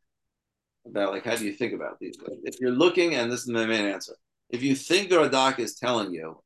about 0.86 1.12
like 1.12 1.24
how 1.24 1.36
do 1.36 1.44
you 1.44 1.52
think 1.52 1.74
about 1.74 1.98
these. 2.00 2.14
If 2.44 2.58
you're 2.58 2.70
looking, 2.70 3.16
and 3.16 3.30
this 3.30 3.42
is 3.42 3.48
my 3.48 3.66
main 3.66 3.84
answer, 3.84 4.14
if 4.50 4.62
you 4.62 4.74
think 4.74 5.08
the 5.08 5.16
Radak 5.16 5.58
is 5.58 5.76
telling 5.76 6.12
you 6.12 6.42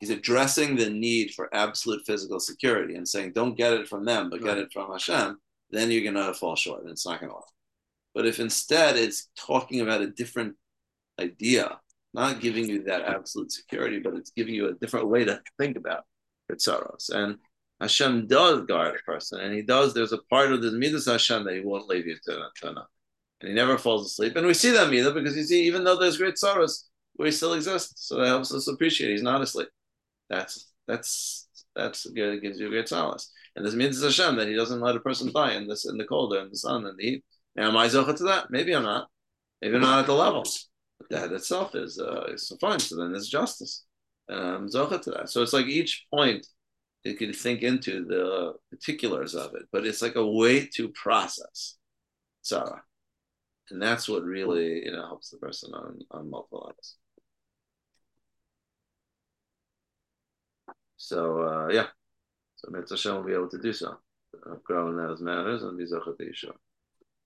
he's 0.00 0.10
addressing 0.10 0.74
the 0.74 0.90
need 0.90 1.32
for 1.32 1.54
absolute 1.54 2.02
physical 2.06 2.40
security 2.40 2.96
and 2.96 3.06
saying 3.06 3.32
don't 3.34 3.56
get 3.56 3.72
it 3.72 3.88
from 3.88 4.04
them, 4.04 4.30
but 4.30 4.40
right. 4.42 4.56
get 4.56 4.58
it 4.58 4.72
from 4.72 4.90
Hashem, 4.90 5.38
then 5.70 5.90
you're 5.90 6.10
gonna 6.10 6.34
fall 6.34 6.56
short, 6.56 6.82
and 6.82 6.90
it's 6.90 7.06
not 7.06 7.20
gonna 7.20 7.34
work. 7.34 7.44
But 8.14 8.26
if 8.26 8.40
instead 8.40 8.96
it's 8.96 9.28
talking 9.36 9.80
about 9.80 10.02
a 10.02 10.10
different 10.10 10.56
idea, 11.20 11.78
not 12.14 12.40
giving 12.40 12.68
you 12.68 12.82
that 12.84 13.02
absolute 13.02 13.52
security, 13.52 14.00
but 14.00 14.14
it's 14.14 14.30
giving 14.30 14.54
you 14.54 14.68
a 14.68 14.74
different 14.74 15.08
way 15.08 15.24
to 15.24 15.40
think 15.58 15.76
about 15.76 16.04
Ritzaros. 16.50 17.10
And 17.10 17.38
Hashem 17.80 18.26
does 18.26 18.66
guard 18.66 18.94
a 18.94 19.02
person, 19.10 19.40
and 19.40 19.54
He 19.54 19.62
does. 19.62 19.94
There's 19.94 20.12
a 20.12 20.22
part 20.30 20.52
of 20.52 20.62
the 20.62 20.72
midas 20.72 21.06
Hashem 21.06 21.44
that 21.44 21.54
He 21.54 21.60
won't 21.60 21.88
leave 21.88 22.06
you 22.06 22.16
to 22.16 22.48
turn 22.60 22.76
up, 22.76 22.88
and 23.40 23.48
He 23.48 23.54
never 23.54 23.78
falls 23.78 24.06
asleep. 24.06 24.36
And 24.36 24.46
we 24.46 24.54
see 24.54 24.70
that 24.70 24.88
midah 24.88 25.14
because 25.14 25.36
you 25.36 25.44
see, 25.44 25.64
even 25.64 25.84
though 25.84 25.98
there's 25.98 26.18
great 26.18 26.38
sorrows, 26.38 26.90
He 27.18 27.30
still 27.30 27.54
exists, 27.54 28.08
so 28.08 28.16
that 28.16 28.26
helps 28.26 28.52
us 28.52 28.68
appreciate 28.68 29.10
He's 29.10 29.22
not 29.22 29.42
asleep. 29.42 29.68
That's 30.28 30.72
that's 30.88 31.48
that's 31.74 32.06
good. 32.06 32.34
It 32.34 32.42
gives 32.42 32.58
you 32.58 32.68
great 32.68 32.88
solace. 32.88 33.30
And 33.54 33.64
this 33.64 33.74
means 33.74 34.02
it's 34.02 34.16
Hashem 34.16 34.36
that 34.36 34.48
He 34.48 34.54
doesn't 34.54 34.80
let 34.80 34.96
a 34.96 35.00
person 35.00 35.32
die 35.32 35.54
in 35.54 35.68
this 35.68 35.86
in 35.88 35.96
the 35.96 36.04
cold 36.04 36.34
or 36.34 36.40
in 36.40 36.50
the 36.50 36.56
sun 36.56 36.86
and 36.86 36.98
the 36.98 37.02
heat. 37.02 37.24
Now, 37.54 37.68
am 37.68 37.76
I 37.76 37.86
zocha 37.86 38.16
to 38.16 38.24
that? 38.24 38.50
Maybe 38.50 38.74
I'm 38.74 38.82
not. 38.82 39.08
Maybe 39.60 39.76
I'm 39.76 39.82
not 39.82 40.00
at 40.00 40.06
the 40.06 40.14
level 40.14 40.44
But 40.98 41.10
that 41.10 41.32
itself 41.32 41.74
is 41.74 41.98
uh, 41.98 42.24
is 42.32 42.52
fine. 42.60 42.80
So 42.80 42.96
then 42.96 43.12
there's 43.12 43.28
justice. 43.28 43.84
Um, 44.28 44.68
to 44.70 45.10
that. 45.14 45.28
So 45.28 45.42
it's 45.42 45.52
like 45.52 45.66
each 45.66 46.06
point 46.12 46.46
you 47.04 47.14
can 47.14 47.32
think 47.32 47.62
into 47.62 48.04
the 48.04 48.54
particulars 48.70 49.34
of 49.34 49.54
it, 49.54 49.62
but 49.72 49.84
it's 49.84 50.00
like 50.00 50.14
a 50.14 50.26
way 50.26 50.66
to 50.74 50.88
process 50.90 51.76
tzara. 52.44 52.80
And 53.70 53.82
that's 53.82 54.08
what 54.08 54.24
really 54.24 54.84
you 54.84 54.92
know 54.92 55.06
helps 55.06 55.30
the 55.30 55.38
person 55.38 55.74
on, 55.74 55.98
on 56.10 56.30
multiple 56.30 56.64
levels. 56.66 56.96
So 61.02 61.42
uh, 61.42 61.68
yeah. 61.72 61.88
So 62.56 62.70
Mitzvah 62.70 63.14
will 63.16 63.24
be 63.24 63.32
able 63.34 63.48
to 63.48 63.58
do 63.58 63.72
so. 63.72 63.96
Grow 64.64 64.88
in 64.90 64.96
those 64.96 65.20
matters 65.20 65.62
and 65.64 65.78
Zochat 65.80 66.16
Yeshua. 66.20 66.54